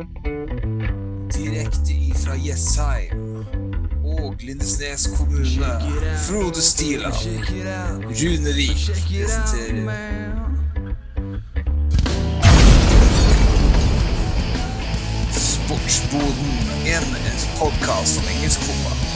[0.00, 3.44] Direkte ifra Jessheim
[4.04, 5.72] og Lindesnes kommune.
[6.28, 7.14] Frode Stiland.
[8.08, 10.40] Rune Vik presenterer
[15.32, 16.52] Sportsboden,
[16.86, 17.06] en
[17.58, 19.09] podkast om engelsk fotball.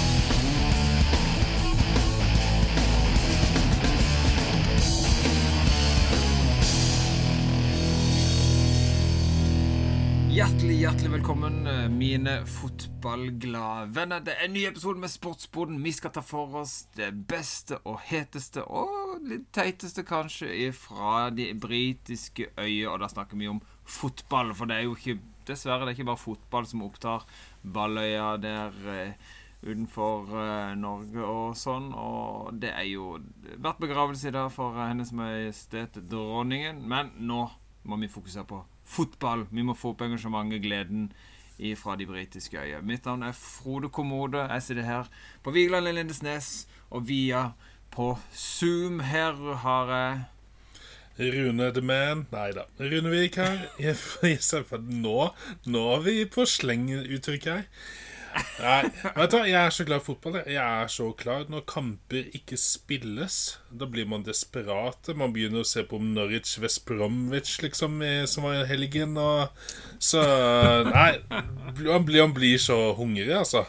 [10.35, 14.21] Hjertelig, hjertelig velkommen, eh, mine fotballglade venner.
[14.21, 15.83] Det er en ny episode med Sportsboden.
[15.83, 21.55] Vi skal ta for oss det beste og heteste og litt teiteste, kanskje, fra de
[21.55, 22.89] britiske øyer.
[22.91, 26.11] Og da snakker vi om fotball, for det er jo ikke Dessverre, det er ikke
[26.11, 27.23] bare fotball som opptar
[27.63, 29.15] Balløya der eh,
[29.63, 31.93] utenfor eh, Norge og sånn.
[31.95, 33.21] Og det er jo
[33.55, 36.83] vært begravelse i dag for Hennes Majestet Dronningen.
[36.83, 37.53] Men nå
[37.85, 39.47] må vi fokusere på fotball.
[39.51, 41.09] Vi må få opp engasjementet, gleden
[41.79, 42.83] fra de britiske øyer.
[42.83, 44.43] Mitt navn er Frode Kommode.
[44.51, 45.11] Jeg sitter her
[45.43, 47.51] på Vigeland i Lindesnes og via
[47.95, 49.01] på Zoom.
[49.01, 50.23] Her har jeg
[51.19, 52.65] Rune the Man Nei da.
[52.81, 53.69] Runevik her.
[54.89, 55.19] Nå,
[55.71, 57.63] nå er vi på slenguttrykk her.
[58.59, 58.81] Nei,
[59.17, 60.39] vet du jeg er så glad i fotball.
[60.49, 63.39] Jeg er så klar når kamper ikke spilles.
[63.71, 65.15] Da blir man desperate.
[65.19, 69.17] Man begynner å se på Norwich West Bromwich, liksom, som var i helgen.
[69.21, 69.49] Og
[70.03, 70.23] så
[70.89, 73.67] Nei, man blir, man blir så hungrig, altså.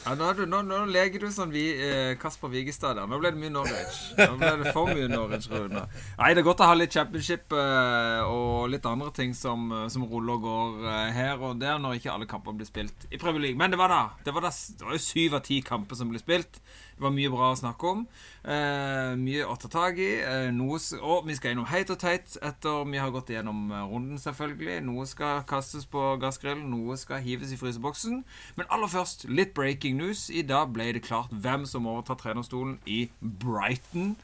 [0.00, 3.08] Ja, nå, du, nå, nå, leker du sånn vi, eh, Kasper Vigestad der.
[3.10, 3.98] Nå ble det mye Norwich.
[4.16, 5.82] Nå ble det for mye Norwich, Rune.
[6.16, 9.86] Nei, det er godt å ha litt championship eh, og litt andre ting som, eh,
[9.92, 13.20] som ruller og går eh, her og der, når ikke alle kamper blir spilt i
[13.20, 13.60] Premier League.
[13.60, 14.02] Men det var da.
[14.24, 16.62] Det var, da, det var jo syv av ti kamper som ble spilt.
[16.96, 18.06] Det var mye bra å snakke om.
[18.40, 20.08] Eh, mye å ta tak i.
[20.24, 23.84] Eh, noe, og vi skal innom heit og teit etter vi har gått igjennom eh,
[23.90, 24.78] runden, selvfølgelig.
[24.86, 28.22] Noe skal kastes på gassgrillen, noe skal hives i fryseboksen.
[28.56, 30.30] Men aller først litt breaking news.
[30.32, 34.16] I dag ble det klart hvem som overtar trenerstolen i Brighton.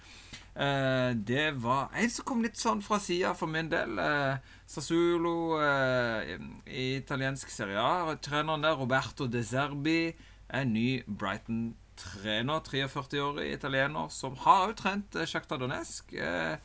[0.56, 3.98] Eh, det var en som kom litt sånn fra sida for min del.
[4.00, 6.38] Eh, Sassuolo eh,
[6.72, 8.16] i italiensk serie A.
[8.24, 10.14] Treneren der, Roberto De Serbi,
[10.48, 16.12] er ny Brighton-trener trener, 43-årig italiener, som har òg trent eh, Sjakta Donetsk.
[16.12, 16.56] Eh,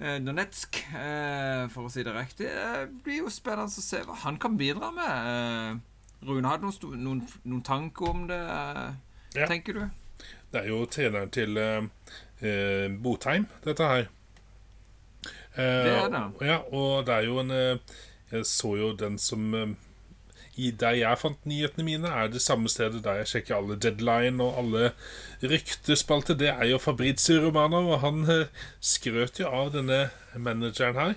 [0.00, 2.48] eh, Donetsk, eh, for å si det riktig.
[2.48, 5.30] Det eh, blir jo spennende å se hva han kan bidra med.
[5.32, 8.40] Eh, Rune hadde noen, noen, noen tanker om det,
[9.38, 9.46] ja.
[9.48, 9.84] tenker du?
[10.50, 11.56] Det er jo treneren til
[13.00, 14.08] Botheim, dette her.
[15.56, 16.24] det er det.
[16.44, 19.48] Ja, og det er jo en Jeg så jo den som
[20.60, 24.42] i der jeg fant nyhetene mine, er det samme stedet der jeg sjekker alle deadline
[24.44, 24.92] og alle
[25.42, 26.36] ryktespalter.
[26.38, 31.14] Det er jo Fabrizio Romano, og han eh, skrøt jo av denne manageren her.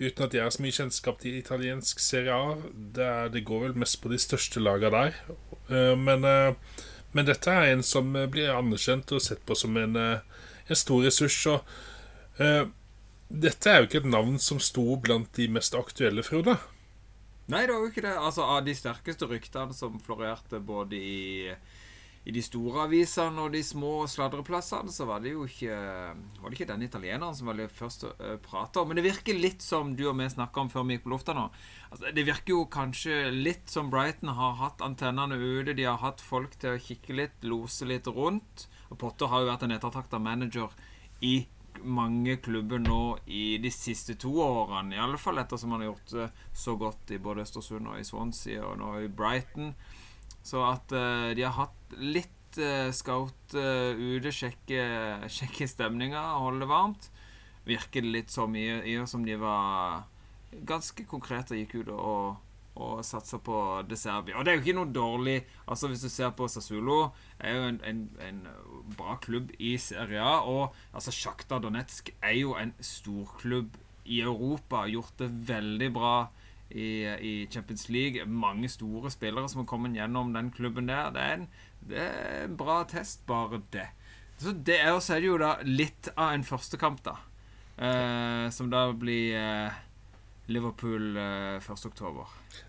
[0.00, 2.56] Uten at jeg har så mye kjennskap til italiensk Serie A.
[2.74, 5.20] Det, er, det går vel mest på de største lagene der.
[5.70, 6.80] Eh, men, eh,
[7.12, 11.38] men, dette er en som blir anerkjent og sett på som en, en stor ressurs.
[11.48, 12.72] Og
[13.32, 16.58] dette er jo ikke et navn som sto blant de mest aktuelle, Frode.
[17.46, 18.14] Nei, det var jo ikke det.
[18.18, 21.52] Altså, Av de sterkeste ryktene som florerte både i,
[22.26, 26.58] i de store avisene og de små sladreplassene, så var det jo ikke Var det
[26.58, 28.12] ikke den italieneren som var det først å
[28.42, 28.90] prate om.
[28.90, 31.36] Men det virker litt som du og vi snakka om før vi gikk på lufta
[31.38, 31.46] nå.
[31.92, 35.76] Altså, det virker jo kanskje litt som Brighton har hatt antennene ute.
[35.78, 38.66] De har hatt folk til å kikke litt, lose litt rundt.
[38.90, 40.74] Og Potter har jo vært en ettertrakta manager
[41.22, 41.46] i
[41.82, 44.94] mange klubber nå i de siste to årene.
[44.96, 48.06] I alle fall ettersom han har gjort det så godt i både Østersund og i
[48.06, 49.74] Swansea og nå i Brighton.
[50.46, 54.82] Så at uh, de har hatt litt uh, scout uh, ute, sjekke,
[55.32, 57.10] sjekke stemninga, holde det varmt.
[57.66, 60.06] Virker det litt så mye som de var
[60.66, 62.36] ganske konkrete og gikk ut og
[62.76, 63.58] og satser på
[63.88, 64.36] De Serbia.
[64.36, 67.10] Og det er jo ikke noe dårlig Altså Hvis du ser på Sassulo,
[67.40, 68.42] er jo en, en, en
[68.96, 70.40] bra klubb i Serie A.
[70.46, 73.76] Og altså Sjakta Donetsk er jo en storklubb
[74.06, 74.86] i Europa.
[74.90, 76.16] Gjort det veldig bra
[76.70, 78.26] i, i, Champions League.
[78.26, 81.10] Mange store spillere som har kommet gjennom den klubben der.
[81.14, 81.48] Det er en,
[81.86, 83.88] det er en bra test, bare det.
[84.38, 87.16] Så det er, så er det jo da litt av en førstekamp, da.
[87.76, 89.80] Eh, som da blir eh,
[90.52, 92.26] Liverpool eh, 1.10.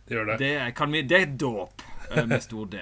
[0.08, 0.38] Det gjør det.
[0.42, 2.82] Det, kan vi, det er dåp uh, med stor D.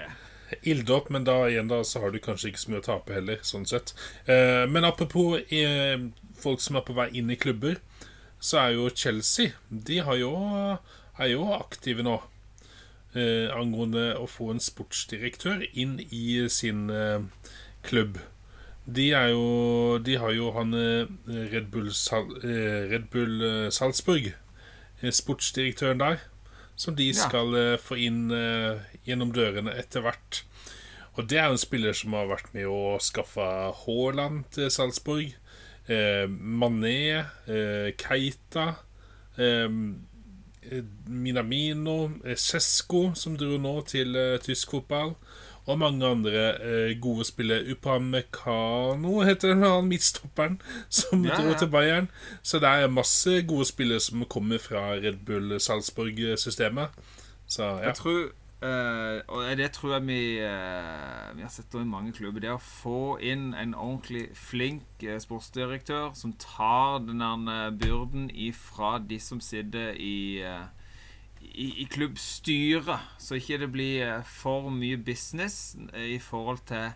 [0.62, 3.42] Ilddåp, men da igjen da så har du kanskje ikke så mye å tape heller,
[3.46, 3.96] sånn sett.
[4.30, 5.98] Eh, men apropos eh,
[6.38, 7.80] folk som er på vei inn i klubber,
[8.40, 10.32] så er jo Chelsea De jo,
[11.18, 12.20] er jo aktive nå.
[13.16, 16.90] angående å få en sportsdirektør inn i sin
[17.88, 18.18] klubb.
[18.84, 19.46] De, jo,
[20.04, 20.76] de har jo han
[21.24, 24.34] Red Bull, Sal, Red Bull Salzburg
[25.00, 26.28] sportsdirektøren der,
[26.76, 27.78] som de skal ja.
[27.82, 30.44] få inn eh, gjennom dørene etter hvert.
[31.16, 33.46] Og det er en spiller som har vært med å skaffe
[33.86, 35.32] Haaland til Salzburg.
[35.88, 38.72] Eh, Mané, eh, Keita
[39.38, 39.70] eh,
[40.66, 45.16] eh, Minamino, Cesco, Sesko, som dro nå til eh, tysk fotball.
[45.66, 47.66] Og mange andre eh, gode spillere.
[47.72, 50.60] Upamecano heter den, han midtstopperen
[50.90, 51.58] som Ja, dro ja.
[51.58, 52.10] til Bayern.
[52.44, 56.90] Så det er masse gode spillere som kommer fra Red Bull Salzburg-systemet.
[57.48, 57.80] Så ja.
[57.88, 58.22] Jeg tror
[58.62, 62.40] eh, Og det tror jeg vi, eh, vi har sett i mange klubber.
[62.46, 69.00] Det å få inn en ordentlig flink eh, sportsdirektør som tar den eh, byrden ifra
[69.02, 70.66] de som sitter i eh,
[71.56, 76.92] i, i klubbstyret, så ikke det blir eh, for mye business eh, i forhold til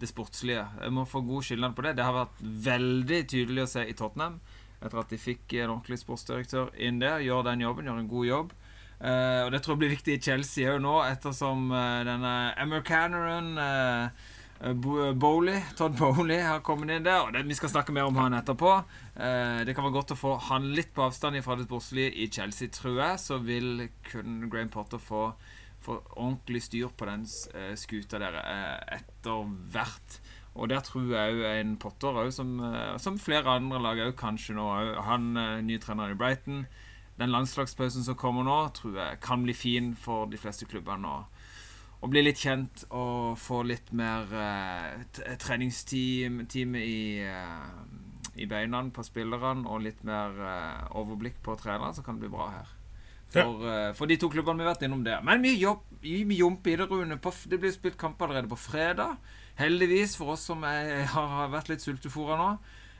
[0.00, 0.66] det sportslige.
[0.82, 1.96] Jeg må få god skillnad på det.
[1.96, 4.38] Det har vært veldig tydelig å se i Tottenham
[4.76, 7.24] etter at de fikk en ordentlig sportsdirektør inn der.
[7.24, 8.54] Gjør den jobben, gjør en god jobb.
[8.96, 11.70] Eh, og det tror jeg blir viktig i Chelsea òg nå, ettersom
[12.06, 14.26] denne americaneren uh,
[14.58, 17.26] Bowley, Todd Bowley har kommet inn der.
[17.26, 18.72] Og det, Vi skal snakke mer om han etterpå.
[19.14, 22.30] Eh, det kan være godt å få han litt på avstand fra det sportslige i
[22.32, 23.20] Chelsea, tror jeg.
[23.20, 25.28] Så vil kun Graham Potter få,
[25.84, 29.44] få ordentlig styr på den eh, skuta der eh, etter
[29.74, 30.20] hvert.
[30.56, 34.16] Og der tror jeg òg en Potter, også, som, eh, som flere andre lag òg
[34.16, 34.66] kanskje nå.
[35.04, 36.64] Han uh, ny trener i Brighton.
[37.20, 41.12] Den landslagspausen som kommer nå, tror jeg kan bli fin for de fleste klubbene.
[41.12, 41.35] Og,
[42.02, 45.04] og bli litt kjent og få litt mer uh,
[45.40, 46.42] treningsteam
[46.78, 52.18] i, uh, i beina på spillerne og litt mer uh, overblikk på trenere, så kan
[52.18, 52.74] det bli bra her.
[53.26, 55.18] For, eh, for de to klubbene vi har vært innom der.
[55.26, 57.16] Men mye jobb, mye jump i det, Rune.
[57.18, 59.16] På, det blir spilt kamp allerede på fredag.
[59.58, 62.50] Heldigvis for oss som er, har vært litt sultefòra nå.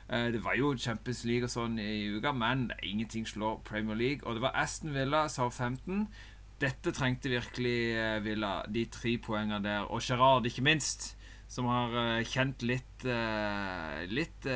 [0.07, 4.27] Det var jo Champions League og sånn i uka, men ingenting slår Premier League.
[4.27, 6.09] Og det var Aston Villa, Southampton.
[6.57, 9.85] Dette trengte virkelig eh, Villa, de tre poengene der.
[9.93, 11.11] Og Gerard, ikke minst,
[11.51, 14.47] som har eh, kjent litt eh, Litt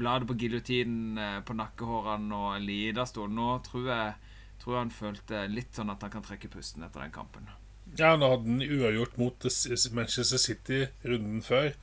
[0.00, 3.36] bladet på giljotinen på nakkehårene og en liten stund.
[3.36, 7.14] Nå tror jeg, tror han følte litt sånn at han kan trekke pusten etter den
[7.14, 7.52] kampen.
[7.98, 9.46] Ja, han hadde den uavgjort mot
[9.92, 11.74] Manchester City runden før.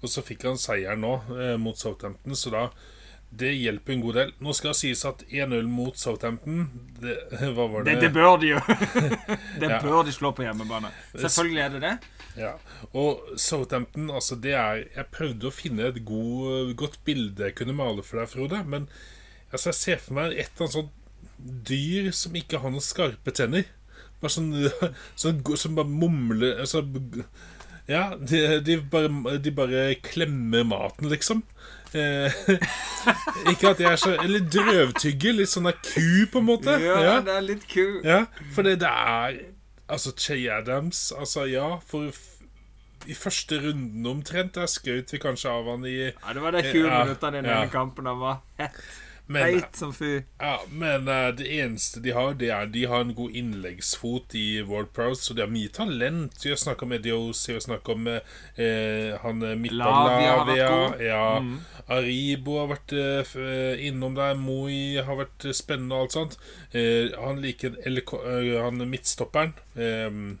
[0.00, 1.16] Og så fikk han seieren nå
[1.60, 2.62] mot Southampton, så da
[3.30, 4.30] Det hjelper en god del.
[4.42, 6.64] Nå skal det sies at 1-0 mot Southampton
[7.00, 7.14] det,
[7.54, 8.08] Hva var Det, det?
[8.08, 8.58] det bør de jo!
[9.62, 9.78] det Ja.
[9.84, 10.90] bør de slå på hjemmebane.
[11.14, 11.92] Selvfølgelig er det det.
[12.40, 12.52] Ja.
[12.94, 17.76] Og Southampton, altså det er Jeg prøvde å finne et god, godt bilde jeg kunne
[17.78, 18.64] male for deg, Frode.
[18.66, 18.88] Men
[19.52, 20.96] altså, jeg ser for meg et eller annet sånt
[21.70, 23.64] dyr som ikke har noen skarpe tenner.
[24.20, 24.50] Bare sånn,
[25.22, 26.82] sånn Som bare mumler altså,
[27.88, 31.40] Ja, de, de, bare, de bare klemmer maten, liksom.
[31.94, 32.30] Eh,
[33.50, 35.32] ikke at jeg er så Eller drøvtygger.
[35.40, 36.76] Litt sånn der ku, på en måte.
[36.82, 37.86] Ja, det er litt ku.
[38.06, 39.40] Ja, for det, det er
[39.90, 42.12] Altså, Che Adams Altså, ja, for
[43.08, 46.60] i første runden omtrent Der skjøt vi kanskje av han i Ja, det var de
[46.66, 47.62] 20 Ja, minuttene i den ja.
[47.72, 48.06] kampen.
[48.06, 48.82] Han var hett
[49.30, 50.24] Men, som fy.
[50.42, 54.46] ja, men uh, det eneste de har, det er de har en god innleggsfot i
[54.66, 56.34] World Pros, så de har mye talent.
[56.42, 58.26] Vi har snakka med Diosi, vi har snakka med
[58.58, 60.70] uh, han Midtbanelavia Lavia.
[61.10, 61.60] Ja, Mm.
[61.90, 64.36] Aribo har vært uh, eh, innom der.
[64.38, 66.38] Moi har vært eh, spennende og alt sånt.
[66.76, 70.38] Eh, han liker LK, eh, han midtstopperen, Um,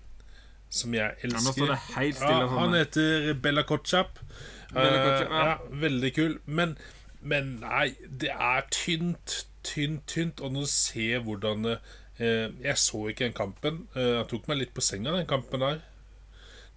[0.68, 1.70] som jeg elsker.
[1.96, 4.18] Ja, han heter Bella Kotchap.
[4.74, 5.44] Bella Kotchap, ja.
[5.48, 5.54] ja.
[5.82, 6.34] Veldig kul.
[6.44, 6.76] Men,
[7.20, 10.40] men nei, det er tynt, tynt, tynt.
[10.40, 13.86] Og når du ser hvordan eh, Jeg så ikke den kampen.
[13.96, 15.82] Eh, han tok meg litt på senga, den kampen der.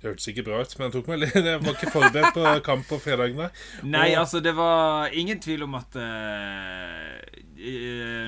[0.03, 2.49] Det hørtes ikke bra ut, men jeg, tok meg litt Jeg var ikke forberedt på
[2.65, 3.53] kamp på fredagen der.
[3.87, 7.21] Nei, Og- altså, det var ingen tvil om at eh,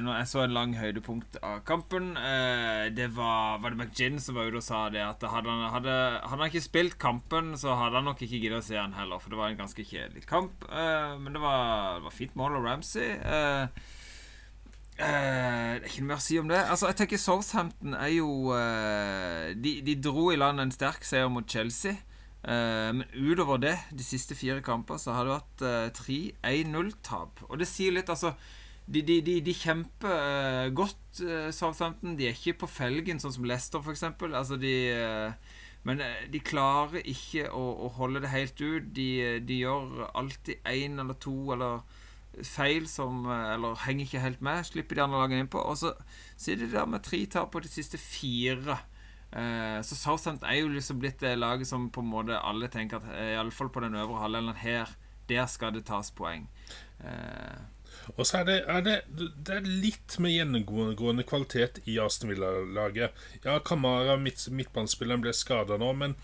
[0.06, 4.38] Når jeg så en lang høydepunkt av kampen uh, Det var Var det McGinn som
[4.40, 5.04] var ute og sa det?
[5.04, 8.62] At hadde han, hadde, hadde han ikke spilt kampen, så hadde han nok ikke giddet
[8.64, 9.20] å se han heller.
[9.20, 10.64] For det var en ganske kjedelig kamp.
[10.72, 13.12] Uh, men det var, det var fint mål av Ramsey.
[13.20, 13.68] Eh,
[14.96, 16.60] Eh, det er ikke noe mer å si om det.
[16.72, 21.32] Altså, jeg tenker Southampton er jo uh, de, de dro i land en sterk seier
[21.32, 21.98] mot Chelsea.
[22.46, 27.44] Uh, men utover det, de siste fire kamper, så har det vært eh, tre 1-0-tap.
[27.50, 28.36] Og det sier litt, altså
[28.86, 31.20] De, de, de, kjemper godt,
[31.52, 32.14] Southampton.
[32.16, 34.04] De er ikke på felgen, sånn som Leicester, f.eks.
[34.30, 34.76] Altså, de
[35.86, 38.94] Men de klarer ikke å, å holde det helt ut.
[38.94, 41.82] De, de gjør alltid én eller to eller
[42.44, 44.66] feil som Eller henger ikke helt med.
[44.68, 45.62] Slipper de andre lagene innpå.
[45.62, 45.94] Og så
[46.36, 48.80] sitter de der med tre tap på de siste fire.
[49.36, 53.02] Eh, så Southampton er jo liksom blitt det laget som på en måte alle tenker
[53.02, 54.92] at eh, Iallfall på den øvre halvdelen her,
[55.30, 56.48] der skal det tas poeng.
[57.04, 57.64] Eh,
[58.18, 63.16] Og så er det, er det, det er litt med gjennomgående kvalitet i Aston Villa-laget.
[63.44, 66.16] Ja, Kamara, midt, midtbanespilleren, ble skada nå, men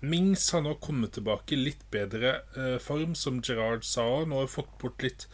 [0.00, 4.04] Mings har nå kommet tilbake i litt bedre eh, form, som Gerard sa.
[4.24, 5.26] Nå har fått bort litt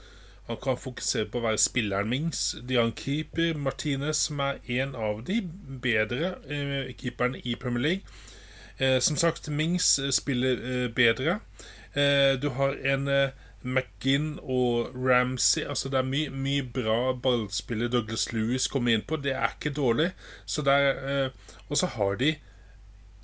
[0.46, 2.40] Han kan fokusere på å være spilleren Mings.
[2.66, 5.38] De har en keeper, Martinez, som er en av de
[5.84, 8.18] bedre eh, keeperne i Premier League.
[8.78, 11.38] Eh, som sagt, Mings eh, spiller eh, bedre.
[11.94, 13.08] Eh, du har en
[13.62, 19.20] McGinn og Ramsey altså Det er mye, mye bra ballspiller Douglas Lewis kommer inn på.
[19.22, 20.10] Det er ikke dårlig.
[20.46, 21.30] Så der,
[21.68, 22.34] og så har de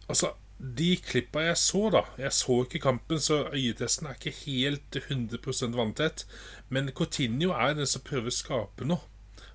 [0.09, 4.99] Altså de klippa jeg så, da Jeg så ikke kampen, så øyetesten er ikke helt
[5.05, 6.27] 100% vanntett.
[6.69, 9.05] Men Coutinho er den som prøver å skape noe.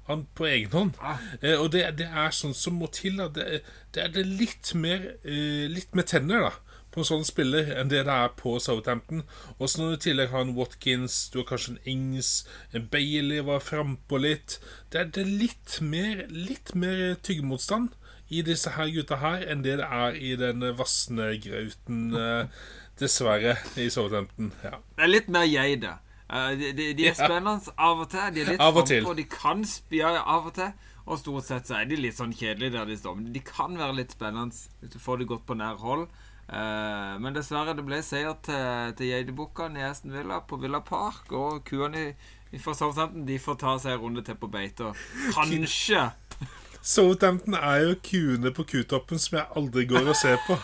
[0.08, 0.98] Han på egen hånd.
[1.00, 1.20] Ah.
[1.42, 3.20] Eh, og det, det, er sånn som må til.
[3.20, 3.30] Da.
[3.32, 3.62] Det,
[3.96, 6.54] det er det litt mer eh, Litt med tenner da
[6.94, 9.24] på en sånn spiller enn det det er på Southampton.
[9.58, 12.86] Og så når du i tillegg har en Watkins, du har kanskje en Ings, en
[12.94, 14.60] Bailey var frampå litt
[14.94, 17.96] Det er det litt mer Litt mer tyggemotstand
[18.30, 22.64] i disse her gutta her enn det det er i den vassende grauten, eh,
[23.00, 24.54] dessverre, i Southampton.
[24.64, 24.80] Ja.
[24.98, 25.98] Det er litt mer jeg, det.
[26.34, 28.34] Uh, de, de, de, er spennende av og til.
[28.34, 29.14] De er litt frampå.
[29.18, 30.72] De kan spie av og til.
[31.04, 33.18] Og stort sett så er de litt sånn kjedelige der de står.
[33.20, 36.08] Men de kan være litt spennende hvis du får det godt på nær hold.
[36.48, 41.28] Uh, men dessverre, det ble seier til, til Geidebukkene i Aston Villa på Villa Park.
[41.36, 42.14] Og kuene
[42.62, 44.94] fra Southampton de får ta seg en runde til på beite.
[45.36, 46.08] Kanskje
[46.84, 50.58] Southampton er jo kuene på kutoppen som jeg aldri går og ser på.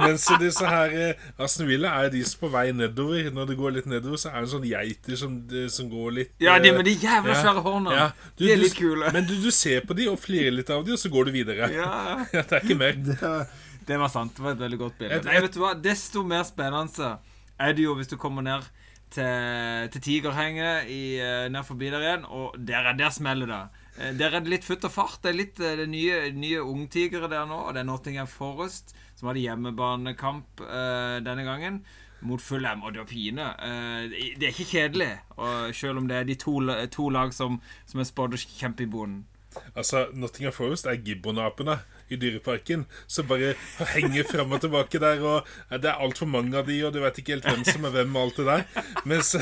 [0.00, 3.28] Mens disse her eh, Aston Villa er de som på vei nedover.
[3.34, 5.36] Når det går litt nedover, så er det sånne geiter som,
[5.70, 7.74] som går litt Ja, de med de jævla ja, svære.
[7.94, 9.12] Ja, du, de er litt kule.
[9.14, 11.34] Men du, du, ser på de og flirer litt av de, og så går du
[11.38, 11.70] videre.
[11.74, 11.90] Ja.
[12.32, 12.98] det er ikke mer.
[12.98, 13.46] Det var,
[13.86, 14.34] det var, sant.
[14.36, 15.22] Det var et veldig godt bilde.
[15.28, 15.74] Nei, vet du hva?
[15.86, 17.14] Desto mer spennende
[17.60, 18.66] er det jo hvis du kommer ned
[19.12, 23.79] til, til Tigerhenget i, eh, ned forbi der igjen, og der, der smeller det.
[23.98, 25.20] Eh, der er det litt futt og fart.
[25.24, 27.58] Det er litt det er nye, nye ungtigere der nå.
[27.66, 31.82] Og det er Nottingham Forest som hadde hjemmebanekamp uh, denne gangen.
[32.24, 33.48] Mot Fulham, og det er pine.
[33.60, 36.56] Uh, det er ikke kjedelig, og selv om det er de to,
[36.92, 39.26] to lag som, som er spådd å kjempe i bonden.
[39.74, 41.80] Altså, Nottingham Forest er gibbonapene
[42.10, 43.54] i Dyreparken som bare
[43.94, 45.22] henger fram og tilbake der.
[45.26, 47.96] Og Det er altfor mange av de, og du vet ikke helt hvem som er
[47.98, 48.86] hvem og alt det der.
[49.04, 49.34] Mens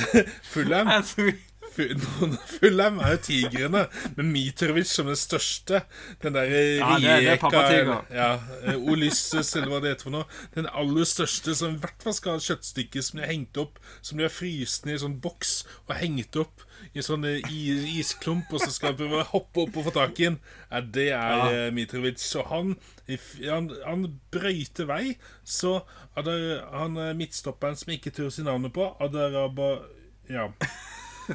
[0.48, 0.90] Fulham
[2.58, 3.84] Fulham er jo tigrene,
[4.16, 5.82] med Mitrovic som den største.
[6.22, 7.62] Den derre ja, Rijeka
[8.14, 8.28] ja,
[8.64, 10.28] eh, Olysses, eller hva det heter for noe.
[10.56, 13.60] Den aller største som i hvert fall skal ha et kjøttstykke som de har hengt
[13.60, 17.54] opp, som de har fryst ned i sånn boks og hengt opp i sånn eh,
[17.98, 20.40] isklump, og så skal han prøve å hoppe opp og få tak i den.
[20.68, 21.48] Ja, det er ja.
[21.52, 22.22] Eh, Mitrovic.
[22.40, 22.74] Og han,
[23.46, 25.04] han, han brøyter vei,
[25.46, 25.80] så
[26.18, 29.76] han midtstopperen som jeg ikke tør si navnet på Adaraba...
[30.28, 30.50] Ja.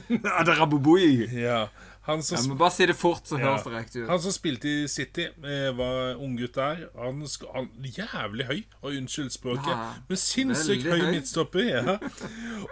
[0.40, 1.28] Adarabubui.
[1.34, 1.68] Ja.
[2.04, 3.46] Han som, jeg må bare si det fort, så ja.
[3.48, 4.10] høres det riktig ut.
[4.10, 6.82] Han som spilte i City, eh, var unggutt der.
[7.00, 7.22] Han,
[7.54, 11.70] han Jævlig høy, og unnskyld språket, ja, men sinnssykt høy, høy midtstopper.
[11.70, 11.96] Ja.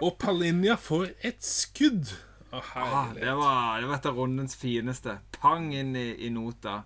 [0.04, 2.12] Og Palinja får et skudd.
[2.52, 5.16] Å, ah, det, var, det var et av rundens fineste.
[5.38, 6.82] Pang inn i, i nota.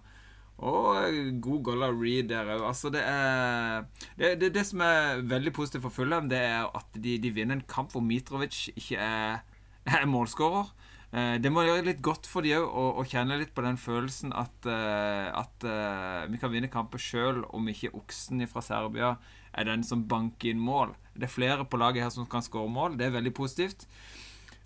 [0.62, 2.62] Og god goal av Reed der òg.
[2.70, 3.82] Altså, det er
[4.14, 7.58] det, det, det, som er veldig positivt for Fulham, det er at de, de vinner
[7.58, 9.42] en kamp hvor Mitrovic ikke er er
[10.14, 10.72] målskårer.
[11.14, 12.66] Eh, det må gjøre litt godt for de òg
[13.00, 17.44] å, kjenne litt på den følelsen at, eh, at eh, vi kan vinne kamper sjøl
[17.54, 19.14] om ikke oksen fra Serbia
[19.56, 20.96] er den som banker inn mål.
[21.14, 22.98] Det er flere på laget her som kan skåre mål.
[22.98, 23.86] Det er veldig positivt.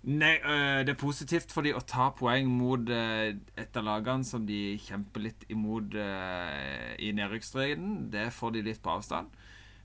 [0.01, 0.33] Nei,
[0.81, 5.23] det er positivt for de å ta poeng mot et av lagene som de kjemper
[5.27, 8.09] litt imot i nedrykksstriden.
[8.11, 9.29] Det får de litt på avstand.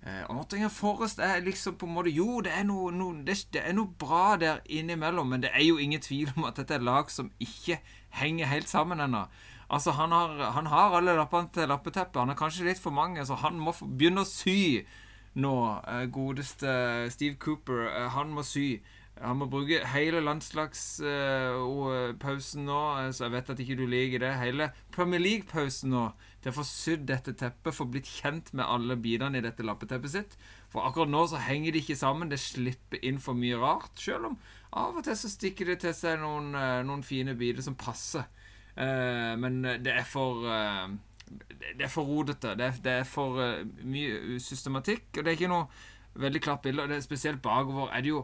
[0.07, 3.63] Eh, Nottingham Forest er liksom på en måte Jo, det er noe, noe, det, det
[3.67, 6.85] er noe bra der innimellom, men det er jo ingen tvil om at dette er
[6.87, 7.81] lag som ikke
[8.21, 9.25] henger helt sammen ennå.
[9.67, 12.21] Altså, han har, han har alle lappene til lappeteppet.
[12.21, 14.87] Han er kanskje litt for mange, så han må begynne å sy
[15.35, 15.83] nå.
[15.83, 18.79] Eh, godeste Steve Cooper, eh, han må sy.
[19.17, 22.81] Han må bruke hele landslagspausen nå,
[23.17, 24.35] så jeg vet at ikke du liker det.
[24.39, 26.13] Hele Premier League-pausen nå
[26.47, 30.13] til å få sydd dette teppet, få blitt kjent med alle bitene i dette lappeteppet
[30.13, 30.37] sitt.
[30.71, 32.31] For akkurat nå så henger de ikke sammen.
[32.31, 33.91] Det slipper inn for mye rart.
[33.99, 34.37] Selv om
[34.79, 38.29] av og til så stikker det til seg noen, eh, noen fine biter som passer.
[38.77, 40.87] Eh, men det er for eh,
[41.27, 42.55] Det er for rodete.
[42.55, 45.17] Det er, det er for eh, mye systematikk.
[45.17, 45.67] Og det er ikke noe
[46.15, 46.87] veldig klart bilde.
[46.87, 48.23] Og det spesielt bakover er det jo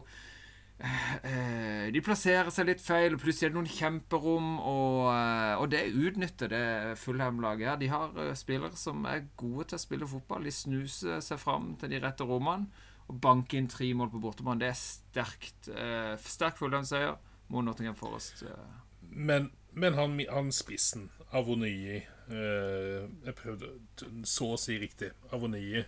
[1.93, 5.83] de plasserer seg litt feil, og plutselig er det noen kjemperom, og, eh, og det
[5.91, 6.63] utnytter det
[6.99, 7.81] Fullham-laget her.
[7.81, 10.47] De har eh, spillere som er gode til å spille fotball.
[10.47, 12.69] De snuser seg fram til de rette rommene
[13.11, 14.61] og banker inn tre mål på bortebane.
[14.63, 15.67] Det er sterkt.
[16.23, 17.17] Sterk Fullham-seier
[17.51, 18.45] mot Nottingham Forest.
[19.11, 23.71] men, men han, han spissen, Avonyi eh, Jeg prøvde
[24.29, 25.11] så å si riktig.
[25.33, 25.83] Avonyi.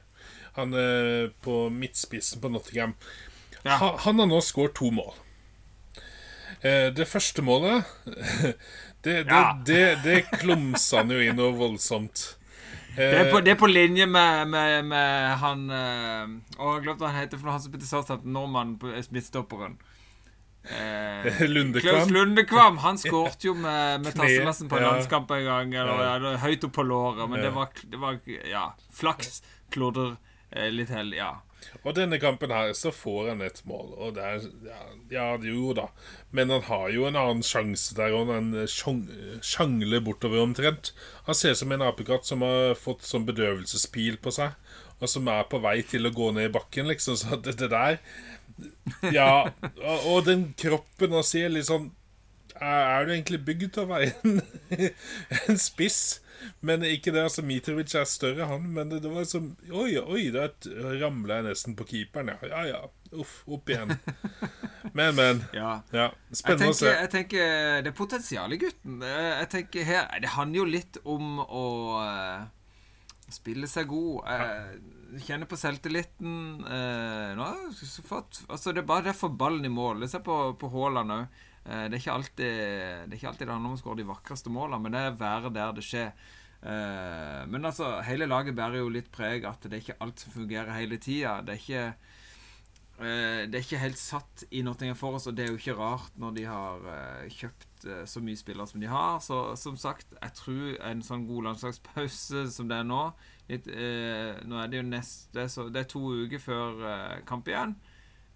[0.58, 2.96] Han eh, på midtspissen på Nottingham.
[3.66, 3.78] Ja.
[3.82, 5.14] Ha, han har nå skåret to mål.
[6.62, 7.84] Eh, det første målet
[9.06, 9.58] Det, det, Ja.
[9.66, 12.24] det, det klumsa han jo inn noe voldsomt.
[12.96, 17.04] Det er, på, det er på linje med, med, med han eh, Å, jeg glemte
[17.04, 17.52] hva han heter for.
[17.52, 19.76] Han som spilte Southampton, nordmannen på midtstopperen.
[20.64, 21.98] Eh, Lundekvam.
[22.00, 22.78] Klaus Lundekvam.
[22.86, 24.94] Han skårte jo med, med tasselassen på en ja.
[24.96, 25.76] landskamp en gang.
[25.84, 26.38] Eller, Ja.
[26.46, 27.28] høyt opp på låret.
[27.30, 27.50] Men Ja.
[27.50, 28.20] det, var, det var
[28.52, 28.66] Ja.
[28.94, 29.42] Flaks.
[29.76, 30.16] kloder,
[30.56, 31.34] Eh, litt hell, Ja.
[31.84, 34.80] Og denne kampen her så får han et mål, og det er Ja,
[35.12, 35.88] ja jo da.
[36.32, 40.94] Men han har jo en annen sjanse der, og han sjangler bortover omtrent.
[41.28, 44.56] Han ser ut som en apekatt som har fått sånn bedøvelsespil på seg,
[45.02, 47.20] og som er på vei til å gå ned i bakken, liksom.
[47.20, 48.00] Så det, det der
[49.12, 49.52] Ja.
[49.84, 51.90] Og, og den kroppen han ser litt sånn
[52.56, 54.38] Er, er du egentlig bygd til å være en,
[55.50, 56.22] en spiss?
[56.66, 58.68] Men ikke det, altså Mitrovic er større, han.
[58.76, 60.48] Men det, det var liksom Oi, oi, da
[61.02, 62.34] ramla jeg nesten på keeperen.
[62.34, 62.64] Ja, ja.
[62.74, 62.84] ja.
[63.16, 63.94] Uff, opp igjen.
[64.94, 65.44] Men, men.
[65.60, 65.78] ja.
[65.96, 66.92] Ja, Spennende å se.
[66.92, 69.00] jeg tenker Det er potensial i gutten.
[69.06, 71.66] Jeg tenker her Det handler jo litt om å
[72.02, 72.46] eh,
[73.34, 74.30] spille seg god.
[74.32, 76.38] Eh, kjenne på selvtilliten.
[76.66, 77.50] Eh, nå
[78.08, 80.08] fått, altså det er bare derfor ballen i mål.
[80.12, 81.44] Se på, på Haaland òg.
[81.66, 82.58] Eh, det, er ikke alltid,
[83.10, 85.54] det ikke alltid det handler om å skåre de vakreste målene, men det er være
[85.54, 86.12] der det skjer.
[86.62, 90.36] Eh, men altså, hele laget bærer jo litt preg at det er ikke alt som
[90.36, 91.40] fungerer hele tida.
[91.46, 91.88] Det er ikke
[92.96, 96.14] Eh, det er ikke helt satt i Nottingham oss og det er jo ikke rart
[96.16, 96.86] når de har
[97.28, 99.18] kjøpt så mye spillere som de har.
[99.20, 103.02] Så som sagt, jeg tror en sånn god landslagspause som det er nå
[103.50, 103.68] litt,
[104.48, 106.80] Nå er det jo neste så Det er to uker før
[107.28, 107.76] kamp igjen.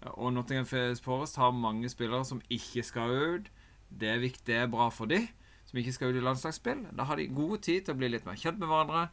[0.02, 0.66] Og Nottingham
[1.04, 3.50] Forest har mange spillere som ikke skal ut.
[3.90, 5.26] Det er viktig, det er bra for de
[5.70, 6.86] som ikke skal ut i landslagsspill.
[6.98, 9.04] Da har de god tid til å bli litt mer kjent med hverandre.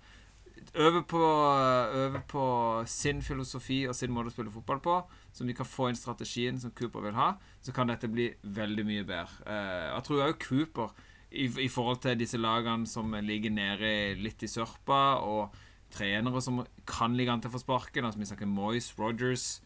[0.74, 2.46] Øve på, øve på
[2.90, 4.96] sin filosofi og sin måte å spille fotball på,
[5.34, 8.88] så de kan få inn strategien som Cooper vil ha, så kan dette bli veldig
[8.88, 9.46] mye bedre.
[9.46, 10.98] Eh, jeg tror òg Cooper,
[11.28, 15.54] i, i forhold til disse lagene som ligger nede litt i sørpa, og
[15.94, 19.60] trenere som kan ligge an til å få sparken, altså vi snakker Moyes, Rogers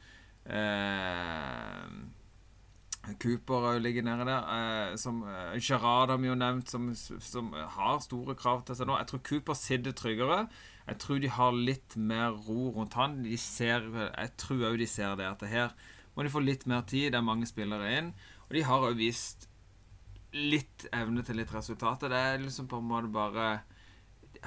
[3.22, 4.50] Cooper òg ligger nede der.
[4.56, 8.90] Eh, som eh, Gerard har vi jo nevnt, som, som har store krav til seg
[8.90, 8.98] nå.
[9.00, 10.44] Jeg tror Cooper sitter tryggere.
[10.88, 13.22] Jeg tror de har litt mer ro rundt han.
[13.26, 15.74] De ser, jeg tror òg de ser det, at her
[16.16, 17.12] må de få litt mer tid.
[17.14, 18.12] Det er mange spillere inn.
[18.50, 19.48] Og de har òg vist
[20.36, 22.12] litt evne til litt resultater.
[22.12, 23.64] Det er liksom på en måte bare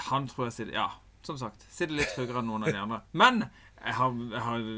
[0.08, 0.88] Han tror jeg sitter Ja,
[1.26, 1.64] som sagt.
[1.70, 3.02] Sitter litt tryggere enn noen av de andre.
[3.12, 3.46] Men
[3.84, 4.68] jeg, har, jeg, har,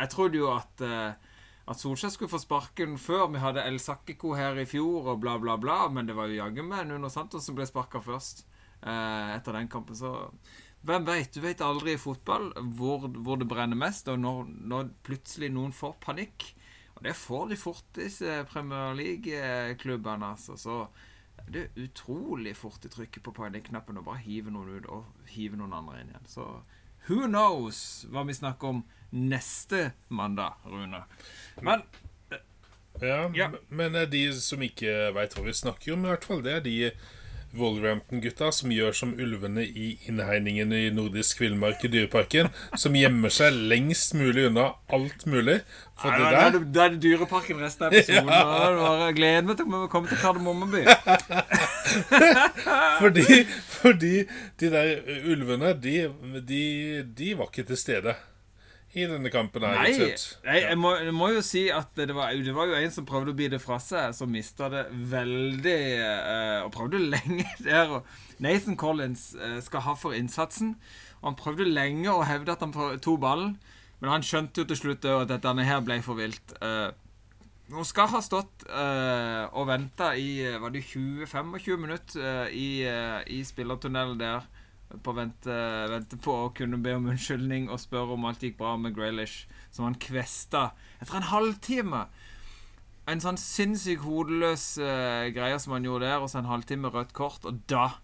[0.00, 1.28] jeg trodde jo at eh,
[1.68, 3.26] at Solskjær skulle få sparken før.
[3.32, 5.80] Vi hadde El Sakiko her i fjor og bla, bla, bla.
[5.92, 8.46] Men det var jo jaggu meg Nuno Santos som ble sparka først
[8.80, 9.98] eh, etter den kampen.
[9.98, 10.14] Så
[10.88, 11.34] hvem veit?
[11.34, 15.76] Du vet aldri i fotball hvor, hvor det brenner mest, og når, når plutselig noen
[15.76, 16.48] får panikk.
[16.96, 20.32] Og det får de fort, disse Premier League-klubbene.
[20.32, 20.56] Altså.
[20.56, 20.80] Så
[21.52, 25.60] det er utrolig fort de trykker på panikknappen og bare hiver noen ut og hiver
[25.60, 26.32] noen andre inn igjen.
[26.32, 26.48] Så
[27.08, 31.02] who knows hva vi snakker om neste mandag, Rune.
[31.62, 31.82] Men
[33.00, 33.50] Ja, Ja.
[33.68, 36.64] Men eh, de som ikke veit hva vi snakker om, i hvert fall, det er
[36.64, 36.76] de
[37.56, 42.50] Wolverhampton-gutta som gjør som ulvene i innhegningen i nordisk villmark i Dyreparken.
[42.76, 45.60] Som gjemmer seg lengst mulig unna alt mulig.
[45.98, 48.28] For Nei, det der da, er det- er Dyreparken resten av episoden.
[48.32, 48.32] Ja.
[48.44, 50.82] bare- gleder meg til å komme til Kardemommeby.
[52.98, 53.24] Fordi,
[53.80, 54.14] fordi
[54.60, 54.88] de der
[55.30, 55.94] ulvene, de,
[56.48, 56.62] de,
[57.16, 58.12] de var ikke til stede
[58.98, 59.80] i denne kampen her.
[59.82, 60.10] Nei,
[60.44, 63.06] nei jeg, må, jeg må jo si at det var, det var jo en som
[63.08, 67.98] prøvde å bite fra seg, som mista det veldig uh, Og prøvde lenge der.
[68.42, 70.76] Nathan Collins uh, skal ha for innsatsen.
[71.20, 73.56] Og han prøvde lenge å hevde at han tok ballen,
[73.98, 76.54] men han skjønte jo til slutt at dette her ble for vilt.
[76.62, 76.94] Uh,
[77.68, 82.80] hun skal ha stått uh, og venta i eh, var det 20-25 minutter uh, i,
[82.88, 84.46] uh, i spillertunnelen der.
[85.04, 85.54] På vente,
[85.92, 89.44] vente på å kunne be om unnskyldning og spørre om alt gikk bra med Graylish,
[89.74, 92.06] som han kvesta etter en halvtime.
[93.08, 97.12] En sånn sinnssykt hodeløs uh, greie som han gjorde der, og så en halvtime rødt
[97.16, 97.44] kort.
[97.48, 97.98] Og da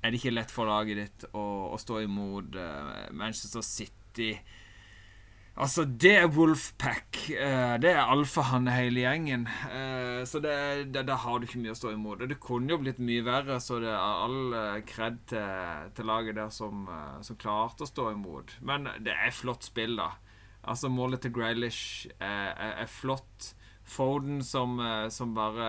[0.00, 4.32] er det ikke lett for laget ditt å, å stå imot uh, Manchester City.
[5.58, 7.18] Altså, det er Wolfpack.
[7.34, 9.46] Eh, det er alfahanne hele gjengen.
[9.68, 10.54] Eh, så det,
[10.94, 12.22] det, det, har du ikke mye å stå imot.
[12.30, 16.38] Det kunne jo blitt mye verre, så det er all eh, kred til, til laget
[16.38, 16.86] der som,
[17.26, 18.56] som klarte å stå imot.
[18.64, 20.12] Men det er flott spill, da.
[20.60, 23.54] Altså, målet til Graylish er, er, er flott
[23.90, 24.76] Foden som,
[25.10, 25.64] som bare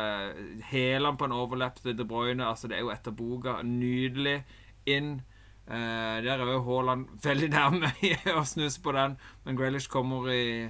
[0.69, 2.45] Heler han på en overlepp til De Bruyne.
[2.45, 3.55] Altså, det er jo etter boka.
[3.65, 4.43] Nydelig.
[4.85, 5.23] Inn.
[5.71, 7.91] Eh, der er jo Haaland veldig nærme
[8.39, 10.67] å snuse på den, men Grealish kommer i,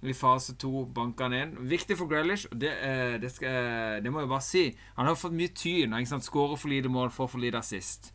[0.00, 1.52] i fase to, banker han inn.
[1.68, 4.64] Viktig for Grealish, det, eh, det, skal, det må jeg bare si.
[4.96, 5.96] Han har fått mye tyn.
[6.24, 8.12] Skårer for lite mål, får for lite assist.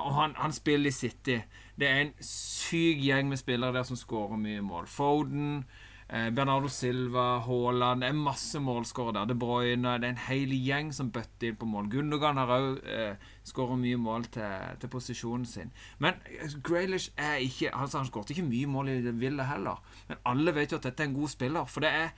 [0.00, 1.42] Og han, han spiller i City.
[1.76, 4.88] Det er en syk gjeng med spillere der som skårer mye mål.
[4.90, 9.24] Foden, eh, Bernardo Silva, Haaland Det er masse målskårere.
[9.26, 9.96] De Bruyne.
[9.98, 11.88] Det er en hel gjeng som bøtter inn på mål.
[11.90, 13.16] Gundogan har òg eh,
[13.48, 15.72] skåret mye mål til, til, posisjonen sin.
[15.98, 19.80] Men eh, Graylish er ikke altså Han skåret ikke mye mål i det ville heller.
[20.08, 21.64] Men alle vet jo at dette er en god spiller.
[21.64, 22.12] For det er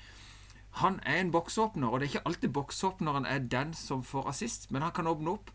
[0.77, 4.71] han er en boksåpner, og det er ikke alltid boksåpneren er den som får assist,
[4.71, 5.49] men han kan åpne opp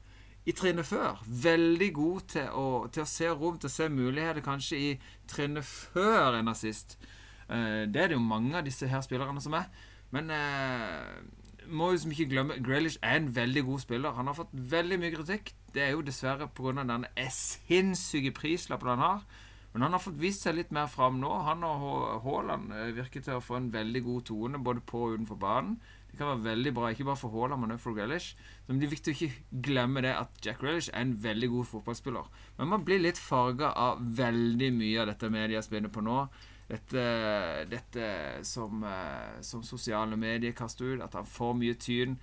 [0.50, 1.20] i trinnet før.
[1.28, 4.90] Veldig god til å, til å, se rom, til å se muligheter kanskje i
[5.30, 6.98] trinnet før en assist.
[7.52, 9.68] Det er det jo mange av disse her spillerne som er.
[10.16, 11.20] Men uh,
[11.72, 14.16] må liksom ikke glemme Graylish er en veldig god spiller.
[14.18, 15.54] Han har fått veldig mye kritikk.
[15.74, 16.84] Det er jo dessverre pga.
[16.84, 19.24] den sinnssyke prislappen han har.
[19.74, 21.32] Men han har fått vist seg litt mer fram nå.
[21.48, 25.16] Han og Haaland eh, virker til å få en veldig god tone både på og
[25.16, 25.78] utenfor banen.
[26.12, 28.34] Det kan være veldig bra, ikke bare for Haaland, men også for Grealish.
[28.68, 31.70] Men det er viktig å ikke glemme det at Jack Grealish er en veldig god
[31.70, 32.28] fotballspiller.
[32.58, 36.26] Men man blir litt farga av veldig mye av dette media spinner på nå.
[36.72, 37.02] Dette,
[37.68, 38.06] dette
[38.48, 42.16] som, eh, som, sosiale medier kaster ut, at han får mye tyn.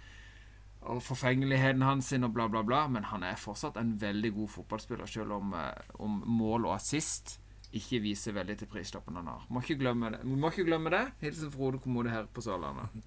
[0.89, 2.87] Og forfengeligheten hans sin og bla, bla, bla.
[2.89, 7.37] Men han er fortsatt en veldig god fotballspiller, selv om, eh, om mål og assist
[7.77, 9.45] ikke viser veldig til prislappen han har.
[9.53, 10.23] Må ikke glemme det.
[10.25, 11.05] Må ikke glemme det.
[11.21, 13.05] Hilsen Frode Kommode her på Sørlandet.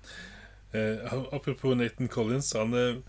[0.73, 2.54] Eh, apropos Nathan Collins.
[2.54, 3.01] Han, eh,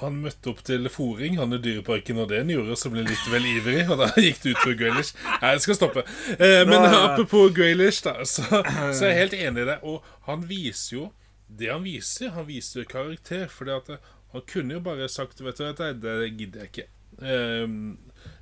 [0.00, 3.10] han, møtte opp til fòring han i Dyreparken, og det han gjorde, så ble han
[3.10, 3.84] litt vel ivrig.
[3.90, 5.14] Og da gikk det ut for Graylish.
[5.42, 6.06] Nei, jeg skal stoppe.
[6.36, 9.78] Eh, men apropos Graylish, da, så, så, er jeg helt enig i det.
[9.86, 11.06] Og han viser jo
[11.46, 12.34] det han viser.
[12.36, 13.46] Han viser jo karakter.
[13.52, 16.88] For han kunne jo bare sagt Vet du, det, det gidder jeg ikke.
[17.22, 17.76] Eh,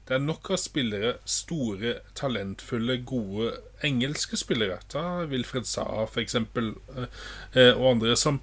[0.05, 3.55] det er nok av spillere, store, talentfulle, gode
[3.87, 4.83] engelske spillere.
[4.93, 6.75] Ta Wilfred Saha, for eksempel,
[7.55, 8.43] eh, og andre som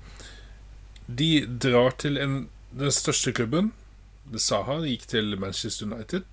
[1.12, 2.36] De drar til en,
[2.78, 3.72] den største klubben.
[4.38, 6.24] Saha gikk til Manchester United.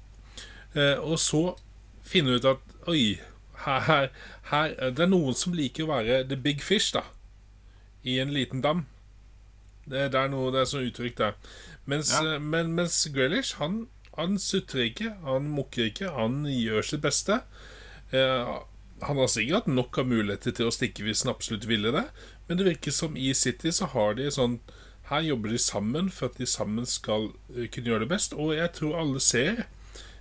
[0.75, 1.57] Eh, og så
[2.05, 3.19] finner ut at Oi,
[3.65, 4.09] her,
[4.51, 7.03] her, Det er noen som liker å være the big fish, da.
[8.05, 8.87] I en liten dam.
[9.85, 11.37] Det, det er noe, det er sånn uttrykk der.
[11.89, 12.39] Mens, ja.
[12.39, 13.87] men, mens Grealish, han
[14.19, 17.39] han sutrer ikke, han mukker ikke, han gjør sitt beste.
[18.11, 18.51] Eh,
[19.07, 22.09] han har sikkert nok av muligheter til å stikke hvis han absolutt ville det,
[22.49, 24.59] men det virker som i City så har de sånn
[25.09, 28.55] Her jobber de sammen for at de sammen skal uh, kunne gjøre det best, og
[28.57, 29.67] jeg tror alle ser.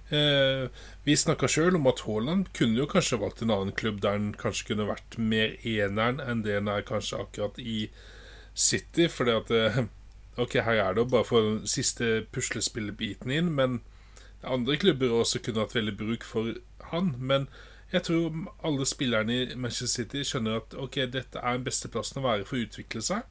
[0.07, 0.69] Eh,
[1.03, 4.29] vi snakka sjøl om at Haaland kunne jo kanskje valgt en annen klubb der han
[4.39, 7.89] kanskje kunne vært mer eneren enn det han er kanskje akkurat i
[8.55, 9.81] City, fordi at eh,
[10.37, 13.79] Ok, her er det jo bare for den siste puslespillebiten inn, men
[14.45, 16.51] andre klubber også kunne hatt veldig bruk for
[16.91, 17.15] han.
[17.17, 17.47] Men
[17.89, 22.21] jeg tror alle spillerne i Manchester City skjønner at ok, dette er den beste plassen
[22.21, 23.25] å være for å utvikle seg.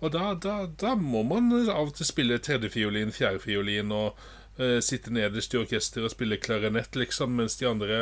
[0.00, 4.18] Og da, da, da må man av og til spille tredjefiolin, fjerdefiolin og
[4.60, 8.00] uh, sitte nederst i orkester og spille klarinett, liksom, mens de andre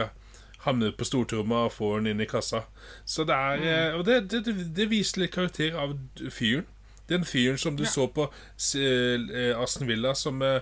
[0.64, 2.64] havner på stortromma og får den inn i kassa.
[3.04, 3.98] Så det er mm.
[3.98, 5.94] Og det, det, det, viser litt karakter av
[6.34, 6.66] fyren.
[7.08, 7.90] Den fyren som du ja.
[7.90, 10.60] så på uh, Aston Villa som, uh,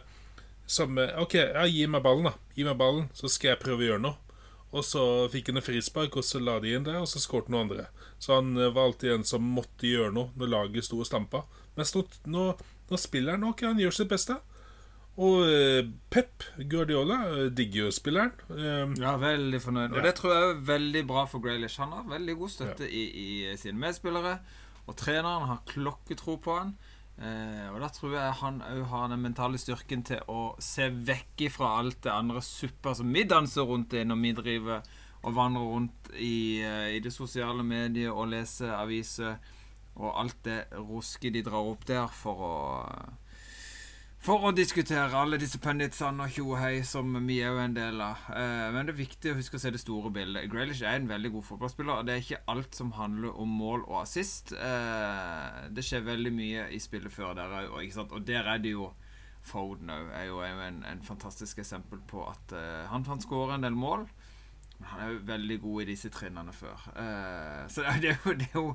[0.66, 2.36] som uh, OK, ja, gi meg ballen, da.
[2.54, 4.25] Gi meg ballen, så skal jeg prøve å gjøre noe.
[4.74, 5.02] Og så
[5.32, 7.86] fikk han en frispark, og så la de inn der, og så skåret noen andre.
[8.18, 11.44] Så han var alltid en som måtte gjøre noe når laget sto og stampa.
[11.78, 12.02] Mens nå,
[12.32, 12.50] nå,
[12.90, 14.36] nå spiller han nok, han gjør sitt beste.
[15.16, 15.46] Og
[16.12, 18.34] Pep Guardiola digger jo spilleren.
[19.00, 19.94] ja, veldig fornøyd.
[19.94, 20.04] Og ja.
[20.04, 21.80] det tror jeg er veldig bra for Graylish.
[21.80, 22.92] Han har veldig god støtte ja.
[22.92, 24.36] i, i, sine medspillere.
[24.86, 26.76] Og treneren har klokketro på han.
[27.16, 31.46] Eh, og da tror jeg han òg har den mentale styrken til å se vekk
[31.54, 34.90] fra alt det andre suppa som vi danser rundt i når vi driver
[35.24, 39.38] og vandrer rundt i, eh, i det sosiale mediet og leser aviser
[39.96, 42.56] og alt det rusket de drar opp der for å
[44.26, 48.24] for å diskutere alle disse punditsene og tjohei som vi er jo en del av.
[48.34, 50.48] Eh, men det er viktig å huske å se det store bildet.
[50.50, 52.00] Graylish er en veldig god fotballspiller.
[52.00, 54.50] Og det er ikke alt som handler om mål og assist.
[54.50, 58.92] Eh, det skjer veldig mye i spillet før der òg, og der er det jo
[59.46, 63.62] Foden òg er jo, en, en, fantastisk eksempel på at uh, han, kan skåre en
[63.62, 64.08] del mål.
[64.80, 66.88] Men han er jo veldig god i disse trinnene før.
[67.70, 68.72] Så det, er jo, det er jo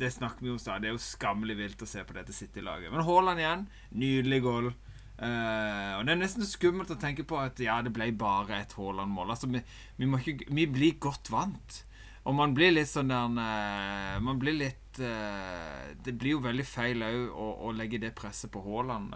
[0.00, 0.82] det snakker vi om stadig.
[0.82, 2.92] Det er jo skammelig vilt å se på dette City-laget.
[2.92, 3.64] Men Haaland igjen.
[3.90, 4.70] Nydelig goal.
[5.16, 8.74] Uh, og Det er nesten skummelt å tenke på at ja, det ble bare et
[8.76, 9.32] Haaland-mål.
[9.32, 9.62] Altså, vi,
[9.96, 11.82] vi, vi, blir godt vant.
[12.26, 16.64] Og man blir litt sånn der uh, Man blir litt eh, det blir jo veldig
[16.66, 19.14] feil òg å, å legge det presset på Haaland.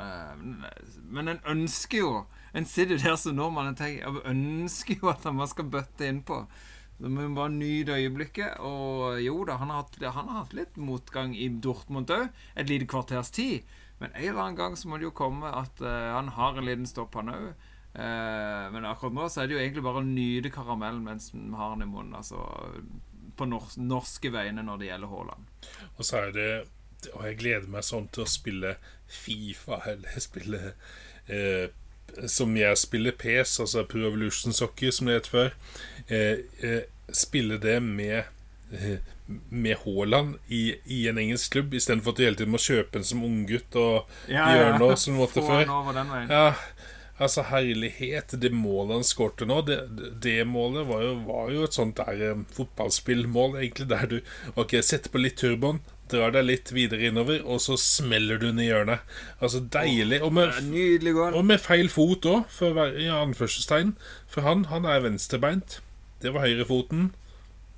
[1.10, 2.12] Men en ønsker jo
[2.54, 6.44] En sitter jo der som nordmann og ønsker jo at man skal bøtte innpå.
[7.00, 8.60] Så må vi bare nyte øyeblikket.
[8.60, 12.28] Og jo da, han har hatt, han har hatt litt motgang i Dortmund òg.
[12.54, 13.66] Et lite kvarters tid.
[14.00, 16.68] Men en eller annen gang så må det jo komme at uh, han har en
[16.68, 17.50] liten stopp, han òg.
[17.90, 21.42] Uh, men akkurat nå så er det jo egentlig bare å nyte karamellen mens vi
[21.58, 22.14] har den i munnen.
[22.20, 22.44] Altså
[23.40, 25.50] på nors norske vegne når det gjelder Haaland.
[25.96, 26.50] Og så er det
[27.16, 28.74] Og jeg gleder meg sånn til å spille
[29.08, 30.58] Fifa eller spille
[31.32, 31.70] eh,
[32.30, 35.56] Som jeg spiller PS, altså Pro Evolution Soccer, som det het før.
[36.08, 38.22] Eh, eh, spille det med
[38.72, 39.00] eh,
[39.48, 43.06] med Haaland i, i, en engelsk klubb, istedenfor at du hele tiden må kjøpe en
[43.06, 45.62] som unggutt og ja, gjøre noe som du måtte før.
[46.26, 46.48] Ja,
[47.20, 49.76] Altså, herlighet, det målet han skårte nå, det,
[50.24, 54.16] det målet var jo, var jo, et sånt der um, fotballspillmål, egentlig, der du
[54.54, 58.64] Ok, setter på litt turboen, drar deg litt videre innover, og så smeller du ned
[58.66, 59.06] i hjørnet.
[59.38, 60.20] Altså, deilig.
[60.26, 60.58] Og med,
[61.30, 63.94] og med feil fot òg, for å være i anførselstegn.
[64.30, 65.80] For han, han er venstrebeint.
[66.20, 67.10] Det var høyrefoten.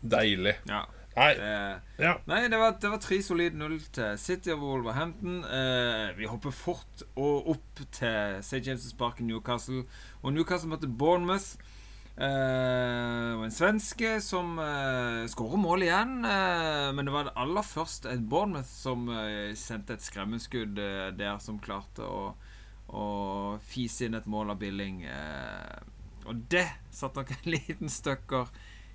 [0.03, 0.57] Deilig.
[0.69, 0.85] Ja.
[1.13, 1.33] Nei.
[1.37, 1.57] Det,
[2.01, 2.15] ja.
[2.25, 5.43] nei, det var, det var tre solide null til City og Wolverhampton.
[5.45, 8.63] Eh, vi hopper fort og opp til St.
[8.65, 9.85] James' Park i Newcastle.
[10.23, 11.59] Og Newcastle møtte Bournemouth.
[12.13, 16.19] Og en svenske som uh, skårer mål igjen.
[16.27, 19.09] Uh, men det var aller først et Bournemouth som
[19.59, 20.77] sendte et skremmeskudd
[21.17, 22.35] der, som klarte å,
[22.93, 23.07] å,
[23.65, 25.07] fise inn et mål av Billing.
[26.29, 28.53] Og det satte nok en liten støkker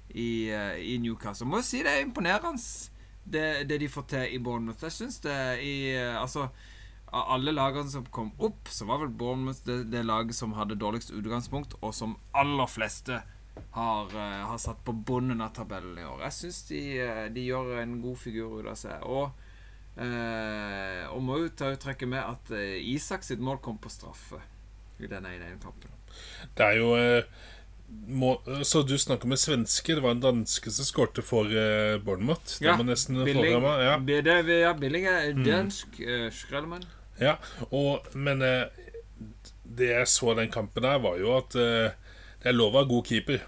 [0.10, 1.47] i, uh, i Newcastle.
[1.47, 2.62] Må jo si det er imponerende,
[3.27, 4.84] det, det de får til i Bournemouth.
[4.84, 6.47] Jeg syns det i uh, Altså
[7.08, 10.80] av alle lagene som kom opp, så var vel Bournemouth det, det laget som hadde
[10.80, 13.22] dårligst utgangspunkt, og som aller fleste
[13.74, 16.26] har, uh, har satt på bunnen av tabellen i år.
[16.28, 16.82] Jeg syns de,
[17.34, 19.06] de, gjør en god figur ut av seg.
[19.08, 19.43] Og,
[19.98, 22.52] og må jo ta trekke med at
[22.86, 24.43] Isak sitt mål kom på straffe
[25.02, 25.89] i denne ene kampen.
[26.54, 26.91] Det er jo
[27.88, 29.96] må, så du snakker med svenske.
[29.96, 32.60] Det var en danske som skårte for uh, Bournemouth.
[32.63, 33.98] Ja, Billing, ja.
[33.98, 35.43] Det, ja, Billing er mm.
[35.48, 36.28] dansk mm.
[36.28, 36.88] uh.
[37.21, 37.38] Ja,
[37.69, 38.65] og, men uh,
[39.77, 41.93] det jeg så den kampen der, var jo at uh,
[42.41, 43.45] det er lov å ha god keeper.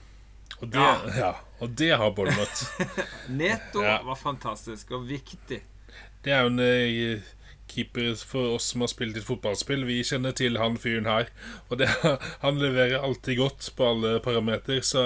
[0.60, 0.95] Og det, ja.
[1.23, 2.86] ja og det har Bournemouth.
[3.41, 5.60] Neto var fantastisk og viktig.
[6.23, 7.21] Det er jo en
[7.69, 9.86] keeper for oss som har spilt et fotballspill.
[9.88, 11.29] Vi kjenner til han fyren her.
[11.69, 11.89] Og det,
[12.43, 14.82] han leverer alltid godt på alle parameter.
[14.86, 15.03] Så,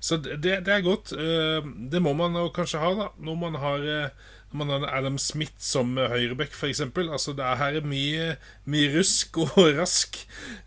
[0.00, 1.12] så det, det, er godt.
[1.12, 3.08] Eh, det må man kanskje ha, da.
[3.20, 6.82] Når man har, eh, når man har Adam Smith som høyreback, f.eks.
[6.82, 8.34] Altså, det er her mye,
[8.66, 10.18] mye rusk og rask.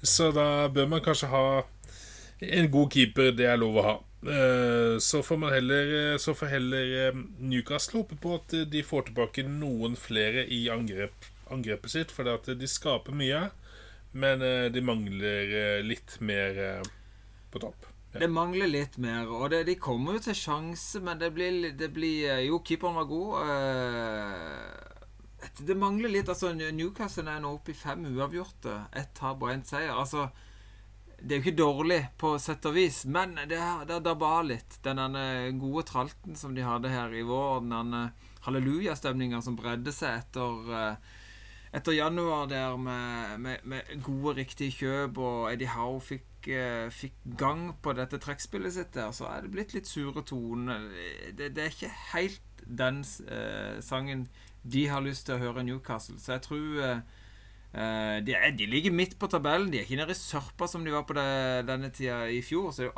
[0.04, 1.46] Så da bør man kanskje ha
[2.40, 3.34] en god keeper.
[3.36, 3.96] Det er lov å ha.
[4.24, 9.10] Eh, så får man heller Så får heller eh, Newcastle håpe på at de får
[9.10, 12.14] tilbake noen flere i angrep, angrepet sitt.
[12.16, 13.50] For de skaper mye,
[14.16, 16.84] men eh, de mangler litt mer
[17.52, 17.93] på topp.
[18.14, 21.90] Det mangler litt mer, og det, de kommer jo til sjanse, men det blir, det
[21.96, 23.32] blir Jo, keeperen var god.
[25.58, 26.30] Det mangler litt.
[26.30, 28.84] Altså, Newcastle er nå oppe i fem uavgjorte.
[28.94, 29.96] Ett tap og én seier.
[29.98, 30.30] Altså
[31.24, 34.80] det er jo ikke dårlig på sett og vis, men det, det dabba litt.
[34.84, 35.16] Den
[35.62, 37.96] gode tralten som de hadde her i vår, den
[38.44, 41.22] hallelujastemninga som bredde seg etter, eh,
[41.80, 47.16] etter januar der med, med, med, gode, riktige kjøp, og Eddie Howe fikk, eh, fikk
[47.40, 50.90] gang på dette trekkspillet sitt der, så er det blitt litt sure toner.
[51.32, 54.28] Det, det, er ikke helt den eh, sangen
[54.64, 57.04] de har lyst til å høre Newcastle, så jeg tror eh,
[57.74, 59.72] Uh, de, er, de, ligger midt på tabellen.
[59.74, 62.68] De er ikke nede i sørpa som de var på det, denne tida i fjor.
[62.70, 62.92] Så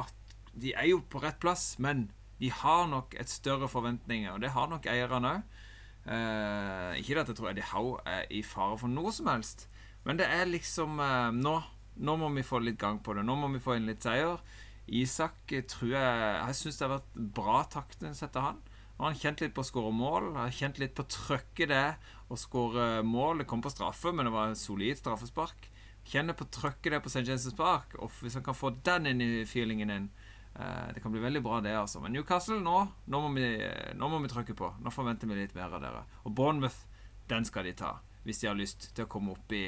[0.51, 2.09] de er jo på rett plass, men
[2.41, 4.33] de har nok et større forventninger.
[4.33, 5.61] Og det har nok eierne òg.
[6.05, 9.65] Eh, ikke at jeg tror Eddie Howe er i fare for noe som helst,
[10.05, 11.55] men det er liksom uh, nå,
[11.97, 13.23] nå må vi få litt gang på det.
[13.25, 14.41] Nå må vi få inn litt seier.
[14.85, 18.59] Isak tror jeg Jeg syns det har vært bra takter å sette han.
[18.95, 21.87] Nå har han kjent litt på å skåre mål, har kjent litt på trøkket det
[22.31, 23.41] å skåre mål.
[23.41, 25.67] Det kom på straffe, men det var en solid straffespark.
[26.05, 27.25] Kjenner på trøkket det på St.
[27.27, 27.97] James' Park.
[27.99, 30.07] Og hvis han kan få den inn i feelingen din
[30.53, 31.99] eh, Det kan bli veldig bra, det, altså.
[31.99, 33.49] Men Newcastle, nå, nå, må vi,
[33.97, 34.71] nå må vi trykke på.
[34.79, 36.05] Nå forventer vi litt mer av dere.
[36.23, 36.85] Og Bournemouth,
[37.27, 37.97] den skal de ta.
[38.23, 39.65] Hvis de har lyst til å komme opp i,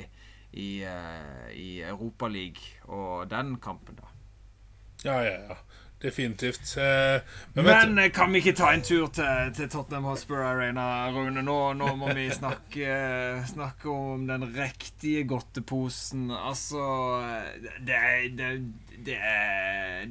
[0.57, 4.13] i, uh, i Europaligaen og den kampen, da.
[5.05, 5.57] Ja, ja, ja.
[6.01, 6.77] Definitivt.
[6.77, 7.21] Eh,
[7.53, 11.41] men, men eh, kan vi ikke ta en tur til, til Tottenham Hotspur Arena, Rune?
[11.41, 12.91] Nå, nå må vi snakke,
[13.49, 16.29] snakke, om den riktige godteposen.
[16.29, 16.83] Altså
[17.81, 17.97] Det,
[18.37, 18.51] det,
[19.09, 19.17] det,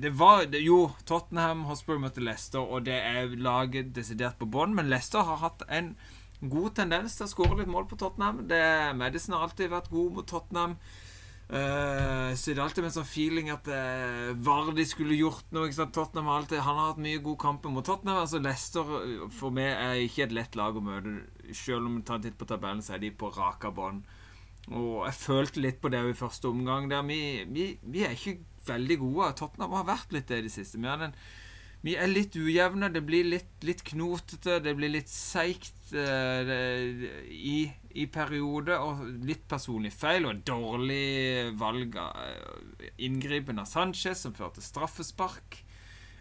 [0.02, 4.90] det var Jo, Tottenham Hotspur møtte Leicester, og det er laget desidert på bånn, men
[4.90, 5.94] Leicester har hatt en
[6.40, 8.44] god tendens til å skåre litt mål på Tottenham.
[8.51, 8.62] Det,
[8.99, 10.77] Madison har alltid vært god mot Tottenham.
[11.46, 15.70] Uh, så det er alltid med en sånn feeling at uh, Vardi skulle gjort noe.
[15.70, 18.18] Tottenham har alltid, Han har hatt mye gode kamper mot Tottenham.
[18.25, 18.90] Altså Leicester
[19.35, 21.20] for meg er ikke et lett lag å møte.
[21.55, 24.05] Selv om vi tar en titt på tabellen, så er de på raka bånd.
[24.75, 26.90] Og jeg følte litt på det i første omgang.
[27.07, 27.20] Vi,
[27.55, 29.33] vi, vi er ikke veldig gode.
[29.38, 30.83] Tottenham har vært litt det i det siste.
[30.83, 31.14] Vi, den,
[31.87, 32.90] vi er litt ujevne.
[32.90, 34.59] Det blir litt, litt knotete.
[34.64, 36.51] Det blir litt seigt uh,
[37.31, 37.61] i,
[37.94, 38.83] i perioder.
[38.83, 45.61] Og litt personlig feil og dårlig valg av uh, inngripen av Sanchez, som førte straffespark.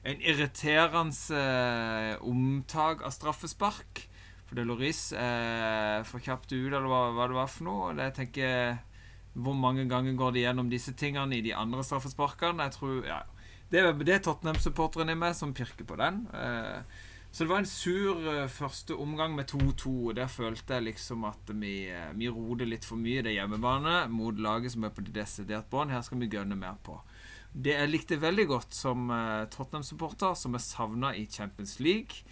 [0.05, 4.05] En irriterende uh, omtak av straffespark.
[4.45, 7.93] For det Loris eh, for kjapt ut, eller hva, hva, det var for noe.
[7.97, 8.75] Det jeg tenker
[9.33, 12.67] Hvor mange ganger går de gjennom disse tingene i de andre straffesparkene?
[12.69, 13.23] Jeg tror, ja,
[13.71, 16.25] Det er, er Tottenham-supporteren i meg som pirker på den.
[16.37, 16.81] Eh,
[17.35, 20.13] så det var en sur uh, første omgang med 2-2.
[20.15, 24.37] Der følte jeg liksom at vi, uh, vi roder litt for mye det hjemmebane mot
[24.39, 25.91] laget som er på det desidert bånd.
[25.91, 26.95] Her skal vi gønne mer på.
[27.51, 29.07] Det jeg likte veldig godt som
[29.51, 32.25] Tottenham-supporter, som jeg savna i Champions League,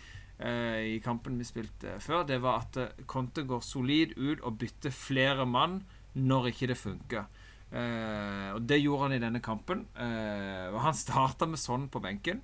[0.44, 5.46] i kampen vi spilte før, det var at Conte går solid ut og bytter flere
[5.48, 5.78] mann
[6.20, 7.30] når ikke det funker.
[7.74, 9.88] Eh, og det gjorde han i denne kampen.
[9.98, 12.44] Eh, og han starta med sånn på benken.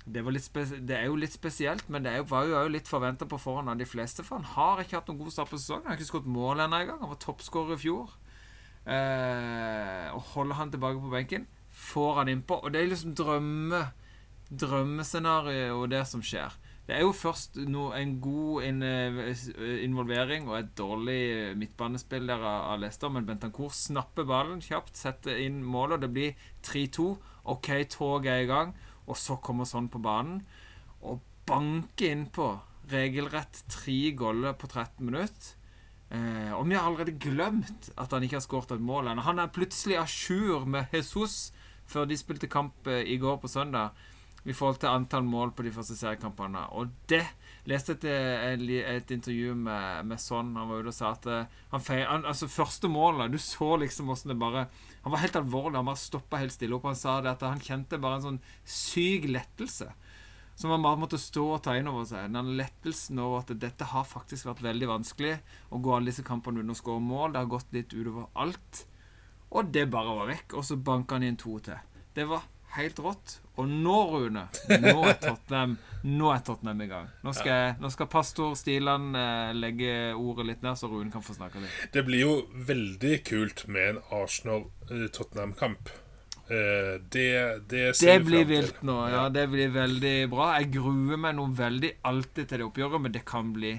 [0.00, 3.68] Det, det, er jo litt spesielt, men det jo, var jo litt forventa på forhånd
[3.72, 4.24] av de fleste.
[4.26, 5.86] For han har ikke hatt noen god start på sesongen.
[5.86, 7.02] Han har ikke skåret mål ennå engang.
[7.04, 8.18] Han var toppskårer i fjor.
[8.90, 11.48] Eh, og holder han tilbake på benken,
[11.90, 12.62] får han innpå.
[12.64, 13.84] Og det er liksom drømme
[14.50, 16.54] drømmescenarioet og det som skjer.
[16.90, 21.20] Det er jo først no, en god in, involvering og et dårlig
[21.54, 26.48] midtbanespill der av Leicester, men Bentancourt snapper ballen kjapt, setter inn målet, og det blir
[26.66, 27.06] 3-2.
[27.54, 28.74] OK, toget er i gang,
[29.06, 30.42] og så kommer sånn på banen
[31.06, 32.48] og banker innpå
[32.90, 35.54] regelrett tre goller på 13 minutter.
[36.10, 39.22] Eh, og vi har allerede glemt at han ikke har skåret et mål ennå.
[39.30, 41.52] Han er plutselig a jour med Jesus
[41.86, 43.94] før de spilte kamp eh, i går på søndag
[44.48, 46.62] i forhold til antall mål på de første seriekampene.
[46.78, 47.24] Og det
[47.68, 50.54] leste et, et intervju med, med Son.
[50.56, 53.74] Han var ute og sa at eh, han feir, han, Altså, første målet Du så
[53.82, 54.68] liksom åssen det bare
[55.04, 55.76] Han var helt alvorlig.
[55.76, 56.88] Han bare stoppa helt stille opp.
[56.88, 59.90] Han sa det at han kjente bare en sånn syk lettelse.
[60.60, 62.32] Som han bare måtte stå og ta inn over seg.
[62.32, 65.38] Den lettelsen over at dette har faktisk vært veldig vanskelig
[65.72, 67.32] å gå alle disse kampene uten å skåre mål.
[67.32, 68.82] Det har gått litt utover alt.
[69.56, 70.56] Og det bare var vekk.
[70.60, 71.80] Og så banka han inn to til.
[72.16, 72.44] Det var
[72.76, 73.38] helt rått.
[73.60, 74.46] Og nå, Rune,
[74.80, 75.74] nå er Tottenham,
[76.06, 77.08] nå er Tottenham i gang.
[77.26, 81.36] Nå skal, nå skal pastor Stiland eh, legge ordet litt ned, så Rune kan få
[81.36, 81.82] snakke litt.
[81.92, 82.36] Det blir jo
[82.70, 85.92] veldig kult med en Arsenal-Tottenham-kamp.
[86.50, 87.28] Eh, det,
[87.70, 88.96] det, det blir vilt nå.
[89.12, 90.54] Ja, det blir veldig bra.
[90.58, 93.76] Jeg gruer meg noe veldig alltid til det oppgjøret, men det kan bli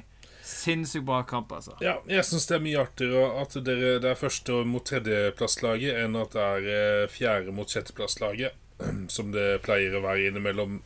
[0.52, 1.76] sinnssykt bra kamp, altså.
[1.84, 6.18] Ja, jeg syns det er mye artigere at dere, det er første mot tredjeplasslaget enn
[6.20, 8.58] at det er eh, fjerde mot sjetteplasslaget.
[9.16, 10.80] som det pleier å være innimellom.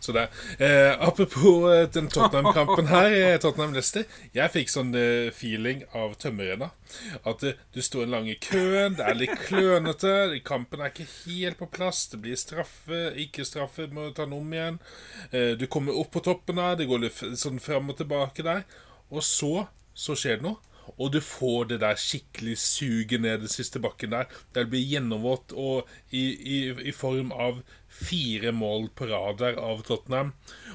[0.00, 4.06] Så det eh, Apropos eh, den Tottenham-kampen her, eh, Tottenham-Leicester.
[4.36, 6.70] Jeg fikk sånn eh, feeling av tømmerrenna.
[7.28, 10.14] At eh, du står i den lange køen, det er litt klønete,
[10.46, 12.06] kampen er ikke helt på plass.
[12.12, 14.80] Det blir straffe, ikke straffe, må ta den om igjen.
[15.58, 18.64] Du kommer opp på toppen her, det går litt sånn fram og tilbake der.
[19.12, 20.71] Og så, så skjer det noe.
[20.96, 24.30] Og du får det der skikkelig suget ned den siste bakken der.
[24.54, 29.82] Det blir gjennomvått og i, i, i, form av fire mål på rad der av
[29.86, 30.32] Tottenham.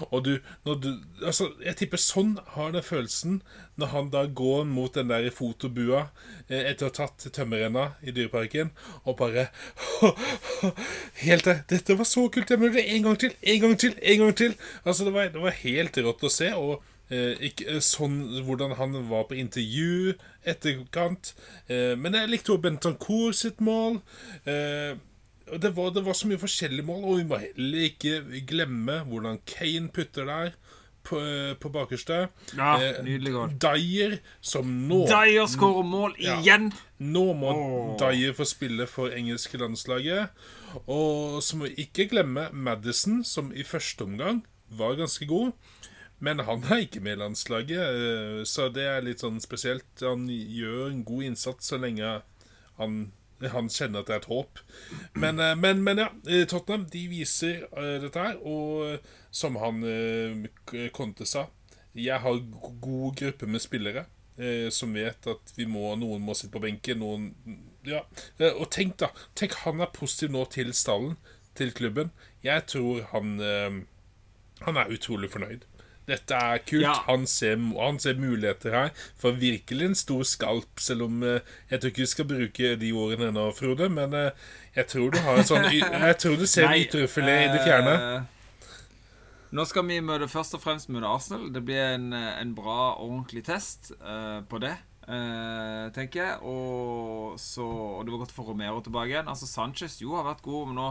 [0.10, 0.34] Og du,
[0.66, 0.90] du
[1.26, 3.40] Altså, jeg tipper sånn har den følelsen
[3.78, 6.08] når han da går mot den der fotobua
[6.48, 8.72] eh, etter å ha tatt tømmerrenna i Dyreparken,
[9.06, 9.48] og bare
[11.26, 11.58] Helt det.
[11.70, 12.50] Dette var så kult!
[12.50, 13.34] Jeg må det en gang til!
[13.42, 13.98] En gang til!
[13.98, 14.54] En gang til!
[14.84, 16.54] Altså, det var, det var helt rått å se.
[16.54, 20.16] og ikke, eh, sånn hvordan han var på intervju
[20.48, 21.34] etterkant.
[21.72, 24.02] Eh, men jeg likte også Bentancourt sitt mål.
[24.44, 25.00] Eh,
[25.56, 29.40] det, var, det, var, så mye forskjellige mål, og vi må heller ikke glemme hvordan
[29.48, 30.58] Kane putter der.
[31.08, 32.26] På, eh, på bakerste.
[32.58, 33.54] Ja, eh, nydelig gård.
[33.64, 36.66] Dyer, som nå Dyer skårer mål igjen!
[37.00, 37.94] Nå må oh.
[38.02, 40.36] Dyer få spille for engelske landslaget.
[40.84, 45.56] Og så må vi ikke glemme Madison, som i første omgang var ganske god.
[46.20, 49.90] Men han er ikke med i landslaget, eh, så det er litt sånn spesielt.
[50.02, 52.16] Han gjør en god innsats så lenge
[52.80, 52.98] han,
[53.44, 54.64] han kjenner at det er et håp.
[55.14, 57.68] Men, eh, men, men ja, eh, Tottenham de viser
[58.02, 58.98] dette her, og
[59.30, 59.84] som han
[60.96, 61.44] Conte sa
[61.94, 62.40] Jeg har
[62.82, 64.08] god gruppe med spillere
[64.74, 67.00] som vet at vi må, noen må sitte på benken.
[67.02, 67.56] Noen,
[67.86, 68.04] ja.
[68.52, 69.10] Og tenk, da.
[69.34, 71.16] Tenk han er positiv nå til stallen,
[71.58, 72.12] til klubben.
[72.46, 73.40] Jeg tror han
[74.62, 75.66] Han er utrolig fornøyd.
[76.08, 76.86] Dette er kult.
[76.86, 76.94] Ja.
[77.10, 81.82] Han, ser, han ser muligheter her for virkelig en stor skalp, selv om eh, jeg
[81.82, 83.90] tror ikke vi skal bruke de ordene ennå, Frode.
[83.92, 84.48] Men eh,
[84.78, 85.68] jeg tror du har en sånn
[86.08, 87.96] Jeg tror du ser ytrefilet i det fjerne.
[88.16, 88.34] eh,
[89.58, 91.48] nå skal vi møte først og fremst møte Arsenal.
[91.56, 94.74] Det blir en, en bra, ordentlig test uh, på det,
[95.08, 96.34] uh, tenker jeg.
[96.44, 99.32] Og, så, og det var godt for Romero tilbake igjen.
[99.32, 100.90] Altså Sanchez jo har vært god, men nå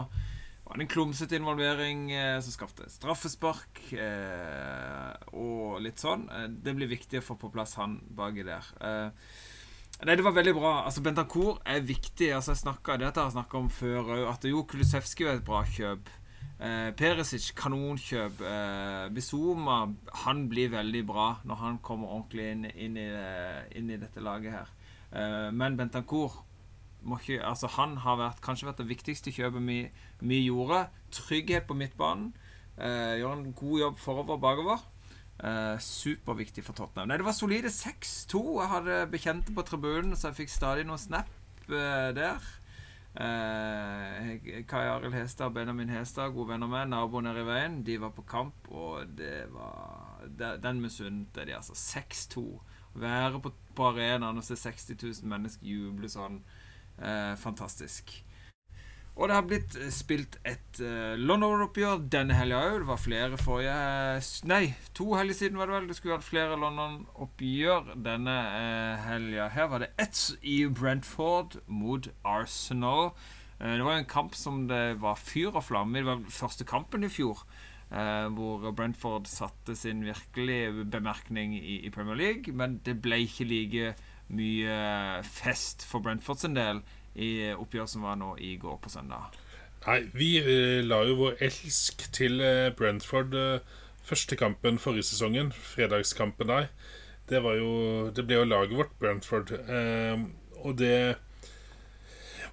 [0.67, 6.27] var en klumsete involvering eh, som skapte straffespark eh, og litt sånn.
[6.33, 8.73] Eh, det blir viktig å få på plass han baki der.
[8.81, 9.29] Eh,
[9.97, 10.71] Nei, det var veldig bra.
[10.85, 12.27] Altså, Bentancour er viktig.
[12.35, 15.47] Altså, jeg snakket, Dette har jeg snakka om før òg, at jo Kulusevski er et
[15.47, 16.11] bra kjøp.
[16.61, 18.43] Eh, Perisic, kanonkjøp.
[18.45, 19.79] Eh, Bizuma,
[20.21, 23.07] han blir veldig bra når han kommer ordentlig inn, inn, i,
[23.79, 24.75] inn i dette laget her.
[25.55, 26.33] Men Bentancour
[27.15, 29.79] ikke, altså, han har vært, kanskje vært det viktigste kjøpet vi,
[30.19, 30.89] vi gjorde.
[31.15, 32.33] Trygghet på midtbanen.
[32.77, 34.83] Eh, gjør en god jobb forover og bakover.
[35.39, 37.07] Eh, superviktig for Tottenham.
[37.07, 38.41] Nei, det var solide 6-2.
[38.61, 41.29] Jeg hadde bekjente på tribunen, så jeg fikk stadig noen snap
[41.69, 42.41] eh, der.
[43.17, 48.11] Eh, Kai Arild Hestad Benjamin Hestad, gode venner med, naboer nede i veien, de var
[48.13, 51.73] på kamp, og det var de- Den misunte de, altså.
[51.73, 52.59] 6-2.
[52.97, 56.39] Være på, på arenaen og se 60 000 mennesker juble sånn.
[56.97, 58.15] Eh, fantastisk.
[59.17, 62.75] Og det har blitt eh, spilt et uh, London-oppgjør denne helga òg.
[62.83, 64.61] Det var flere forrige eh, Nei,
[64.97, 65.87] to helger siden var det vel.
[65.89, 69.49] Det skulle vært flere London-oppgjør denne uh, helga.
[69.55, 73.09] Her var det ett i Brentford mot Arsenal.
[73.57, 76.05] Eh, det var en kamp som det var fyr og flamme i.
[76.05, 77.41] Det var første kampen i fjor.
[77.87, 82.53] Uh, hvor Brentford satte sin virkelige bemerkning i, i Premier League.
[82.53, 83.95] Men det ble ikke like
[84.27, 86.81] mye fest for Brentford sin del
[87.17, 89.35] i oppgjør som var nå i går på søndag.
[89.87, 95.53] Nei, vi eh, la jo vår elsk til eh, Brentford eh, første kampen forrige sesongen.
[95.53, 96.67] Fredagskampen der.
[97.29, 99.51] Det jo Det ble jo laget vårt, Brentford.
[100.63, 101.17] Og det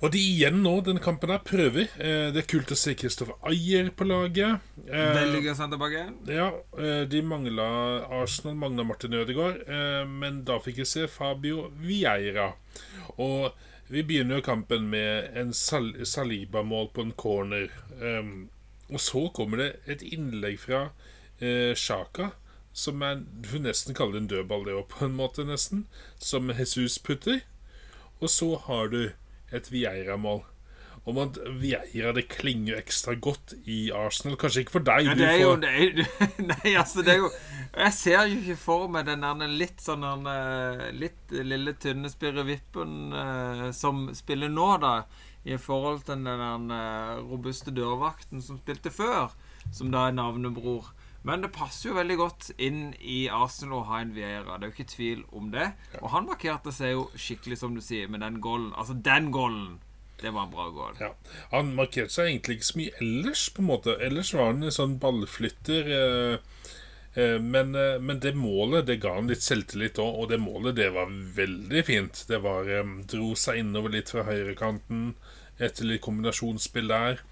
[0.02, 1.90] Og de igjen nå, denne kampen her, prøver.
[2.02, 4.64] Eh, det er kult å se Kristoffer Ayer på laget.
[4.86, 6.02] Eh, Veldig gøy tilbake
[6.34, 7.66] ja, eh, de mangla
[8.20, 9.62] Arsenal mangla Martin Ødegaard,
[10.10, 12.52] men da fikk vi se Fabio Vieira.
[13.16, 13.52] Og
[13.88, 17.68] vi begynner jo kampen med en Sal Saliba-mål på en corner.
[18.00, 18.48] Um,
[18.90, 20.86] og så kommer det et innlegg fra
[21.76, 22.30] Sjaka,
[22.74, 25.84] som er, du får nesten kalle det en dødball, det òg, på en måte, nesten.
[26.18, 27.42] Som Jesus putter.
[28.20, 29.12] Og så har du
[29.54, 30.42] et Vieira-mål.
[31.04, 34.38] Om at Vieira det klinger jo ekstra godt i Arsenal.
[34.40, 35.04] Kanskje ikke for deg.
[35.04, 36.00] Ja, du det er jo det er,
[36.52, 37.28] Nei, altså, det er jo
[37.74, 43.12] Jeg ser jo ikke for meg den der litt sånn der, Litt lille, tynne spirrevippen
[43.20, 44.96] eh, som spiller nå, da.
[45.44, 49.34] I forhold til den der eh, robuste dørvakten som spilte før.
[49.76, 50.94] Som da er navnebror.
[51.24, 54.58] Men det passer jo veldig godt inn i Arsenal å ha en Vieira.
[54.58, 55.70] Det er jo ikke tvil om det.
[56.02, 58.74] Og han markerte seg jo skikkelig, som du sier, med den golden.
[58.76, 59.78] Altså, den golden!
[60.20, 60.94] Det var en bra goal.
[61.00, 61.10] Ja,
[61.50, 63.96] Han markerte seg egentlig ikke så mye ellers, på en måte.
[64.04, 65.90] Ellers var han en sånn ballflytter.
[65.96, 66.68] Eh,
[67.20, 70.78] eh, men, eh, men det målet det ga han litt selvtillit òg, og det målet
[70.78, 72.24] det var veldig fint.
[72.28, 72.70] Det var
[73.10, 75.14] Dro seg innover litt fra høyrekanten
[75.58, 77.24] etter litt kombinasjonsspill der.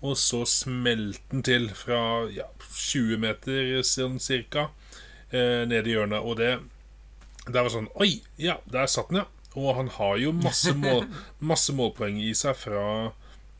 [0.00, 4.68] Og så smelte den til fra ja, 20 meter sånn cirka
[5.32, 6.22] eh, ned i hjørnet.
[6.22, 6.58] Og det
[7.48, 8.20] Det var sånn Oi!
[8.36, 9.26] Ja, der satt den, ja.
[9.56, 11.06] Og han har jo masse, mål,
[11.50, 13.10] masse målpoeng i seg fra,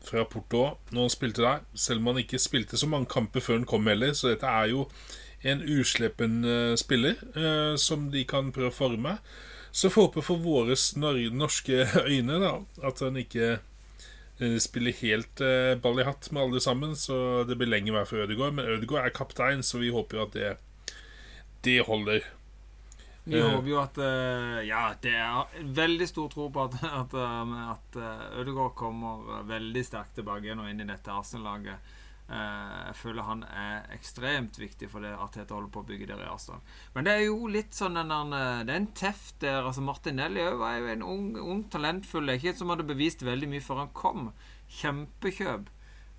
[0.05, 1.63] fra Porto når han spilte der.
[1.73, 4.13] Selv om han ikke spilte så mange kamper før han kom heller.
[4.13, 4.85] Så dette er jo
[5.43, 9.17] en uslepen eh, spiller eh, som de kan prøve å forme.
[9.71, 10.77] Så får håpe for våre
[11.35, 12.53] norske øyne da
[12.85, 13.59] at han ikke
[14.63, 16.95] spiller helt eh, ball i hatt med alle sammen.
[16.95, 18.55] Så det blir lenge vær for Ødegaard.
[18.57, 20.51] Men Ødegaard er kaptein, så vi håper jo at det,
[21.67, 22.23] det holder.
[23.29, 23.45] Vi Eh.
[23.45, 27.97] håper jo at eh, Ja, det er veldig stor tro på at, at, eh, at
[27.99, 31.95] eh, Ødegaard kommer veldig sterkt tilbake igjen og inn i dette Arsenal-laget.
[32.29, 36.21] Eh, jeg føler han er ekstremt viktig for det Arteta holder på å bygge der
[36.21, 36.61] i Arsenal.
[36.93, 39.63] Men det er jo litt sånn den, en- Det er en teft der.
[39.63, 42.29] altså Martinelli var jo en ung, ung talentfull.
[42.29, 44.33] Ikke som hadde bevist veldig mye før han kom.
[44.69, 45.67] Kjempekjøp.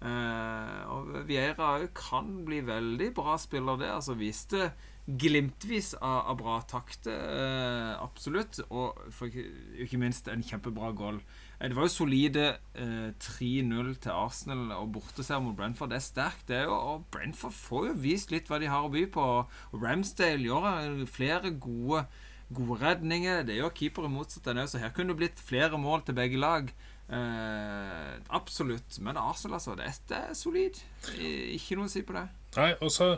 [0.02, 3.90] Eh, og Vieira òg kan bli veldig bra spiller, det.
[3.92, 4.72] Altså viste
[5.06, 8.60] glimtvis av, av bra takter, eh, absolutt.
[8.70, 11.20] Og for ikke minst en kjempebra goal.
[11.60, 15.90] Eh, Det var jo solide eh, 3-0 til Arsenal og borteseier mot Brentford.
[15.92, 16.56] Det er sterkt, det.
[16.62, 19.26] Er jo, og Brentford får jo vist litt hva de har å by på.
[19.72, 22.06] Og Ramsdale gjør eh, flere gode,
[22.50, 23.44] gode redninger.
[23.48, 26.40] Det gjør keeperen motsatt enn det, så her kunne det blitt flere mål til begge
[26.40, 26.72] lag.
[27.10, 28.98] Eh, absolutt.
[29.02, 29.76] Men Arsenal, altså.
[29.78, 30.80] Det er, det solid.
[31.18, 32.28] Ikke noe å si på det.
[32.56, 33.12] Nei, og så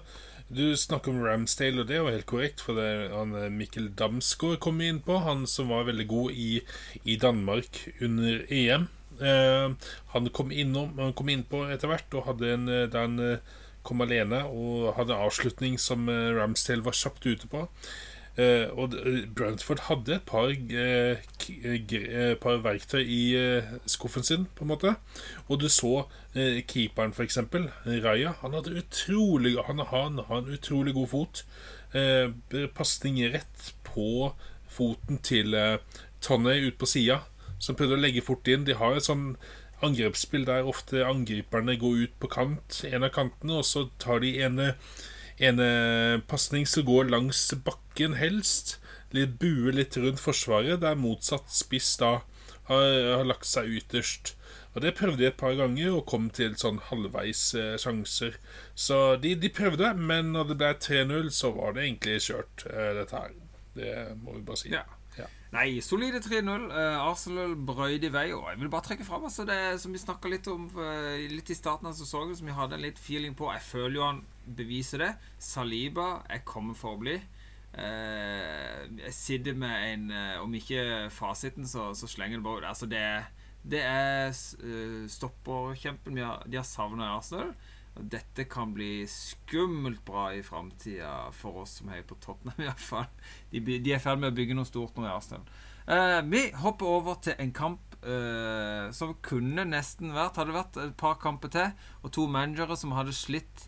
[0.53, 3.87] Du snakker om Ramsdale, og det er jo helt korrekt, for det han eh, Mikkel
[3.97, 5.17] Damsgaard kom inn på.
[5.25, 6.51] Han som var veldig god i,
[7.09, 8.85] i Danmark under EM.
[9.21, 9.73] Eh,
[10.13, 14.01] han kom innom Han kom innpå etter hvert og hadde en eh, han eh, kom
[14.05, 17.65] alene og hadde avslutning som Ramsdale var kjapt ute på.
[18.41, 18.95] Eh, og
[19.37, 21.17] Brantford hadde et par, eh,
[21.53, 23.23] eh, par verktøy i
[23.87, 24.97] skuffen sin, på en måte.
[25.49, 28.33] Og du så keeperen, eksempel, Raja.
[28.41, 31.45] Han hadde utrolig Han han har en utrolig god fot.
[32.75, 34.35] Pasning rett på
[34.67, 35.55] foten til
[36.23, 37.21] Tonney ut på sida,
[37.59, 38.65] som prøvde å legge fort inn.
[38.65, 39.37] De har et sånn
[39.83, 44.39] angrepsspill der ofte angriperne går ut på kant, en av kantene, og så tar de
[44.41, 44.75] ene
[45.43, 48.79] ene pasning som går langs bakken helst.
[49.13, 52.23] Litt bue litt rundt forsvaret, der motsatt spiss da
[52.71, 52.87] har,
[53.19, 54.35] har lagt seg ytterst.
[54.73, 58.39] Og Det prøvde de et par ganger og kom til sånn halvveis eh, sjanser.
[58.75, 62.93] Så de, de prøvde, men når det ble 3-0, så var det egentlig kjørt, eh,
[62.97, 63.37] dette her.
[63.77, 64.73] Det må vi bare si.
[64.73, 64.87] Ja.
[65.19, 65.29] Ja.
[65.53, 66.71] Nei, solide 3-0.
[66.73, 68.27] Eh, Arsenal brøyde i vei.
[68.33, 71.53] Og jeg vil bare trekke fram altså det som vi snakka litt om eh, litt
[71.53, 73.53] i starten av sesongen, som vi hadde en litt feeling på.
[73.53, 75.13] Jeg føler jo han beviser det.
[75.39, 77.17] Saliba er kommet for å bli.
[77.73, 82.69] Eh, jeg sitter med en eh, Om ikke fasiten, så, så slenger det bare.
[82.69, 83.05] Altså, det,
[83.63, 86.27] det er uh, stopperkjempen de
[86.59, 87.55] har savna i Arsenal.
[87.93, 93.11] Dette kan bli skummelt bra i framtida for oss som heier på Tottenham, iallfall.
[93.53, 95.45] De, de er i ferd med å bygge noe stort nå i Arsenal.
[95.87, 100.95] Eh, vi hopper over til en kamp eh, som kunne nesten vært Hadde vært et
[100.99, 101.73] par kamper til,
[102.03, 103.67] og to managere som hadde slitt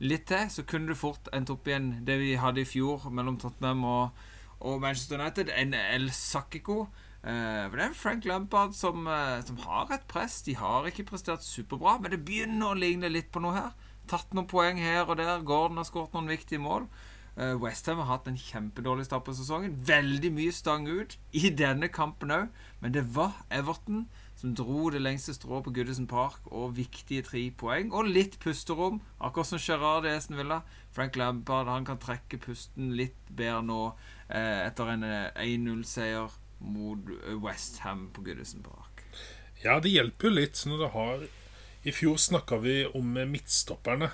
[0.00, 3.38] litt til, så kunne det fort endt opp igjen det vi hadde i fjor mellom
[3.40, 4.22] Tottenham og,
[4.60, 5.52] og Manchester United.
[5.54, 6.86] En El Sakiko.
[7.26, 10.42] Eh, det er Frank Lampard som, eh, som har et press.
[10.46, 13.74] De har ikke prestert superbra, men det begynner å ligne litt på noe her.
[14.06, 15.42] Tatt noen poeng her og der.
[15.42, 16.86] Gordon har skåret noen viktige mål.
[17.36, 19.74] Uh, Westham har hatt en kjempedårlig start på sesongen.
[19.84, 22.46] Veldig mye stang ut i denne kampen òg,
[22.80, 27.42] men det var Everton som dro det lengste strået på Goodison Park og viktige tre
[27.56, 27.92] poeng.
[27.96, 30.60] Og litt pusterom, akkurat som Gerard i Villa.
[30.92, 33.80] Frank Lampard han kan trekke pusten litt bedre nå
[34.28, 39.04] eh, etter en eh, 1-0-seier mot Westham West Ham på Goodison Park.
[39.64, 41.26] Ja, det hjelper jo litt når det har
[41.88, 44.10] I fjor snakka vi om midtstopperne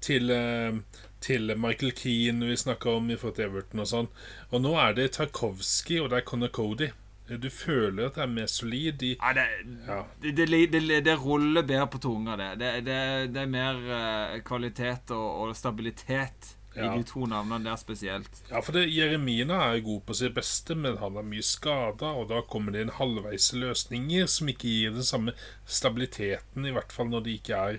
[0.00, 0.78] til, eh,
[1.20, 4.08] til Michael Keane vi snakka om i forhold Everton og sånn.
[4.50, 6.90] Og nå er det Tarkovsky og det er Connor Cody.
[7.28, 8.92] Du føler at det er mer solid.
[9.00, 9.46] De, Ja, det,
[9.86, 10.02] Ja.
[10.22, 10.36] det,
[10.72, 12.54] det, det, ruller bedre på tunga, det.
[12.86, 12.94] Det,
[13.42, 16.94] er mer eh, kvalitet og, og stabilitet Ja.
[16.94, 18.42] i de to navnene der spesielt.
[18.50, 22.28] ja, for det, Jeremina er god på sitt beste, men han er mye skada, og
[22.28, 25.32] da kommer det inn halvveise løsninger som ikke gir den samme
[25.66, 27.78] stabiliteten, i hvert fall når de ikke er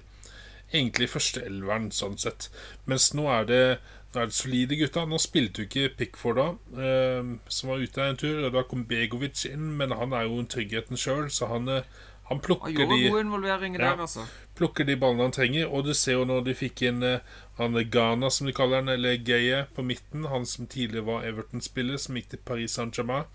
[0.73, 2.49] egentlig førsteelveren, sånn sett.
[2.85, 3.63] Mens nå er det
[4.13, 5.05] nå er det solide gutta.
[5.05, 6.47] Nå spilte jo ikke Pickford da,
[6.81, 8.49] eh, som var ute en tur.
[8.49, 11.83] Da kom Begovic inn, men han er jo tryggheten sjøl, så han, eh,
[12.29, 13.09] han Han plukker gjorde de
[13.79, 13.95] Ja.
[13.95, 14.25] der, altså.
[14.55, 15.67] plukker de ballene han trenger.
[15.71, 17.19] Og du ser jo når de fikk inn eh,
[17.57, 20.25] han Ghana, som de kaller han, eller Gaye, på midten.
[20.25, 23.25] Han som tidligere var Everton-spiller, som gikk til Paris Saint-Germain.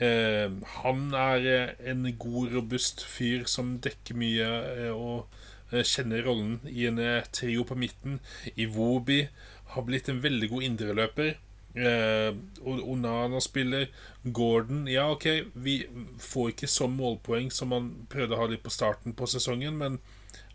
[0.00, 0.50] Eh,
[0.82, 4.48] han er eh, en god, robust fyr som dekker mye
[4.88, 5.28] eh, og
[5.70, 8.18] eh, kjenner rollen i en eh, trio på midten.
[8.58, 9.28] Iwobi
[9.74, 11.34] har blitt en veldig god indreløper.
[11.74, 12.30] Eh,
[12.64, 13.88] Onana spiller.
[14.22, 15.80] Gordon Ja, OK, vi
[16.22, 19.98] får ikke så målpoeng som han prøvde å ha litt på starten på sesongen, men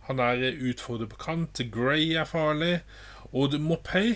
[0.07, 1.59] han er utfordret på kant.
[1.71, 2.79] Gray er farlig.
[3.33, 4.15] Og Mopay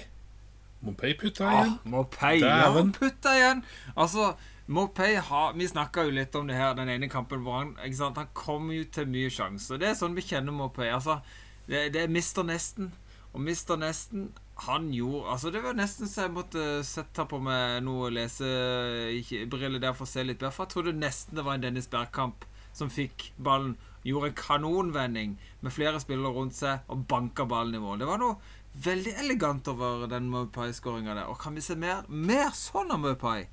[0.84, 1.78] Mopay putta Ah, igjen.
[1.86, 3.62] Mopay, ja, putta igjen.
[3.96, 4.34] Altså,
[4.68, 7.96] Mopay har Vi snakka jo litt om det her den ene kampen hvor han ikke
[8.00, 9.78] sant, Han kommer jo til mye sjanser.
[9.80, 10.90] Det er sånn vi kjenner Mopay.
[10.90, 11.20] Altså,
[11.68, 12.92] det, det er mister nesten.
[13.34, 14.32] Og mister nesten
[14.66, 19.96] Han gjorde Altså, det var nesten så jeg måtte sette på meg noe lesebriller der
[19.98, 20.54] for å se litt bedre.
[20.56, 22.46] For jeg trodde nesten det var en Dennis Bergkamp
[22.76, 23.76] som fikk ballen.
[24.04, 28.02] Gjorde en kanonvending med flere spillere rundt seg og banka ballen i mål.
[28.02, 28.36] Det var noe
[28.84, 31.30] veldig elegant over den Mopai-skåringa der.
[31.32, 33.46] Og kan vi se mer, mer sånn av Mopai,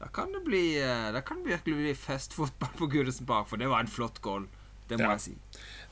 [0.00, 3.56] da kan det bli eh, Da kan det virkelig bli festfotball på Gudesen Park, for
[3.62, 4.48] det var en flott goal.
[4.90, 5.12] Det må Ja.
[5.14, 5.36] jeg si.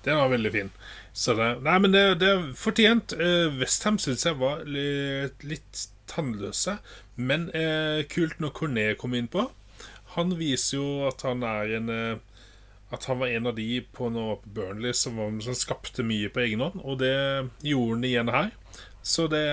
[0.05, 0.71] Den var veldig fin.
[1.13, 3.15] Så det, nei, men det, det er fortjent.
[3.21, 6.79] Uh, Westham syns jeg var litt, litt tannløse.
[7.21, 9.47] Men uh, kult når Cornet kom inn på.
[10.17, 12.21] Han viser jo at han er en uh,
[12.93, 16.61] At han var en av de på noe Burnley som, som skapte mye på egen
[16.61, 16.81] hånd.
[16.85, 17.15] Og det
[17.65, 18.51] gjorde han igjen her.
[19.03, 19.47] Så det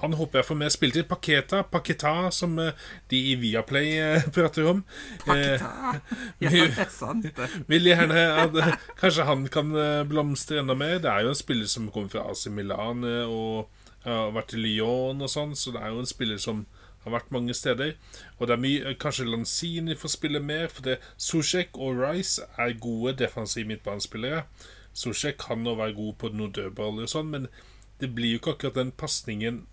[0.00, 1.08] han håper jeg får mer spilletid.
[1.10, 2.72] Paketa, Paketa, som eh,
[3.12, 4.84] de i Viaplay eh, prater om.
[5.24, 5.72] Paketa.
[6.40, 7.48] Ja, det er sant, det.
[7.70, 10.98] Vil gjerne at eh, kanskje han kan eh, blomstre enda mer.
[11.02, 13.70] Det er jo en spiller som kommer fra AC Milan eh, og
[14.04, 16.64] har vært i Lyon og sånn, så det er jo en spiller som
[17.04, 17.94] har vært mange steder.
[18.38, 22.46] Og det er mye eh, Kanskje Lanzini får spille mer, for det Susek og Rice
[22.60, 24.44] er gode defensive midtbanespillere.
[24.92, 27.50] Susek kan nå være god på noen dødballer og sånn, men
[28.00, 29.64] det blir jo ikke akkurat den pasningen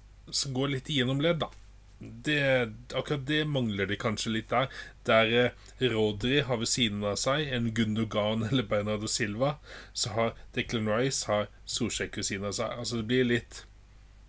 [0.54, 1.52] går litt igjennom ledd, da.
[2.00, 4.68] Det, akkurat det mangler de kanskje litt der.
[5.10, 9.56] Der eh, Rodri har ved siden av seg en Gundogan eller Bernardo Silva,
[9.94, 12.78] så har Declan Rice har Solsjek ved siden av seg.
[12.78, 13.64] Altså det blir litt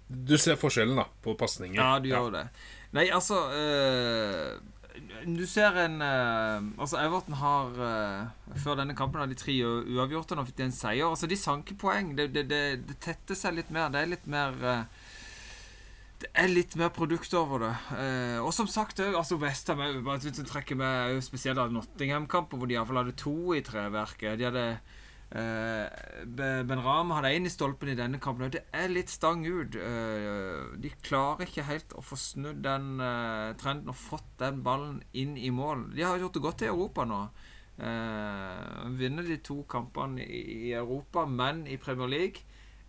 [0.08, 1.76] Du ser forskjellen da på pasninger.
[1.76, 2.48] Ja, du gjør det.
[2.96, 4.56] Nei, altså øh,
[5.28, 10.38] Du ser en eh, Altså, Everton har eh, Før denne kampen hadde de tre uavgjorte.
[10.38, 11.04] Nå fikk de en seier.
[11.04, 12.14] Altså, de sanker poeng.
[12.16, 13.92] Det, det, det, det tetter seg litt mer.
[13.92, 14.56] Det er litt mer
[16.18, 17.74] det er litt mer produkt over det.
[17.94, 19.98] Eh, og som sagt, også, altså Westham er
[20.48, 24.38] trekker med spesielt Nottingham-kampen, hvor de iallfall hadde to i treverket.
[24.40, 24.64] De hadde
[25.30, 29.78] eh, Ben Ram hadde én i stolpen i denne kampen, det er litt stang ut.
[29.78, 34.98] Eh, de klarer ikke helt å få snudd den eh, trenden og fått den ballen
[35.12, 35.92] inn i mål.
[35.94, 37.22] De har gjort det godt i Europa nå.
[37.78, 42.47] Eh, vinner de to kampene i Europa, men i Premier League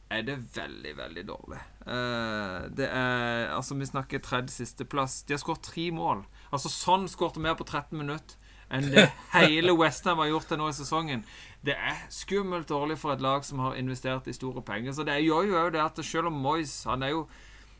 [0.09, 1.59] er det veldig, veldig dårlig.
[1.85, 5.23] Eh, det er Altså, vi snakker tredje sisteplass.
[5.23, 6.23] De har skåret tre mål.
[6.51, 8.37] Altså, sånn skårte mer på 13 minutter
[8.69, 9.07] enn det
[9.37, 11.23] hele Westham har gjort til nå i sesongen.
[11.65, 14.93] Det er skummelt dårlig for et lag som har investert i store penger.
[14.93, 17.27] Så det gjør jo òg det at selv om Moyes Han er jo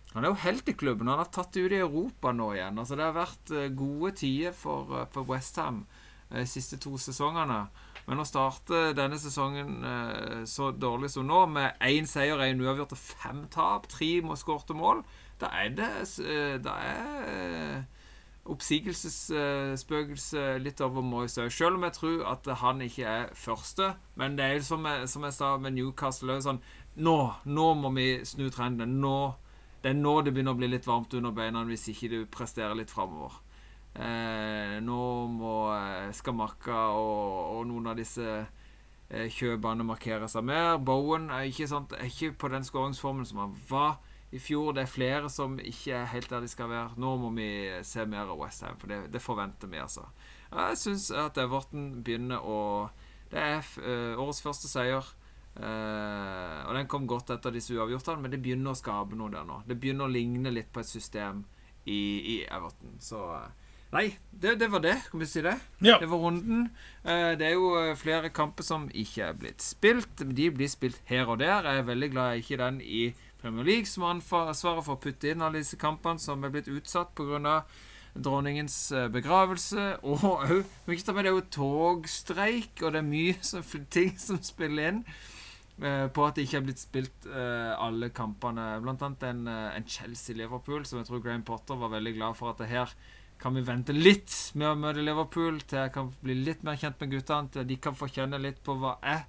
[0.09, 1.07] han er jo helt i klubben.
[1.07, 2.79] Han har tatt det ut i Europa nå igjen.
[2.81, 5.83] Altså Det har vært eh, gode tider for, eh, for Westham
[6.29, 7.67] de siste to sesongene.
[8.09, 12.95] Men å starte denne sesongen eh, så dårlig som nå, med én seier, én uavgjort
[12.95, 15.03] og fem tap, tre må skårte mål,
[15.39, 15.91] da er det
[16.25, 17.79] eh, Da er eh,
[18.49, 21.51] oppsigelsesspøkelset litt over Moyes òg.
[21.53, 23.93] Selv om jeg tror at han ikke er første.
[24.17, 26.63] Men det er jo som jeg, som jeg sa med Newcastle òg, sånn
[26.99, 28.99] Nå, nå må vi snu trenden.
[29.03, 29.17] Nå,
[29.83, 32.75] det er nå det begynner å bli litt varmt under beina hvis ikke du presterer
[32.75, 33.31] litt framover.
[33.99, 40.77] Eh, nå må eh, Skamakka og, og noen av disse eh, markerer markere seg mer.
[40.77, 43.99] Bowen er ikke, sant, er ikke på den skåringsformen som han var
[44.31, 44.71] i fjor.
[44.77, 46.95] Det er flere som ikke er helt der de skal være.
[46.95, 47.49] Nå må vi
[47.83, 50.07] se mer av Westham, for det, det forventer vi, altså.
[50.49, 52.89] Jeg syns at Everton begynner å
[53.29, 55.05] Det er årets første seier.
[55.59, 59.45] Uh, og den kom godt etter disse uavgjortene, men det begynner å skape noe der
[59.45, 59.59] nå.
[59.67, 61.43] Det begynner å ligne litt på et system
[61.83, 62.95] i, i Everton.
[63.03, 63.58] Så eh,
[63.89, 64.95] Nei, det, det var det.
[65.09, 65.55] Kan vi si det?
[65.81, 65.97] Ja.
[65.97, 66.67] Det var runden.
[67.03, 70.21] Eh, det er jo eh, flere kamper som ikke er blitt spilt.
[70.21, 71.65] De blir spilt her og der.
[71.65, 73.03] Jeg er veldig glad jeg ikke er den i
[73.41, 76.69] Premier League som har ansvaret for å putte inn alle disse kampene som er blitt
[76.69, 77.63] utsatt pga.
[78.13, 79.97] dronningens eh, begravelse.
[80.03, 85.03] Og òg Det er jo togstreik, og det er mye som, ting som spiller inn
[85.79, 88.81] på at det ikke er blitt spilt alle kampene.
[88.83, 92.59] Blant annet en, en Chelsea-Liverpool, som jeg tror Graham Potter var veldig glad for at
[92.59, 92.91] det her
[93.39, 96.99] kan vi vente litt med å møte Liverpool, til jeg kan bli litt mer kjent
[96.99, 99.23] med guttene, til de kan få kjenne litt på hva jeg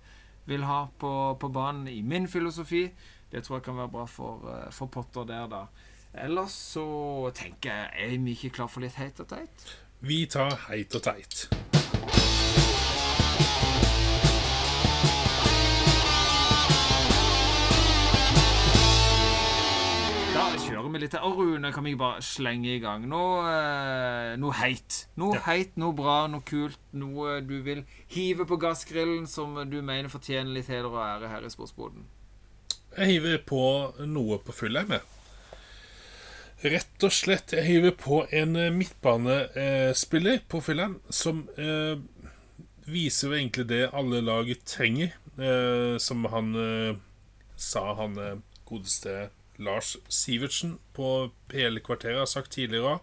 [0.50, 2.88] vil ha på, på banen i min filosofi.
[3.30, 5.62] Det tror jeg kan være bra for, eh, for Potter der, da.
[6.10, 9.68] Ellers så tenker jeg Er vi ikke klar for litt heit og teit?
[10.02, 11.46] Vi tar heit og teit.
[20.70, 21.14] Da kjører vi litt.
[21.18, 25.06] Og Rune, kan vi bare slenge i gang noe, eh, noe heit?
[25.18, 25.40] Noe Ja.
[25.48, 26.78] heit, noe bra, noe kult.
[26.92, 31.42] Noe du vil hive på gassgrillen som du mener fortjener litt heder og ære her
[31.44, 32.04] i Sportsboden.
[32.96, 35.00] Jeg hiver på noe på full med.
[36.62, 37.50] Rett og slett.
[37.52, 41.96] Jeg hiver på en eh, midtbanespiller på Fyllheim som eh,
[42.86, 45.14] viser jo egentlig det alle lag trenger.
[45.38, 46.96] Eh, som han eh,
[47.56, 48.36] sa, han eh,
[48.68, 49.30] godeste
[49.60, 52.98] Lars Sivertsen på PL-kvarteret har sagt tidligere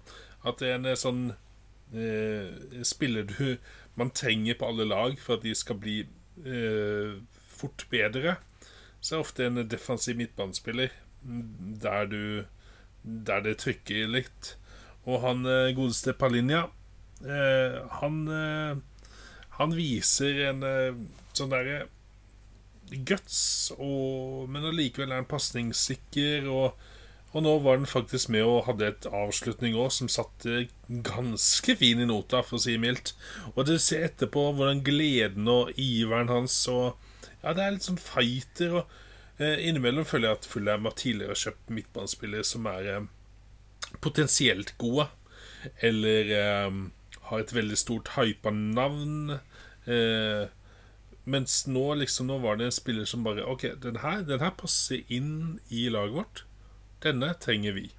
[0.48, 1.24] at det er en eh, sånn
[1.94, 3.58] eh, spiller du
[3.98, 6.02] man trenger på alle lag for at de skal bli
[6.46, 7.18] eh,
[7.58, 8.38] fort bedre
[9.02, 10.94] så er ofte en defensiv midtbanespiller
[11.82, 12.46] der du
[13.04, 14.58] Der det trykker litt.
[15.06, 16.66] Og han eh, godeste Palinja
[17.24, 18.76] eh, Han eh,
[19.60, 20.66] Han viser en
[21.34, 21.88] sånn derre
[23.08, 23.40] guts,
[23.78, 26.48] og, men allikevel er han pasningssikker.
[26.52, 26.78] Og,
[27.34, 32.04] og nå var den faktisk med og hadde et avslutning òg som satte ganske fin
[32.04, 33.16] i nota, for å si mildt.
[33.56, 36.96] Og du ser etterpå hvordan gleden og iveren hans og
[37.44, 38.80] Ja, det er litt sånn fighter.
[38.82, 38.96] og
[39.38, 43.04] Eh, innimellom føler jeg at Fulham har tidligere kjøpt midtbanespillere som er eh,
[44.02, 45.06] potensielt gode,
[45.86, 46.80] eller eh,
[47.30, 49.38] har et veldig stort hypa navn.
[49.86, 50.50] Eh,
[51.28, 54.54] mens nå liksom Nå var det en spiller som bare OK, den her, den her
[54.56, 56.44] passer inn i laget vårt.
[57.04, 57.90] Denne trenger vi.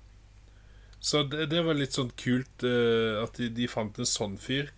[1.00, 4.72] Så det, det var litt sånn kult uh, at de, de fant en sånn fyr.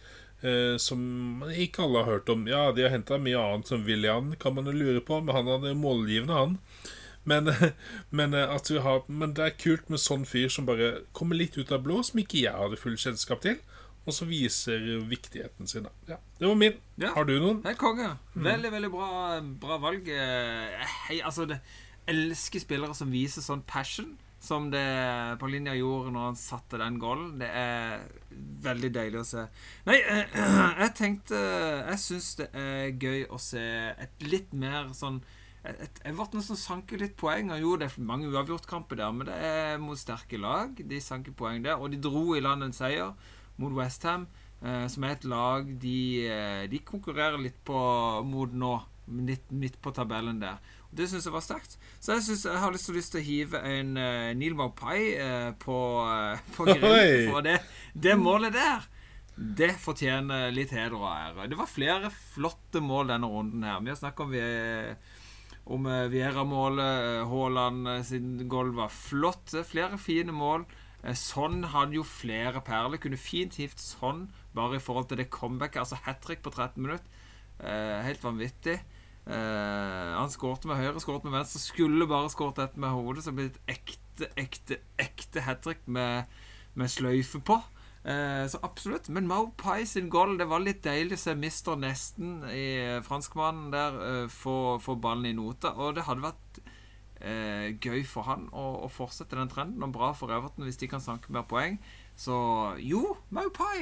[0.45, 2.47] uh, som ikke alle har hørt om.
[2.51, 5.49] Ja, de har henta mye annet, som William, kan man jo lure på, men han
[5.65, 6.59] er målgivende, han.
[7.25, 7.53] Men,
[8.11, 11.73] men, eh, har, men det er kult med sånn fyr som bare kommer litt ut
[11.73, 13.61] av blå, som ikke jeg hadde full kjennskap til,
[14.11, 15.87] og så viser viktigheten sin.
[16.09, 16.81] Ja, det var min.
[16.99, 17.13] Ja.
[17.15, 17.61] Har du noen?
[17.63, 18.09] Det er konge.
[18.35, 19.11] Veldig, veldig bra,
[19.63, 20.11] bra valg.
[20.11, 21.61] Eh, Hei, altså, det
[22.11, 24.17] elsker spillere som viser sånn passion.
[24.41, 24.81] Som det
[25.37, 27.35] på linja gjorde når han satte den goalen.
[27.43, 28.07] Det er
[28.65, 29.45] veldig deilig å se.
[29.87, 30.39] Nei, eh,
[30.83, 35.21] jeg tenkte Jeg syns det er gøy å se et litt mer sånn
[35.61, 37.53] et, et Everton som sanker litt poeng.
[37.61, 40.73] Jo, det er mange uavgjortkamper der, men det er mot sterke lag.
[40.73, 41.77] De sanker poeng der.
[41.77, 43.13] Og de dro i land en seier
[43.61, 44.27] mot Westham,
[44.63, 47.81] eh, som er et lag de, eh, de konkurrerer litt på
[48.27, 48.79] mot nå.
[49.11, 50.61] Midt, midt på tabellen der.
[50.91, 51.73] Og Det syns jeg var sterkt.
[51.99, 55.51] Så jeg, synes, jeg har lyst lyst til å hive en uh, Neil Maupai uh,
[55.59, 56.77] på, uh, på Oi.
[56.77, 57.31] grillen.
[57.33, 57.57] For det,
[57.95, 58.87] det målet der,
[59.35, 61.49] det fortjener litt heder og ære.
[61.51, 63.83] Det var flere flotte mål denne runden her.
[63.83, 64.95] Vi har snakket om, vi,
[65.75, 67.25] om Viera-målet.
[67.31, 69.55] Haaland sin gulv var flott.
[69.59, 70.69] Er Flere fine mål.
[71.17, 73.01] Sånn hadde jo flere perler.
[73.01, 74.27] Kunne fint hivt sånn
[74.57, 75.83] bare i forhold til det comebacket.
[75.85, 77.21] Altså hat trick på 13 minutter.
[77.61, 78.79] Eh, helt vanvittig.
[79.31, 81.61] Eh, han skårte med høyre, skårte med venstre.
[81.63, 85.85] Skulle bare skåret dette med hodet, så det ble et ekte, ekte, ekte hat trick
[85.87, 86.31] med,
[86.75, 87.61] med sløyfe på.
[88.01, 89.11] Eh, så absolutt.
[89.13, 93.69] Men Mau Pai sin goal, det var litt deilig å se mister nesten i franskmannen
[93.75, 95.75] der eh, få, få ballen i nota.
[95.77, 96.60] Og det hadde vært
[97.21, 100.87] eh, gøy for han å, å fortsette den trenden, og bra for Everton hvis de
[100.91, 101.75] kan sanke mer poeng.
[102.19, 102.35] Så
[102.83, 103.79] jo, Maupai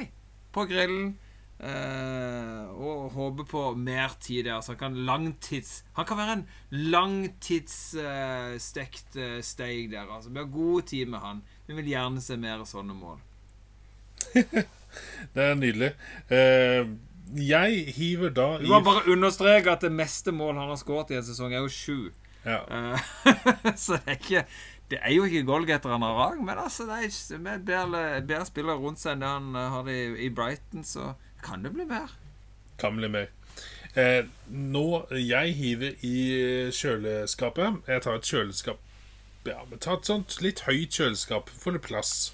[0.55, 1.17] på grillen.
[1.59, 4.61] Eh, og håper på mer tid der.
[4.63, 10.07] Så han kan langtids Han kan være en langtidsstekt eh, steig der.
[10.07, 10.29] Altså.
[10.29, 11.43] Vi har god tid med han.
[11.67, 13.19] Vi vil gjerne se mer sånne mål.
[15.35, 15.91] Det er nydelig.
[16.31, 16.87] Eh,
[17.35, 21.19] jeg hiver da Du må bare understreke at det meste mål han har skåret i
[21.19, 22.09] en sesong, er jo sju.
[22.49, 22.59] Ja.
[22.69, 23.07] Eh,
[23.83, 24.43] så det er ikke
[24.89, 28.81] Det er jo ikke goalgetter han har men altså, det er med bedre, bedre spillere
[28.81, 31.13] rundt seg enn det han eh, har det i, i Brighton, så
[31.45, 32.15] kan det bli mer.
[32.81, 33.29] Kan bli mer.
[33.97, 37.81] Eh, nå Jeg hiver i kjøleskapet.
[37.87, 38.81] Jeg tar et kjøleskap
[39.47, 41.49] Ja, men ta et sånt litt høyt kjøleskap.
[41.49, 42.33] for litt plass.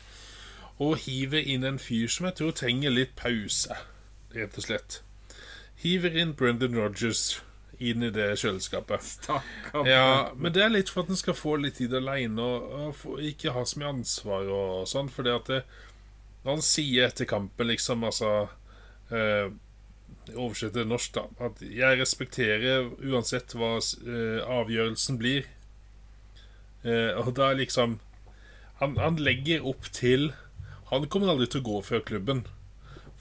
[0.79, 3.77] Og hiver inn en fyr som jeg tror trenger litt pause,
[4.35, 5.01] rett og slett.
[5.79, 7.41] Hiver inn Brendan Rogers
[7.79, 9.03] inn i det kjøleskapet.
[9.05, 9.87] Stakkar.
[9.89, 13.19] Ja, men det er litt for at en skal få litt tid aleine og, og
[13.23, 15.11] ikke ha så mye ansvar og sånn.
[15.11, 15.61] For det at det,
[16.45, 18.33] når han sier etter kampen, liksom, altså
[19.11, 19.53] eh,
[20.33, 21.27] Oversett til norsk, da.
[21.45, 25.45] At jeg respekterer uansett hva eh, avgjørelsen blir.
[26.81, 27.99] Eh, og da er liksom
[28.81, 30.33] han, han legger opp til
[30.91, 32.43] Han kommer aldri til å gå fra klubben.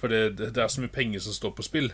[0.01, 1.93] For det, det, det er så mye penger som står på spill.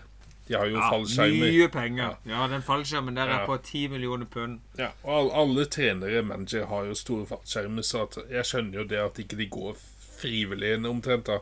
[0.51, 1.47] De har jo Ja, fallskjermer.
[1.47, 2.17] mye penger.
[2.27, 4.59] Ja, den fallskjermen der er på 10 millioner pund.
[4.81, 8.99] Ja, og alle, trenere, manager, har jo store fallskjermer, så at jeg skjønner jo det
[8.99, 9.79] at ikke de går
[10.19, 11.39] frivillig omtrent, da.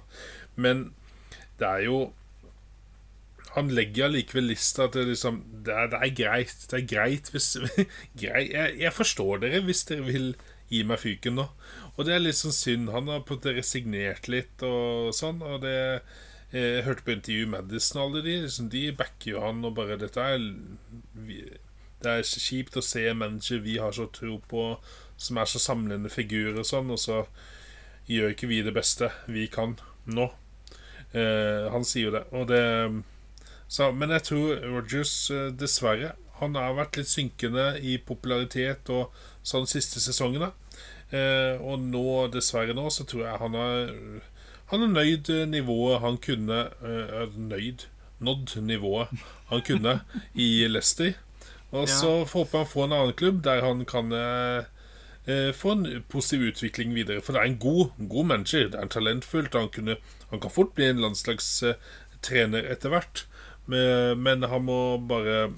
[0.61, 0.91] Men
[1.59, 2.13] det er jo
[3.57, 6.67] Han legger allikevel lista til liksom det er, det er greit.
[6.71, 7.57] Det er greit hvis
[8.21, 10.29] greit, jeg, jeg forstår dere hvis dere vil
[10.69, 11.47] gi meg fyken nå.
[11.97, 12.91] Og det er litt sånn synd.
[12.93, 16.03] Han har på en måte resignert litt og sånn, og det
[16.53, 18.37] jeg hørte på intervju Madison og alle de.
[18.47, 20.39] Liksom, de backer jo han og bare Dette er
[21.13, 21.43] vi,
[22.01, 24.65] Det er kjipt å se en manager vi har så tro på,
[25.17, 27.25] som er så samlende figur og sånn, og så
[28.09, 29.77] gjør ikke vi det beste vi kan
[30.07, 30.31] nå.
[31.13, 32.25] Eh, han sier jo det.
[32.33, 32.63] Og det
[33.69, 39.13] så, Men jeg tror Rogers, eh, dessverre Han har vært litt synkende i popularitet og
[39.43, 40.53] sånn siste sesongene.
[41.11, 43.91] Eh, og nå, dessverre nå, så tror jeg han har
[44.71, 47.87] Han er nøyd eh, nivået han kunne eh, Nøyd?
[48.21, 49.09] Nådd nivået
[49.49, 50.01] han kunne
[50.35, 51.13] i Leicester.
[51.71, 51.93] Og Ja.
[52.01, 54.65] så håper han får en annen klubb der han kan eh,
[55.29, 57.21] eh, få en positiv utvikling videre.
[57.23, 58.69] For det er en god, god manager.
[58.69, 59.55] Det er en talentfullt.
[59.55, 59.97] Han, kunne,
[60.31, 63.27] han kan fort bli en landslagstrener etter hvert.
[63.69, 65.51] Men, men han må bare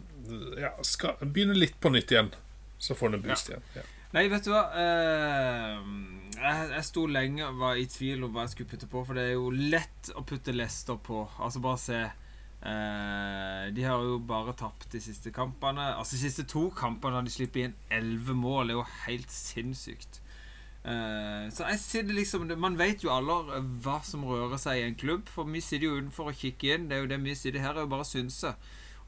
[0.59, 2.33] ja, skal begynne litt på nytt igjen.
[2.79, 3.63] Så får han en boost igjen.
[3.77, 3.83] Ja.
[4.11, 5.77] Nei, vet du hva eh,
[6.41, 9.29] jeg, sto lenge og var i tvil om hva jeg skulle putte på, for det
[9.29, 11.23] er jo lett å putte Lester på.
[11.39, 12.01] Altså bare se
[12.61, 15.95] Eh, de har jo bare tapt de siste kampene.
[15.97, 18.69] Altså De siste to kampene har de sluppet inn elleve mål.
[18.69, 20.21] Det er jo helt sinnssykt.
[20.85, 24.95] Eh, så jeg sitter liksom Man vet jo alle hva som rører seg i en
[25.01, 25.29] klubb.
[25.29, 26.89] For vi sitter jo utenfor og kikker inn.
[26.89, 28.55] Det er jo det vi sitter her er jo bare å synse.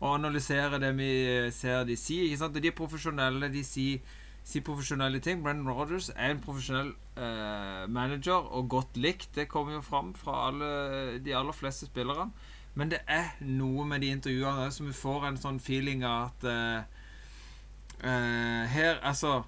[0.01, 1.13] Og analysere det vi
[1.53, 2.31] ser de sier.
[2.31, 2.57] Ikke sant?
[2.57, 3.53] De er profesjonelle.
[3.53, 4.01] De sier,
[4.45, 5.43] sier profesjonelle ting.
[5.45, 9.31] Brennan Rogers er en profesjonell eh, manager og godt likt.
[9.37, 10.73] Det kommer jo fram fra alle,
[11.23, 12.31] de aller fleste spillerne.
[12.75, 16.47] Men det er noe med de intervjuene som vi får en sånn feeling av at
[16.49, 17.03] uh,
[18.01, 19.43] uh, Her, altså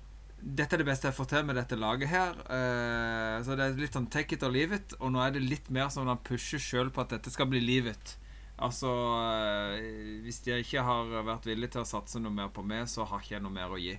[0.45, 2.37] Dette er det beste jeg får til med dette laget her.
[2.45, 4.93] Uh, så det er litt sånn take it or leave it.
[5.01, 7.65] Og nå er det litt mer sånn han pusher sjøl på at dette skal bli
[7.65, 8.19] livet.
[8.61, 8.91] Altså
[10.23, 13.25] Hvis de ikke har vært villige til å satse noe mer på meg, så har
[13.25, 13.97] ikke jeg noe mer å gi.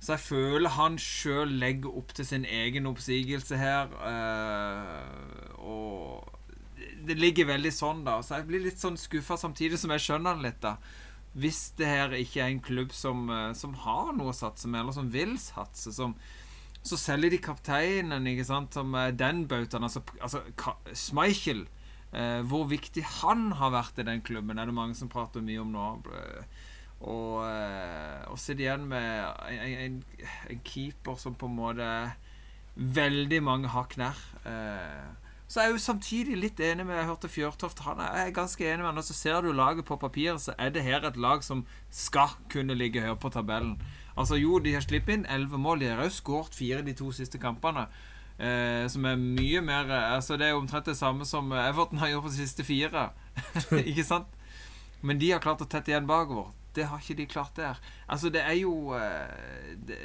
[0.00, 3.92] Så jeg føler han sjøl legger opp til sin egen oppsigelse her.
[5.58, 6.30] og
[7.04, 8.18] det ligger veldig sånn, da.
[8.22, 10.76] Så jeg blir litt sånn skuffa samtidig som jeg skjønner han litt, da.
[11.34, 14.80] Hvis det her ikke er en klubb som, eh, som har noe å satse med,
[14.82, 16.14] eller som vil satse, som
[16.84, 19.86] så selger de kapteinen, ikke sant, som den bautaen.
[19.86, 20.42] Altså, altså
[20.92, 21.64] Schmeichel.
[22.14, 25.62] Eh, hvor viktig han har vært i den klubben, er det mange som prater mye
[25.64, 25.86] om nå.
[27.04, 29.98] Og, eh, og sitte igjen med en, en,
[30.50, 31.88] en, keeper som på en måte
[32.74, 34.20] veldig mange hakk nær.
[34.48, 35.10] Eh,
[35.46, 37.84] så er jeg jo samtidig litt enig med Jeg hørte Fjørtoft.
[37.84, 39.02] Han er ganske enig med han.
[39.02, 42.32] Og så ser du laget på papiret, så er det her et lag som skal
[42.50, 43.76] kunne ligge høyere på tabellen.
[44.16, 45.84] Altså Jo, de har sluppet inn elleve mål.
[45.84, 47.86] De har jo skåret fire de to siste kampene.
[48.34, 52.08] Eh, som er mye mer Altså Det er jo omtrent det samme som Everton har
[52.10, 53.10] gjort på de siste fire.
[53.90, 54.26] ikke sant?
[55.02, 56.50] Men de har klart å tette igjen bakover.
[56.74, 57.80] Det har ikke de klart der.
[58.08, 59.98] Altså, det er jo eh, det,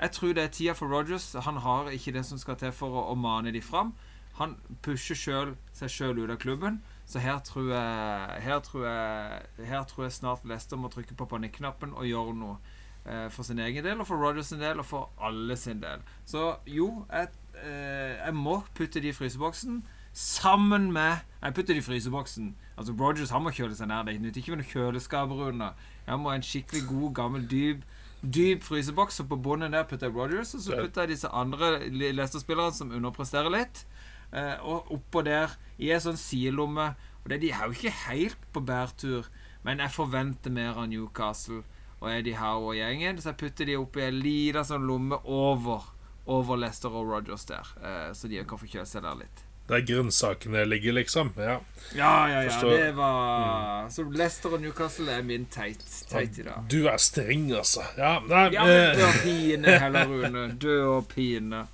[0.00, 1.32] Jeg tror det er tida for Rogers.
[1.44, 3.94] Han har ikke det som skal til for å, å mane de fram.
[4.40, 6.80] Han pusher selv, seg sjøl ut av klubben.
[7.06, 11.26] Så her tror jeg Her tror jeg, her tror jeg snart Leicester må trykke på
[11.26, 12.60] panikknappen og gjøre noe.
[13.06, 16.02] Eh, for sin egen del, og for Rogers sin del, og for alle sin del.
[16.28, 17.28] Så jo, jeg,
[17.64, 19.82] eh, jeg må putte de i fryseboksen.
[20.12, 22.56] Sammen med Jeg putter de i fryseboksen.
[22.80, 24.06] Altså Rogers han må kjøle seg nær.
[24.08, 25.88] Det nytter ikke med noen kjøleskaper under.
[26.06, 27.84] Jeg må ha en skikkelig god, gammel, dyp
[28.20, 30.54] dyp fryseboks, og på bunnen der putter jeg Rogers.
[30.54, 33.84] Og så putter jeg disse andre Leicester-spillerne som underpresterer litt.
[34.32, 36.92] Eh, og oppå der i ei sånn sidelomme.
[37.24, 39.28] Og det, De er jo ikke helt på bærtur,
[39.64, 41.62] men jeg forventer mer av Newcastle
[42.00, 43.20] og Eddie Howe og gjengen.
[43.20, 45.90] Så jeg putter de oppi ei lita sånn lomme over,
[46.26, 49.44] over Leicester og Rogers der, eh, så de kan få kjøle seg der litt.
[49.70, 51.32] Der grønnsakene ligger, liksom.
[51.38, 51.60] Ja,
[51.94, 52.42] ja, ja.
[52.42, 52.70] ja.
[52.70, 53.90] Det var mm.
[53.90, 56.64] Så Leicester og Newcastle er min teit, teit i dag.
[56.70, 57.84] Du er streng, altså.
[57.98, 60.44] Ja, nei, ja men dø og pine heller, Rune.
[60.62, 61.64] Dø og pine.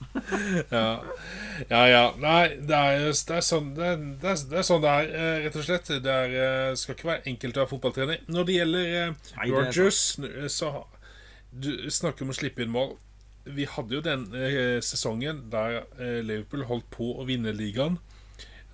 [0.71, 0.87] ja.
[1.71, 2.05] ja, ja.
[2.21, 5.59] Nei, det er, det er, sånn det er, det er, sånn det er, eh, rett
[5.61, 5.91] og slett.
[6.05, 8.23] Det er, eh, skal ikke være enkelt å være fotballtrener.
[8.33, 10.05] Når det gjelder Nei, Rogers,
[10.53, 10.77] så
[11.57, 12.97] Du snakker om å slippe inn mål
[13.47, 18.01] vi hadde jo den eh, sesongen der eh, Liverpool holdt på å vinne ligaen.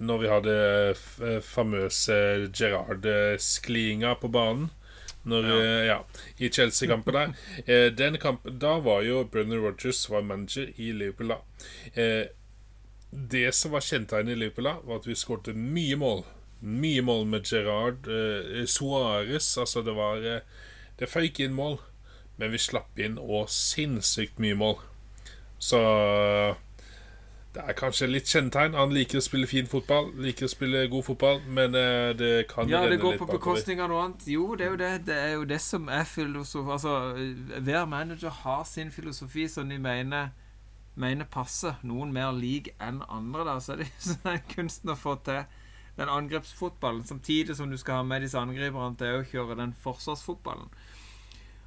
[0.03, 0.55] Når vi hadde
[0.97, 2.17] eh, famøse
[2.51, 4.71] Gerard-skliinga på banen.
[5.29, 5.59] Når, ja.
[5.61, 5.99] Eh, ja
[6.39, 7.35] I Chelsea-kampen der.
[7.67, 11.41] Eh, den kampen, Da var jo Brenner Rogers var manager i Liverpool da.
[11.95, 12.25] Eh,
[13.13, 16.25] det som var kjennetegnet i Liverpool da, var at vi skåret mye mål.
[16.63, 18.07] Mye mål med Gerard.
[18.71, 20.23] Suárez, altså det var
[20.99, 21.81] Det føyk inn mål
[22.41, 24.79] men vi slapp inn òg sinnssykt mye mål.
[25.63, 25.79] Så
[27.53, 28.77] det er kanskje litt kjennetegn.
[28.79, 32.71] Han liker å spille fin fotball, liker å spille god fotball, men eh, det kan
[32.71, 33.13] ja, renne litt bakover.
[33.13, 34.25] Ja, det går på bekostning av noe annet.
[34.33, 34.93] Jo, det er jo det.
[35.11, 36.95] Det er jo det som er filosofi Altså,
[37.61, 40.33] hver manager har sin filosofi som de mener,
[40.95, 41.77] mener passer.
[41.85, 43.59] Noen mer lik enn andre, da.
[43.61, 45.45] Så er det sånn kunsten å få til
[45.99, 50.73] den angrepsfotballen, samtidig som du skal ha med disse angriperne til å kjøre den forsvarsfotballen.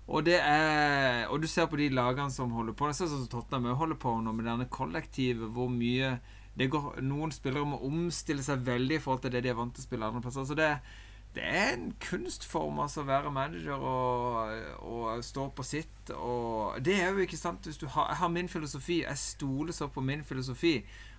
[0.08, 2.86] Og er Og du ser på de lagene som holder på.
[2.86, 6.20] Det er sånn som Tottenham holder på nå, med denne kollektivet, hvor mye
[6.56, 9.84] går, Noen spillere må omstille seg veldig i forhold til det de er vant til
[9.84, 10.46] å spille andre plasser.
[10.48, 10.70] Så det,
[11.36, 14.54] det er en kunstform altså å være manager og,
[14.86, 16.14] og, stå på sitt.
[16.16, 19.02] Og det er jo ikke sant hvis du har, Jeg har min filosofi.
[19.02, 20.78] Jeg stoler så på min filosofi.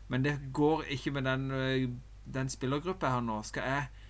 [0.08, 3.42] Men det går ikke med den, den spillergruppa jeg har nå.
[3.42, 4.05] Skal jeg Øh,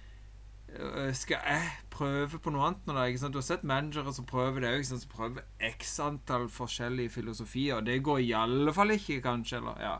[1.16, 3.31] skal jeg prøve på noe annet nå, da?
[3.33, 7.85] Du har sett managere som prøver det òg, som prøver x antall forskjellige filosofier.
[7.85, 9.61] Det går i alle fall ikke, kanskje.
[9.62, 9.97] Eller, ja.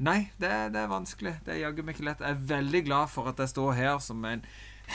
[0.00, 1.36] Nei, det, det, er vanskelig.
[1.44, 2.24] Det er jaggu meg ikke lett.
[2.24, 4.44] Jeg er veldig glad for at jeg står her som en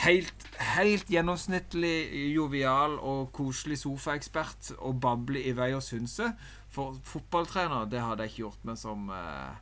[0.02, 1.94] helt, helt gjennomsnittlig
[2.34, 6.32] jovial og koselig sofaekspert og babler i vei og synse.
[6.74, 9.54] For fotballtrener, det hadde jeg ikke gjort meg som Eh,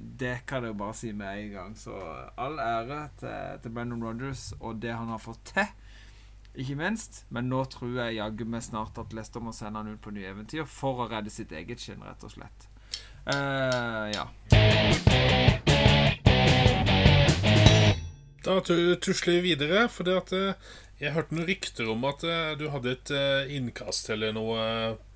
[0.00, 1.74] det kan jeg jo bare si med en gang.
[1.76, 1.92] Så
[2.40, 5.68] all ære til, til Brendan Rogers og det han har fått til.
[6.56, 7.24] Ikke minst.
[7.28, 10.32] Men nå tror jeg jaggu meg snart at Leicester må sende han ut på nye
[10.32, 12.68] eventyr for å redde sitt eget skinn, rett og slett.
[13.26, 14.24] Uh, ja.
[18.46, 22.52] Da tusler vi videre, for det at eh, jeg hørte noen rykter om at eh,
[22.54, 24.60] du hadde et eh, innkast eller noe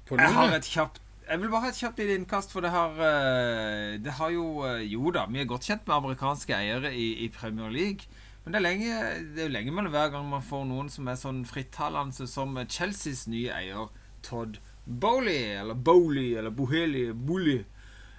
[0.08, 0.24] på lur.
[0.24, 0.98] Jeg har et kjapt
[1.30, 4.64] Jeg vil bare ha et kjapt lite innkast, for det har eh, Det har jo
[4.66, 8.10] eh, Jo da, vi er godt kjent med amerikanske eiere i, i Premier League.
[8.42, 8.96] Men det er lenge
[9.36, 13.28] Det er lenge mellom hver gang man får noen som er sånn frittalende som Chelseas
[13.30, 13.92] nye eier
[14.26, 14.58] Todd
[14.90, 17.60] Bowley, eller Bowley, eller Boheli, Bully.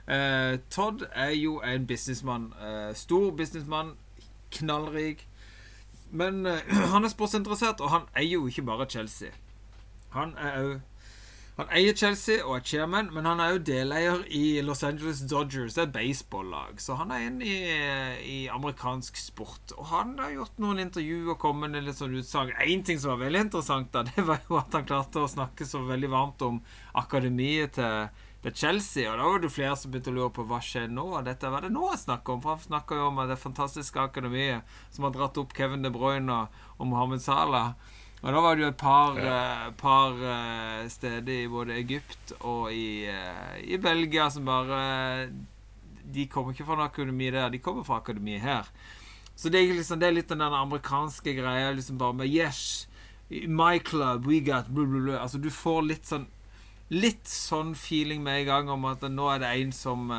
[0.07, 2.53] Eh, Todd er jo en businessmann.
[2.63, 3.97] Eh, stor businessmann.
[4.51, 5.27] Knallrik.
[6.11, 6.61] Men eh,
[6.93, 9.35] han er sportsinteressert, og han eier jo ikke bare Chelsea.
[10.15, 10.79] Han er òg
[11.57, 15.75] han eier Chelsea og er chairman, men han er jo deleier i Los Angeles Dodgers,
[15.77, 16.79] et baseballag.
[16.79, 17.57] Så han er inne i,
[18.23, 19.75] i amerikansk sport.
[19.75, 22.55] Og han har gjort noen intervjuer og kommet med litt sånn utsagn.
[22.63, 25.67] Én ting som var veldig interessant, da, det var jo at han klarte å snakke
[25.67, 26.63] så veldig varmt om
[27.03, 29.11] akademiet til, til Chelsea.
[29.11, 31.09] Og da var det flere som begynte å lure på hva skjer nå.
[31.27, 32.45] Dette, hva er det nå han snakker om?
[32.45, 36.31] For han snakker jo om det fantastiske akademiet som har dratt opp Kevin De Bruyne
[36.31, 37.75] og, og Mohammed Salah.
[38.21, 42.69] Og da var det jo et par, eh, par eh, steder i både Egypt og
[42.69, 45.31] i, eh, i Belgia som bare
[46.11, 48.67] De kommer ikke fra noe akademi der, de kommer fra akademi her.
[49.35, 52.87] Så det er, liksom, det er litt den amerikanske greia liksom bare med Yes,
[53.29, 55.21] my club, we got blah, blah, blah.
[55.23, 56.27] Altså, du får litt sånn
[56.91, 60.11] Litt sånn feeling med en gang om at nå er det en som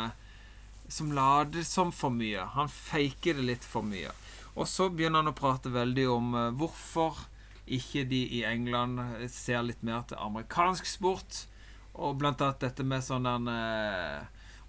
[0.89, 2.47] Som later som for mye.
[2.57, 4.11] Han faker det litt for mye.
[4.57, 7.29] Og så begynner han å prate veldig om hvorfor
[7.77, 9.01] ikke de i England
[9.33, 11.47] ser litt mer til amerikansk sport.
[11.93, 14.23] Og blant annet dette med sånn en eh,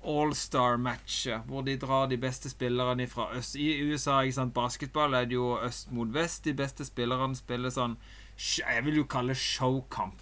[0.04, 3.56] all-star-match, hvor de drar de beste spillerne fra øst.
[3.56, 6.43] I USA, ikke sant, basketball er det jo øst mot vest.
[6.45, 7.97] De beste spillerne spiller sånn
[8.36, 10.22] Jeg vil jo kalle showkamp.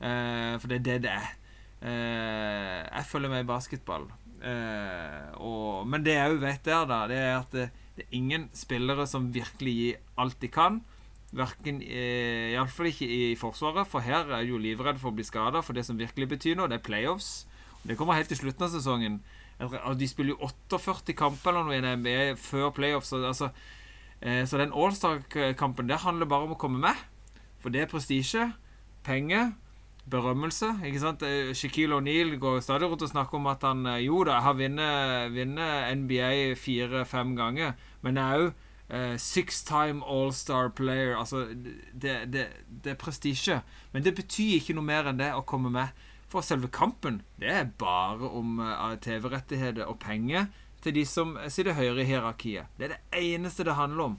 [0.00, 1.28] uh, for det er det det er.
[1.80, 4.10] Uh, jeg følger med i basketball.
[4.42, 8.18] Uh, og, men det jeg òg vet der, da, det er at det, det er
[8.18, 10.82] ingen spillere som virkelig gir alt de kan.
[11.34, 15.62] Verken eh, Iallfall ikke i Forsvaret, for her er jo livredd for å bli skada.
[15.64, 17.46] For det som virkelig betyr noe, det er playoffs.
[17.82, 19.20] Og det kommer helt til slutten av sesongen.
[19.58, 23.10] De spiller jo 48 kamper eller noe i NBA før playoffs.
[23.12, 23.50] Så, altså,
[24.20, 27.06] eh, så den Allstar-kampen, det handler bare om å komme med.
[27.62, 28.52] For det er prestisje,
[29.04, 29.54] penger,
[30.10, 30.76] berømmelse.
[30.86, 31.22] ikke sant?
[31.22, 34.54] Eh, Shaquille O'Neal går stadig rundt og snakker om at han eh, jo da, har
[34.54, 38.52] vunnet NBA fire-fem ganger, men er òg
[38.88, 41.16] eh, six time all-star player.
[41.16, 41.46] Altså,
[41.92, 42.46] det, det,
[42.84, 43.60] det er prestisje.
[43.92, 46.06] Men det betyr ikke noe mer enn det å komme med.
[46.26, 50.48] For selve kampen, det er bare om eh, TV-rettigheter og penger
[50.82, 52.72] til de som sitter høyere i hierarkiet.
[52.78, 54.18] Det er det eneste det handler om.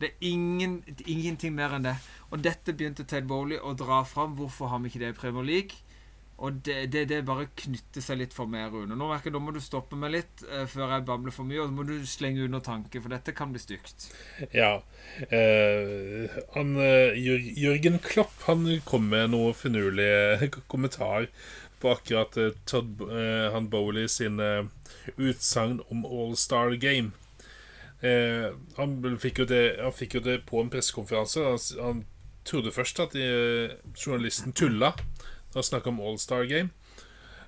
[0.00, 1.96] Det er ingen, ingenting mer enn det.
[2.28, 4.34] Og dette begynte Ted Bowley å dra fram.
[4.36, 5.85] Hvorfor har vi ikke det i Premier League?
[6.44, 8.92] Og det, det, det bare knytter seg litt for meg, Rune.
[8.92, 11.62] Nå merker jeg, da må du stoppe meg litt eh, før jeg babler for mye,
[11.62, 14.10] og så må du slenge under tanke, for dette kan bli stygt.
[14.52, 14.74] Ja.
[15.32, 21.30] Eh, han, eh, Jørgen Klopp han kom med noe finurlig kommentar
[21.80, 24.68] på akkurat eh, Todd eh, han Bowley sin eh,
[25.16, 27.16] utsagn om All-Star Game.
[28.76, 31.40] Han fikk jo det Han fikk jo det på en pressekonferanse.
[31.42, 32.02] Han, han
[32.46, 34.92] trodde først at eh, journalisten tulla
[35.56, 36.68] da han snakk om All-Star Game.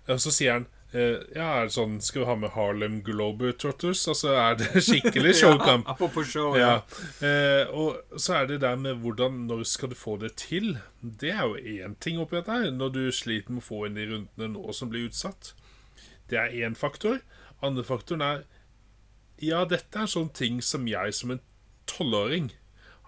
[0.09, 0.63] Og så sier han
[0.97, 4.07] eh, Ja, er det sånn Skal vi ha med Harlem Globetrotters?
[4.09, 5.85] Altså, er det skikkelig showkamp?
[5.85, 6.71] Ja, apropos show, Ja.
[6.79, 7.03] ja.
[7.29, 10.79] Eh, og så er det der med hvordan Når skal du få det til?
[11.05, 12.71] Det er jo én ting oppi dette her.
[12.73, 15.53] Når du sliter med å få inn de rundene nå som blir utsatt.
[16.33, 17.21] Det er én faktor.
[17.61, 18.47] Andre faktoren er
[19.45, 21.45] Ja, dette er sånne ting som jeg som en
[21.89, 22.49] tolvåring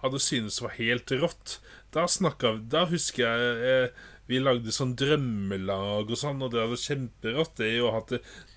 [0.01, 1.57] hadde syntes var helt rått.
[1.93, 6.87] Da snakka Da husker jeg eh, vi lagde sånn drømmelag og sånn, og det vært
[6.87, 7.57] kjemperått.
[7.59, 8.01] Det å ha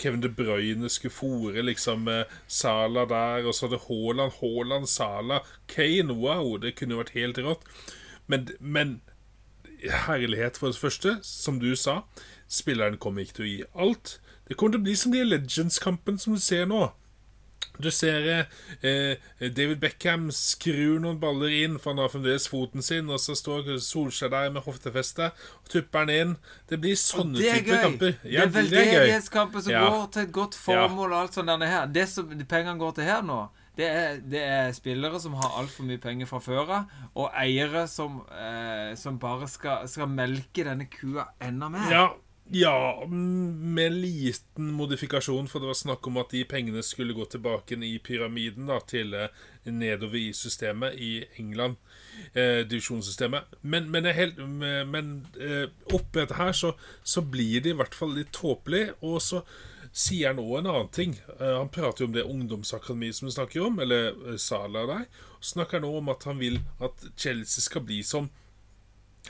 [0.01, 5.43] Kevin De Bruyne skulle fòre liksom eh, Sala der, og så hadde Haaland, Haaland, Sala,
[5.71, 7.67] Kane Wow, det kunne vært helt rått.
[8.31, 9.01] Men, men
[9.85, 12.03] herlighet for det første, som du sa.
[12.49, 14.19] Spilleren kommer ikke til å gi alt.
[14.49, 16.87] Det kommer til å bli som de Legends-kampen som du ser nå.
[17.81, 18.47] Du ser
[18.83, 23.35] eh, David Beckham skrur noen baller inn, for han har fremdeles foten sin, og så
[23.39, 26.37] står Solskjær der med hoftefeste og tupper den inn.
[26.71, 27.83] Det blir sånne Det typer gøy.
[27.89, 28.15] kamper.
[28.25, 29.85] Ja, det er veldedighetskamper som Ja.
[29.91, 31.87] går til et godt formål og alt sånt denne her.
[31.87, 35.83] Det som pengene går til her nå, det er, det er spillere som har altfor
[35.85, 36.85] mye penger fra før av,
[37.17, 41.91] og eiere som, eh, som bare skal, skal melke denne kua enda mer.
[41.91, 42.05] Ja,
[42.53, 47.17] Ja, mm, med en liten modifikasjon, for det var snakk om at de pengene skulle
[47.17, 51.81] gå tilbake i pyramiden da, til eh, nedover i systemet i England.
[52.35, 53.57] Eh, divisjonssystemet.
[53.63, 58.13] Men, men, helt, men eh, oppi dette her så, så, blir det i hvert fall
[58.19, 58.91] litt tåpelig.
[59.01, 59.41] Og så
[59.95, 61.17] sier han òg en annen ting.
[61.39, 65.09] Eh, han prater jo om det ungdomsakademiet som du snakker om, eller eh, Sala der.
[65.41, 68.29] Og snakker nå om at han vil at Chelsea skal bli som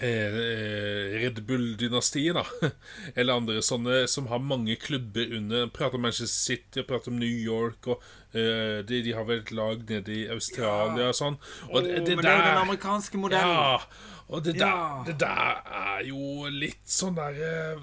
[0.02, 2.42] Red Bull-dynastiet, da.
[3.14, 5.68] Eller andre sånne som har mange klubber under.
[5.70, 7.86] Prater om Manchester City og prater om New York.
[7.86, 8.02] Og
[8.34, 11.38] uh, de, de, har vel et lag nede i Australia og sånn.
[11.70, 13.54] Og oh, det, det, men det er jo den amerikanske modellen.
[13.54, 17.76] Ja, og det der, det der er jo litt sånn derre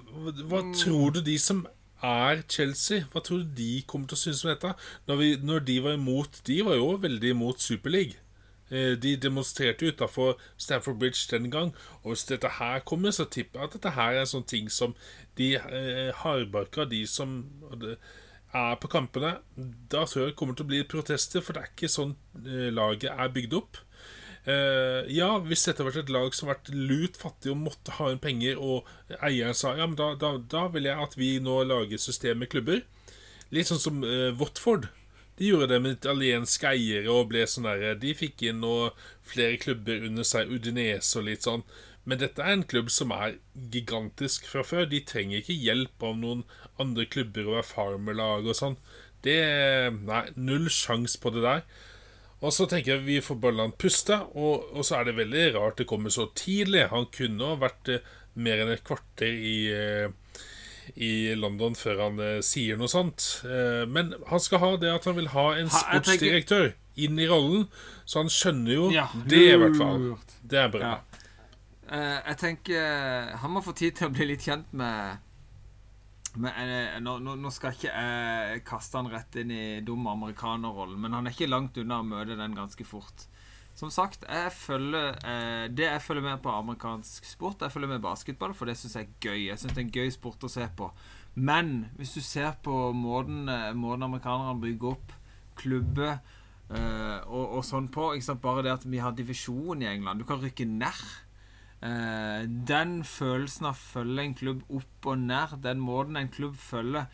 [0.50, 0.72] Hva mm.
[0.74, 1.62] tror du de som
[2.02, 3.06] er Chelsea.
[3.14, 4.74] Hva tror du de kommer til å synes om dette?
[5.08, 8.18] Når, vi, når de var imot De var jo veldig imot Superleague.
[8.72, 11.74] Eh, de demonstrerte utafor Stamford Bridge den gang.
[12.04, 14.72] Og hvis dette her kommer, så tipper jeg at dette her er en sånn ting
[14.72, 14.96] som
[15.38, 17.42] de eh, hardbarka, de som
[18.54, 19.38] er på kampene.
[19.92, 22.16] Da tror jeg det kommer til å bli protester, for det er ikke sånn
[22.46, 23.82] eh, laget er bygd opp.
[24.42, 27.94] Uh, ja, hvis dette hadde vært et lag som har vært lut fattig og måtte
[28.00, 28.88] ha inn penger, og
[29.22, 32.50] eieren sa ja, men da, da, da vil jeg at vi nå lager system med
[32.50, 32.82] klubber.
[33.54, 34.90] Litt sånn som uh, Watford.
[35.40, 38.92] De gjorde det med italienske eiere og ble sånn derre De fikk inn noe,
[39.26, 41.64] flere klubber under seg, Udinese og litt sånn.
[42.04, 43.38] Men dette er en klubb som er
[43.74, 44.88] gigantisk fra før.
[44.90, 46.44] De trenger ikke hjelp av noen
[46.82, 48.78] andre klubber og farmerlag og sånn.
[49.22, 49.38] Det
[50.02, 51.66] Nei, null sjans på det der.
[52.42, 55.78] Og så tenker jeg vi får Balland puste, og, og, så er det veldig rart
[55.78, 56.88] det kommer så tidlig.
[56.90, 58.08] Han kunne ha vært eh,
[58.42, 60.16] mer enn et kvarter i eh,
[60.96, 63.44] i London før han eh, sier noe sånt.
[63.46, 66.72] Eh, men han skal ha det at han vil ha en sportsdirektør
[67.02, 67.68] inn i rollen,
[68.06, 69.08] så han skjønner jo ja.
[69.26, 70.08] det, i hvert fall.
[70.44, 70.94] Det er bra.
[70.94, 71.28] Ja.
[71.92, 75.28] Eh, jeg tenker han må få tid til å bli litt kjent med
[76.40, 81.28] men, nå, nå, skal ikke jeg kaste han rett inn i dum amerikanerrollen, men han
[81.28, 83.26] er ikke langt unna å møte den ganske fort.
[83.82, 88.04] Som sagt, jeg følger, eh, det jeg følger med på amerikansk sport, jeg følger med
[88.04, 89.48] basketball, for det syns jeg er gøy.
[89.48, 90.92] Jeg synes det er en gøy sport å se på.
[91.34, 95.16] Men hvis du ser på måten, eh, måten amerikanerne bygger opp
[95.58, 96.20] klubber
[96.70, 98.12] eh, og, og, sånn på
[98.44, 100.22] Bare det at vi har divisjon i England.
[100.22, 101.02] Du kan rykke nær.
[101.82, 106.54] Eh, den følelsen av å følge en klubb opp og ned, den måten en klubb
[106.54, 107.08] følger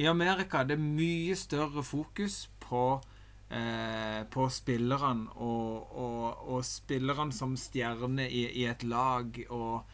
[0.00, 3.02] I Amerika det er mye større fokus på
[3.50, 9.86] eh, på spillerne og, og, og spillerne som stjerne i, i, et lag og,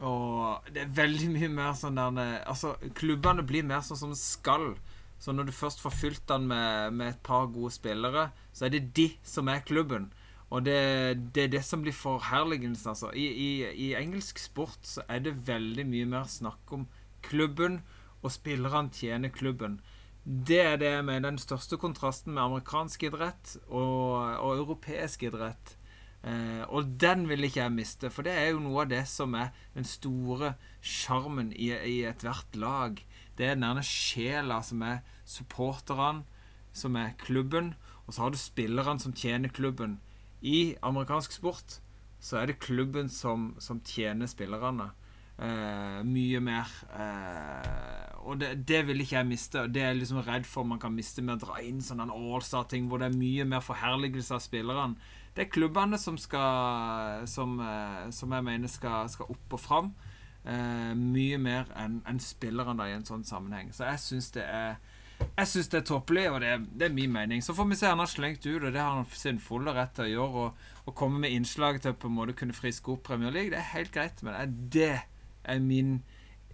[0.00, 4.74] og det er veldig mye mer sånn der Altså, klubbene blir mer sånn som skal.
[5.22, 8.74] Så når du først får fylt den med, med, et par gode spillere, så er
[8.74, 10.10] det de som er klubben.
[10.52, 10.76] Og det,
[11.34, 13.08] det er det som blir forherligelsen, altså.
[13.16, 13.48] I, i,
[13.86, 16.84] I, engelsk sport så er det veldig mye mer snakk om
[17.24, 17.80] klubben,
[18.20, 19.80] og spillerne tjener klubben.
[20.24, 25.74] Det er det med den største kontrasten med amerikansk idrett og, og europeisk idrett.
[26.24, 29.36] Eh, og den vil ikke jeg miste, for det er jo noe av det som
[29.36, 33.02] er den store sjarmen i, i ethvert lag.
[33.36, 36.24] Det er denne sjela som er supporterne,
[36.72, 37.74] som er klubben,
[38.06, 39.98] og så har du spillerne som tjener klubben.
[40.40, 41.82] I amerikansk sport
[42.24, 44.94] så er det klubben som, som tjener spillerne.
[45.34, 46.70] Uh, mye mer.
[46.94, 49.64] Uh, og det, det, vil ikke jeg miste.
[49.64, 52.04] Og det er jeg liksom redd for man kan miste med å dra inn sånn
[52.04, 55.12] allstar-ting hvor det er mye mer forherligelse av spillerne.
[55.34, 59.94] Det er klubbene som skal Som, uh, som jeg mener skal, skal, opp og fram.
[60.44, 63.70] mye mer enn en spillerne i en sånn sammenheng.
[63.72, 64.76] Så jeg syns det er
[65.24, 67.40] jeg syns det er tåpelig, og det er, det er, min mening.
[67.42, 67.86] Så får vi se.
[67.86, 70.44] Han har slengt ut, og det har han sin fulle rett til å gjøre.
[70.84, 73.62] Å komme med innslag til å på en måte kunne friske opp Premier League, det
[73.62, 74.20] er helt greit.
[74.22, 75.13] Men det er det
[75.60, 76.02] min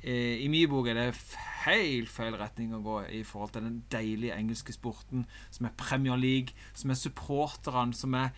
[0.02, 3.82] eh, I min bok er det feil feil retning å gå i forhold til den
[3.92, 8.32] deilige engelske sporten, som er Premier League, som er supporterne, som er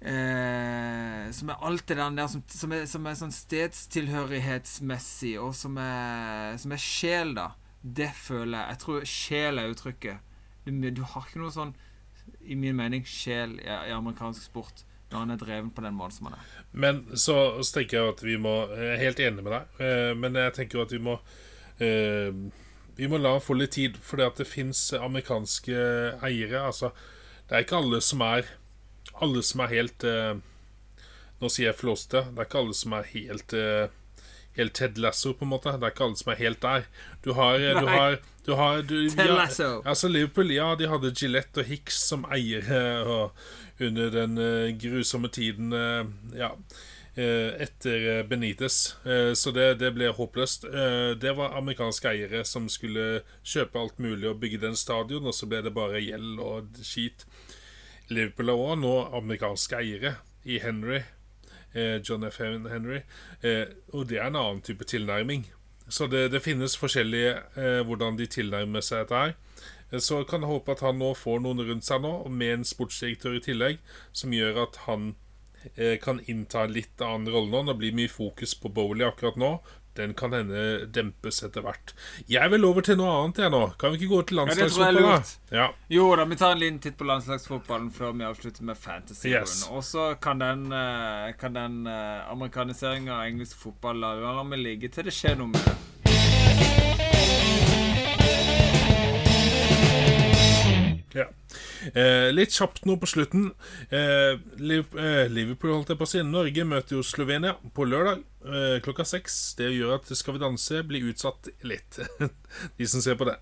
[0.00, 5.76] eh, Som er alt det der som, som, er, som er, sånn stedstilhørighetsmessig, og som
[5.82, 7.50] er, som er sjel, da.
[7.82, 8.68] Det føler jeg.
[8.68, 10.18] Jeg tror sjel er uttrykket.
[10.66, 11.74] Du, du har ikke noe sånn,
[12.44, 16.18] i min mening, sjel i, i amerikansk sport når han er dreven på den måten
[16.18, 16.48] som han er.
[16.72, 20.12] Men så, så, tenker jeg at vi må Jeg er helt enig med deg, eh,
[20.18, 21.18] men jeg tenker at vi må
[21.84, 22.32] eh,
[22.98, 25.78] Vi må la han få litt tid, fordi at det fins amerikanske
[26.24, 26.64] eiere.
[26.66, 26.92] Altså,
[27.48, 28.50] det er ikke alle som er
[29.24, 30.34] Alle som er helt eh,
[31.38, 32.26] Nå sier jeg flåste.
[32.28, 33.54] Det er ikke alle som er helt
[34.58, 35.70] Helt Ted Lasso, på en måte.
[35.70, 36.86] Det er ikke alle som er helt der.
[37.22, 39.68] Du har, du har, du har du, Ted Lasso.
[39.68, 42.80] Ja, altså Liverpool, ja, de hadde Gillette og Hicks som eiere.
[43.06, 43.44] Og
[43.80, 46.06] under den uh, grusomme tiden uh,
[46.36, 46.52] Ja.
[47.18, 48.94] eh, etter Benitez.
[49.04, 50.64] Eh, så det, det ble håpløst.
[50.70, 55.34] Eh, det var amerikanske eiere som skulle kjøpe alt mulig og bygge den stadion, og
[55.34, 57.24] så ble det bare gjeld og skit.
[58.08, 60.14] Liverpool er nå amerikanske eiere
[60.46, 61.00] i Henry.
[61.74, 62.38] Eh, John F.
[62.38, 63.02] Henry.
[63.42, 65.48] Eh, og det er en annen type tilnærming.
[65.88, 69.34] Så det, det finnes forskjellige eh, hvordan de tilnærmer seg dette her.
[69.96, 73.38] Så kan jeg håpe at han nå får noen rundt seg nå, med en sportsdirektør
[73.38, 73.80] i tillegg,
[74.12, 75.14] som gjør at han
[75.74, 77.72] eh, kan innta en litt annen rolle nå.
[77.72, 79.52] Det blir mye fokus på Bowley akkurat nå.
[79.98, 81.90] Den kan hende dempes etter hvert.
[82.30, 83.64] Jeg vil over til noe annet, jeg nå.
[83.80, 85.16] Kan vi ikke gå til landslagsfotball, da?
[85.50, 85.66] Ja.
[85.90, 89.32] Jo da, vi tar en liten titt på landslagsfotballen før vi avslutter med fantasy.
[89.32, 89.64] Yes.
[89.74, 94.62] Og så kan den, eh, kan den uh, amerikaniseringa av engelsk fotball la være med
[94.68, 95.78] ligge til det skjer noe med det.
[101.16, 101.24] Ja.
[101.94, 103.52] Eh, litt kjapt nå på slutten.
[103.88, 108.76] Eh, eh, Liverpool holdt jeg på å si Norge møter jo Slovenia på lørdag eh,
[108.84, 109.38] klokka seks.
[109.58, 112.00] Det gjør at Skal vi danse blir utsatt litt.
[112.78, 113.38] De som ser på det.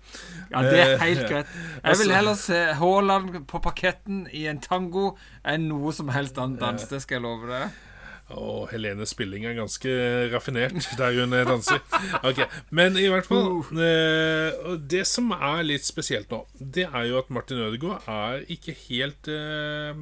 [0.51, 1.57] Ja, det er helt eh, greit.
[1.83, 5.15] Jeg vil heller se Haaland på parketten i en tango
[5.47, 6.87] enn noe som helst annet dans.
[6.87, 7.83] Det skal jeg love deg.
[8.35, 9.91] Og Helene Spilling er ganske
[10.33, 11.79] raffinert der hun danser.
[12.27, 12.49] Okay.
[12.75, 17.31] Men i hvert fall uh, Det som er litt spesielt nå, det er jo at
[17.31, 19.95] Martin Ødegaard er ikke helt uh,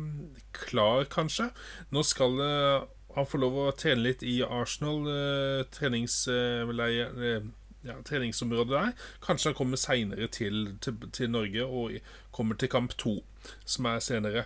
[0.57, 1.52] klar, kanskje.
[1.93, 7.45] Nå skal uh, han få lov å trene litt i Arsenal eh, treningsleie eh,
[7.85, 9.06] ja, treningsområdet der.
[9.23, 11.95] Kanskje han kommer seinere til, til, til, Norge og
[12.35, 13.19] kommer til kamp to,
[13.64, 14.45] som er senere.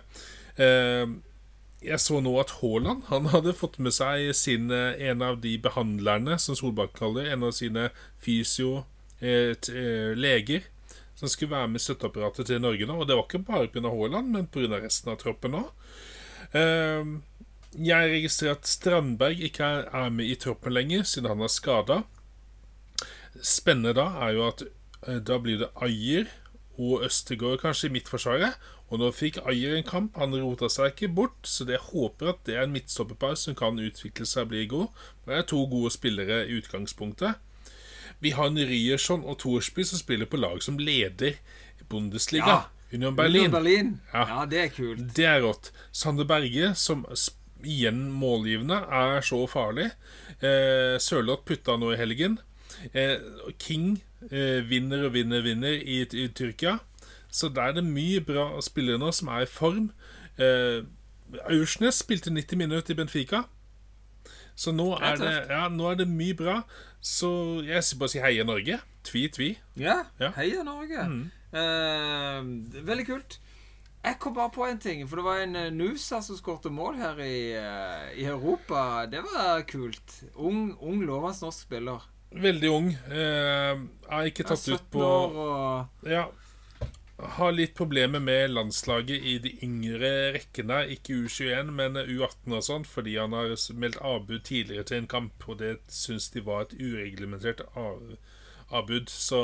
[0.60, 1.06] Eh,
[1.80, 5.58] jeg så nå at Haaland han hadde fått med seg sin, eh, en av de
[5.58, 7.90] behandlerne, som Solbakk kaller en av sine
[8.20, 10.66] fysio-leger, eh,
[11.16, 12.94] som skulle være med i støtteapparatet til Norge nå.
[13.00, 13.88] Og det var ikke bare pga.
[13.88, 14.80] Haaland, men pga.
[14.80, 15.68] resten av troppen òg.
[16.56, 17.22] Ehm,
[17.76, 22.02] jeg registrerer at Strandberg ikke er med i troppen lenger, siden han er skada.
[23.40, 24.62] Spennende da er jo at
[25.06, 26.26] eh, da blir det Ayer
[26.80, 28.56] og Østegård kanskje i midtforsvaret.
[28.90, 30.16] Og nå fikk Ayer en kamp.
[30.18, 33.78] Han rota seg ikke bort, så jeg håper at det er en midtstopperpar som kan
[33.78, 35.04] utvikle seg og bli god.
[35.26, 37.38] Det er to gode spillere i utgangspunktet.
[38.20, 41.38] Vi har Ryerson og Thorsby som spiller på lag som leder
[41.88, 42.46] Bundesliga.
[42.46, 42.60] Ja.
[42.92, 43.46] Union Berlin.
[43.46, 44.00] Union Berlin.
[44.12, 44.26] Ja.
[44.28, 44.46] ja.
[44.46, 45.04] det er kult.
[45.16, 45.70] Det er rått.
[45.92, 47.06] Sander Berge, som
[47.62, 49.90] igjen målgivende, er så farlig.
[50.40, 52.38] Eh, Sørloth putta nå i helgen.
[52.92, 53.16] Eh,
[53.58, 56.78] King vinner og vinner vinner i, i Tyrkia.
[57.30, 59.90] Så der er det mye bra spillere nå som er i form.
[60.40, 60.82] Eh,
[61.46, 63.44] Aursnes spilte 90 minutter i Benfica.
[64.54, 66.60] Så nå er, det, ja, nå er det mye bra.
[67.00, 67.30] Så
[67.64, 68.80] jeg skal bare si heia Norge.
[69.06, 69.52] Tvi, tvi.
[69.80, 70.34] Ja, ja.
[70.36, 71.06] heia Norge.
[71.08, 71.22] Mm.
[71.56, 73.38] Eh, veldig kult.
[74.00, 75.04] Jeg kom bare på en ting.
[75.08, 79.06] For det var en uh, Nusa som skårte mål her i, uh, i, Europa.
[79.12, 80.22] Det var kult.
[80.34, 82.06] Ung, ung lovende norsk spiller.
[82.30, 82.92] Veldig ung.
[83.10, 83.80] Eh,
[84.10, 86.28] er ikke tatt ut på og Ja,
[87.36, 90.84] har litt problemer med landslaget i de yngre rekkene.
[90.94, 95.48] Ikke U21, men U18 og sånn, fordi han har meldt avbud tidligere til en kamp,
[95.48, 98.16] og det syns de var et ureglementert avbud.
[99.10, 99.40] Så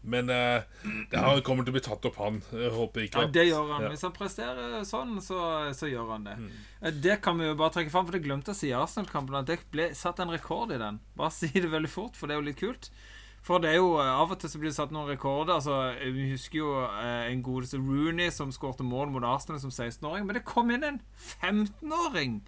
[0.00, 0.62] Men eh,
[1.10, 2.40] det kommer til å bli tatt opp, han.
[2.52, 3.88] Jeg håper ikke Ja, det gjør han.
[3.92, 5.40] Hvis han presterer sånn, så,
[5.76, 6.36] så gjør han det.
[6.40, 6.52] Mm.
[6.80, 8.78] Eh, det kan vi jo bare trekke fram, for det glemte jeg å si i
[8.78, 9.36] Arsenal-kampen.
[9.40, 11.02] At det ble satt en rekord i den.
[11.18, 12.90] Bare si det veldig fort, for det er jo litt kult.
[13.44, 15.58] For det er jo eh, Av og til så blir det satt noen rekorder.
[15.58, 15.76] Altså,
[16.16, 20.24] Vi husker jo eh, en godeste Rooney som skårte mål mot Arsenal som 16-åring.
[20.24, 22.40] Men det kom inn en 15-åring!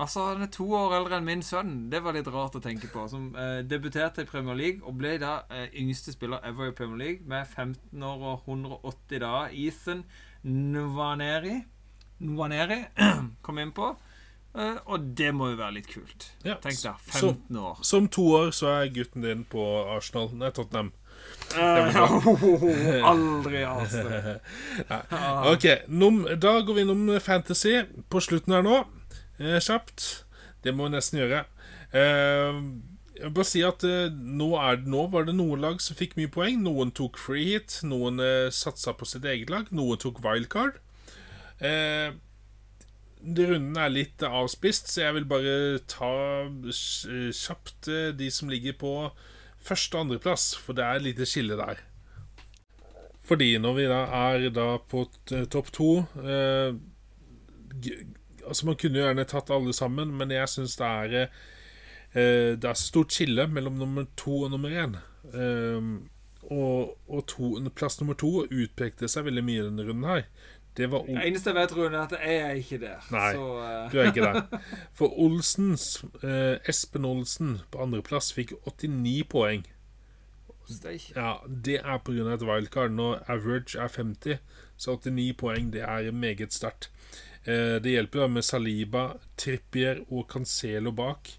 [0.00, 1.74] Altså, Han er to år eldre enn min sønn.
[1.92, 3.04] Det var litt rart å tenke på.
[3.12, 7.02] Som eh, debuterte i Premier League og ble da eh, yngste spiller ever i Premier
[7.02, 9.52] League med 15 år og 180 dager.
[9.52, 10.04] Ethan
[10.42, 11.60] Nwaneri
[12.20, 12.84] Nwaneri
[13.44, 13.92] kom inn på.
[14.50, 16.32] Uh, og det må jo være litt kult.
[16.42, 16.56] Ja.
[16.58, 17.82] Tenk deg, 15 som, år.
[17.86, 19.62] Som to år så er gutten din på
[19.94, 20.32] Arsenal.
[20.34, 20.90] Nei, Tottenham.
[21.54, 24.40] Uh, aldri Arsenal.
[25.52, 27.76] ok, Num, da går vi innom Fantasy
[28.10, 28.80] på slutten her nå.
[29.40, 30.26] Eh, kjapt.
[30.62, 31.44] Det må vi nesten gjøre.
[31.96, 32.58] Eh,
[33.16, 36.18] jeg vil bare si at eh, nå, er, nå, var det noen lag som fikk
[36.20, 36.60] mye poeng.
[36.64, 40.78] Noen tok free hit, noen eh, satsa på sitt eget lag, noen tok wildcard.
[41.60, 42.12] Eh,
[43.20, 45.54] runden er litt avspist, så jeg vil bare
[45.90, 46.12] ta
[46.72, 48.94] kjapt de som ligger på
[49.60, 51.82] første- og andreplass, for det er et lite skille der.
[53.28, 54.00] Fordi når vi da
[54.32, 55.04] er da på
[55.52, 55.90] topp to
[56.24, 56.72] eh,
[58.50, 62.66] Altså Man kunne jo gjerne tatt alle sammen, men jeg syns det er eh, Det
[62.66, 64.96] er så stort skille mellom nummer to og nummer én.
[65.30, 65.90] Eh,
[66.50, 70.24] og, og to, plass nummer to utpekte seg veldig mye i denne runden her.
[70.76, 73.06] Det var Det eneste jeg vet, Rune, er at jeg er ikke der.
[73.10, 73.92] Nei, Så uh...
[73.92, 74.42] Du er ikke der.
[74.98, 79.66] For Olsens, eh, Espen Olsen på andreplass fikk 89 poeng.
[81.16, 81.32] Ja,
[81.64, 82.34] Det er pga.
[82.34, 82.90] et wildcard.
[82.90, 84.38] Når average er 50,
[84.76, 86.90] så 89 poeng det er meget sterkt.
[87.44, 89.04] Eh, det hjelper jo med Saliba,
[89.40, 91.30] Trippier og Cancelo bak.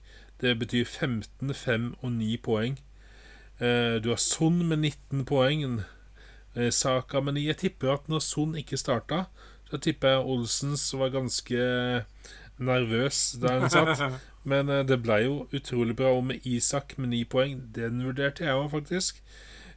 [0.41, 2.79] Det betyr 15, 5 og 9 poeng.
[3.61, 5.83] Eh, du har Son med 19 poeng.
[6.55, 7.45] Eh, Saka med 9.
[7.47, 9.25] Jeg tipper at når Son ikke starta,
[9.69, 12.05] så tipper jeg Olsens var ganske
[12.57, 14.21] nervøs der han satt.
[14.43, 16.15] Men det ble jo utrolig bra.
[16.17, 19.21] Og med Isak med 9 poeng, den vurderte jeg òg, faktisk.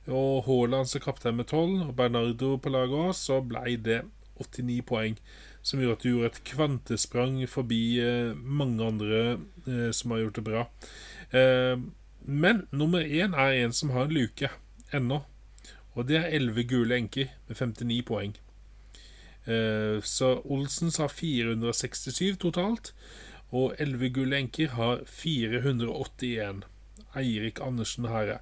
[0.08, 4.02] Og Haaland som kaptein med 12, og Bernardo på laget òg, så ble det
[4.40, 5.18] 89 poeng.
[5.64, 9.20] Som gjorde at du gjorde et kvantesprang forbi eh, mange andre
[9.64, 10.64] eh, som har gjort det bra.
[11.32, 11.76] Eh,
[12.24, 14.50] men nummer én er en som har en luke
[14.92, 15.22] ennå.
[15.94, 18.34] Og det er 11 gule enker med 59 poeng.
[19.44, 22.94] Så Olsens har 467 totalt.
[23.52, 26.64] Og 11 gule enker har 481.
[27.14, 28.40] Eirik Andersen Herre.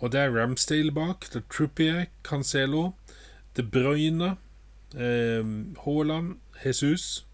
[0.00, 1.28] Og det er Ramsdale bak.
[1.32, 2.92] Det er Truppier, Cancelo,
[3.56, 4.36] De Bruyne,
[4.94, 7.24] Haaland, Jesus.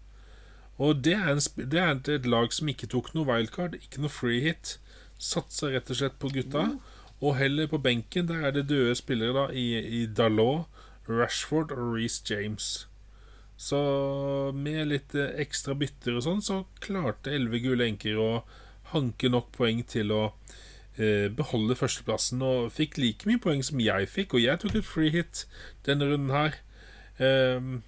[0.77, 4.13] Og det er, en, det er et, lag som ikke tok noe wildcard, ikke noe
[4.13, 4.75] free hit.
[5.17, 6.67] Satsa rett og slett på gutta.
[7.17, 9.71] Og heller på benken, der er det døde spillere da i,
[10.01, 10.69] i Dalot,
[11.09, 12.85] Rashford og Reece James.
[13.57, 13.79] Så
[14.53, 18.29] med litt eh, ekstra bytter og sånn, så klarte elleve gule enker å
[18.91, 20.21] hanke nok poeng til å
[20.93, 22.43] eh, beholde førsteplassen.
[22.45, 25.47] Og fikk like mye poeng som jeg fikk, og jeg tok et free hit
[25.89, 26.61] denne runden her.
[27.19, 27.81] Ehm,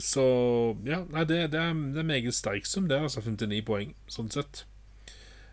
[0.00, 0.24] så
[0.86, 4.30] ja, nei, det, det, er, det er meget sterk sum, det, altså 59 poeng, sånn
[4.32, 4.66] sett.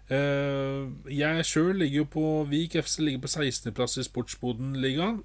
[0.10, 5.22] Uh, jeg sjøl ligger jo på Vik FC ligger på 16.-plass i Sportsboden-ligaen.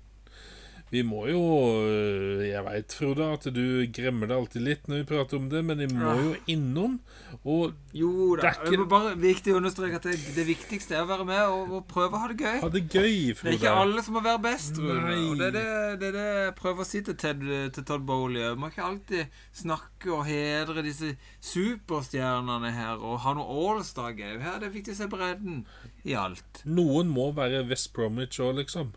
[0.94, 1.40] Vi må jo
[1.82, 3.64] øh, Jeg veit, Frode, at du
[3.94, 7.00] gremmer deg alltid litt når vi prater om det, men vi må jo innom.
[7.42, 8.52] Og Jo da.
[8.62, 11.74] Det er bare viktig å understreke at det, det viktigste er å være med og,
[11.80, 12.60] og prøve å ha det gøy.
[12.62, 15.18] ha det gøy, Det er ikke alle som må være best, Rune.
[15.32, 15.66] Og det er det,
[16.02, 17.44] det er det jeg prøver å si til, Ted,
[17.74, 18.46] til Todd Bowley.
[18.54, 24.60] Vi må ikke alltid snakke og hedre disse superstjernene her og ha noe Allstar-gøy Her
[24.62, 25.64] Det er viktig å se bredden
[26.06, 26.62] i alt.
[26.68, 28.94] Noen må være West Bromwich òg, liksom.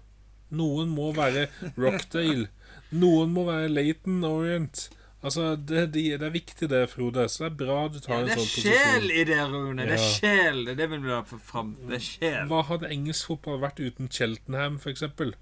[0.51, 1.47] Noen må være
[1.77, 2.47] Rockdale.
[2.91, 4.89] Noen må være Laton Orient.
[5.25, 7.25] Altså, det, det, det er viktig det, Frode.
[7.29, 9.09] Så det er bra du tar Ja, en det er sånn sjel posisjon.
[9.11, 9.87] i det, Rune.
[9.89, 10.11] Det er Ja.
[10.13, 10.61] sjel.
[10.65, 11.73] Det er det vi vil ha fram.
[11.89, 12.47] Det er sjel.
[12.47, 15.33] Hva hadde engelsk fotball vært uten Cheltenham, eksempel?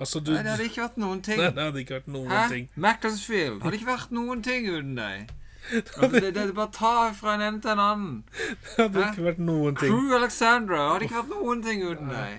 [0.00, 1.38] Altså, du Nei, det hadde ikke vært noen ting.
[1.38, 2.48] Nei, det hadde ikke vært noen Hæ?
[2.48, 2.68] ting.
[2.80, 5.28] Macclesfield hadde ikke vært noen ting uten deg.
[5.70, 8.14] Altså, det, det er bare ta fra en ende til en annen.
[8.32, 9.10] Det hadde Hæ?
[9.12, 9.92] ikke vært noen ting.
[9.92, 12.38] Crew Alexandra hadde ikke vært noen ting uten deg.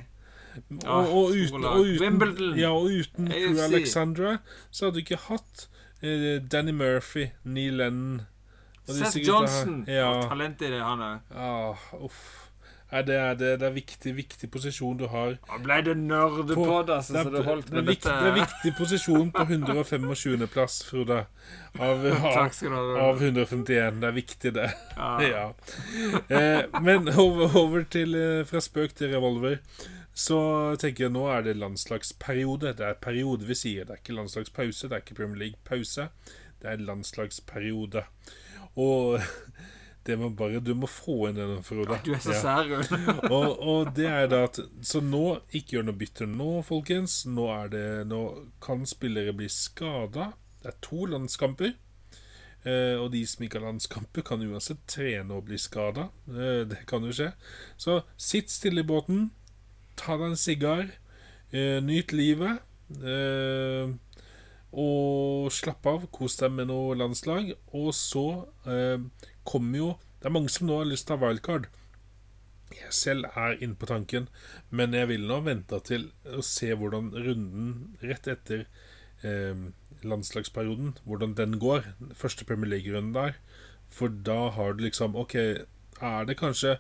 [0.86, 4.38] Og, og, uten, og, uten, ja, og uten Crew Alexandra
[4.72, 5.68] så hadde du ikke hatt
[6.04, 8.22] eh, Danny Murphy, Neil Lennon
[8.88, 9.26] og Seth her.
[9.28, 9.84] Johnson.
[9.88, 10.14] Ja.
[10.28, 11.36] Talent i det, han òg.
[11.36, 12.24] Ah, uff.
[12.92, 15.38] Nei, det er, det, det er viktig, viktig posisjon du har.
[15.48, 18.18] Da ble det nerdepod, altså, det, så er, det holdt det, er med viktig, dette.
[18.20, 20.44] det er viktig posisjon på 125.
[20.52, 21.22] plass, Frode.
[21.80, 22.04] Av,
[22.34, 24.02] av, av 151.
[24.04, 24.68] Det er viktig, det.
[24.98, 25.14] Ja.
[25.32, 25.46] Ja.
[26.28, 29.62] Eh, men over, over til eh, fra spøk til revolver.
[30.14, 30.38] Så
[30.82, 32.74] tenker jeg nå er det landslagsperiode.
[32.78, 33.86] Det er periode vi sier.
[33.88, 36.10] Det er ikke landslagspause, det er ikke Premier League-pause.
[36.62, 38.04] Det er landslagsperiode.
[38.80, 39.22] Og
[40.08, 42.00] det må bare Du må få inn den, Frode.
[42.04, 42.42] Du er så Ja.
[42.42, 42.82] sær, ja.
[43.36, 47.22] Og, og det er da at Så nå, ikke gjør noe bytter nå, folkens.
[47.30, 48.22] Nå er det Nå
[48.64, 50.32] kan spillere bli skada.
[50.62, 51.74] Det er to landskamper.
[52.62, 56.10] Eh, og de som ikke har landskamper, kan uansett trene og bli skada.
[56.30, 57.32] Eh, det kan jo skje.
[57.82, 59.32] Så sitt stille i båten.
[60.02, 60.88] Ta deg en sigar.
[61.54, 62.62] Eh, nyt livet.
[63.06, 63.92] Eh,
[64.72, 66.08] og slapp av.
[66.16, 67.52] Kos deg med noe landslag.
[67.78, 68.26] Og så
[68.66, 68.98] eh,
[69.46, 69.92] kommer jo
[70.22, 71.68] Det er mange som nå har lyst til å ha wildcard.
[72.72, 74.28] Jeg selv er inne på tanken,
[74.70, 77.72] men jeg vil nå vente til å se hvordan runden
[78.06, 78.68] rett etter
[80.06, 81.90] landslagsperioden, hvordan den går.
[82.14, 83.34] Første Premier League-runden der.
[83.90, 86.78] For da har du liksom Ok, er det kanskje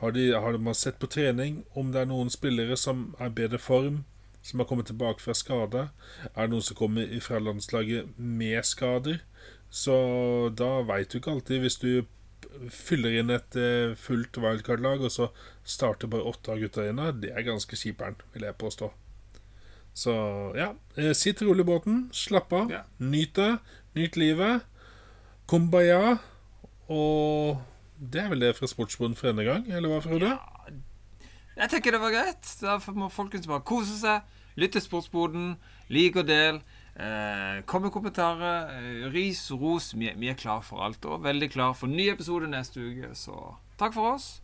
[0.00, 3.36] har, de, har man sett på trening om det er noen spillere som er i
[3.38, 4.02] bedre form,
[4.44, 5.88] som har kommet tilbake fra skade?
[6.34, 9.22] Er det noen som kommer fra landslaget med skader?
[9.70, 9.94] Så
[10.54, 12.04] da veit du ikke alltid, hvis du
[12.70, 15.30] fyller inn et eh, fullt wildcard-lag, og så
[15.66, 18.90] starter bare åtte av gutta inne, det er ganske kjiperen, vil jeg påstå.
[19.94, 20.12] Så
[20.58, 22.82] ja, eh, sitt rolig i båten, slapp av, Ja.
[22.98, 23.58] nyt det,
[23.94, 24.62] nyt livet.
[25.46, 26.18] Kumbaya.
[26.88, 27.60] Og
[27.98, 30.32] det er vel det fra Sportsboden for denne gang, eller hva, Frode?
[31.54, 32.48] Jeg tenker det var greit.
[32.60, 34.24] Da må folkens bare kose seg.
[34.58, 35.54] Lytt til Sportsboden.
[35.94, 36.62] Lik og del.
[36.94, 38.70] Eh, kom med kommentarer.
[38.74, 39.92] Eh, ris, ros.
[39.94, 41.04] Vi, vi er klar for alt.
[41.04, 43.14] Og veldig klar for ny episode neste uke.
[43.14, 44.40] Så takk for oss.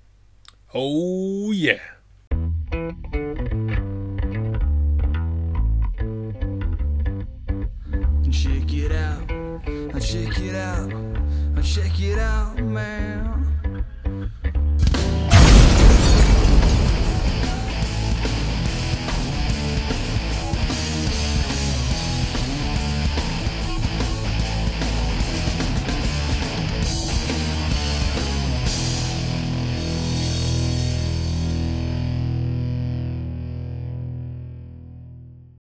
[0.75, 1.99] Oh yeah!
[8.31, 9.29] Check it out,
[10.01, 10.93] check it out,
[11.63, 13.60] check it out, man.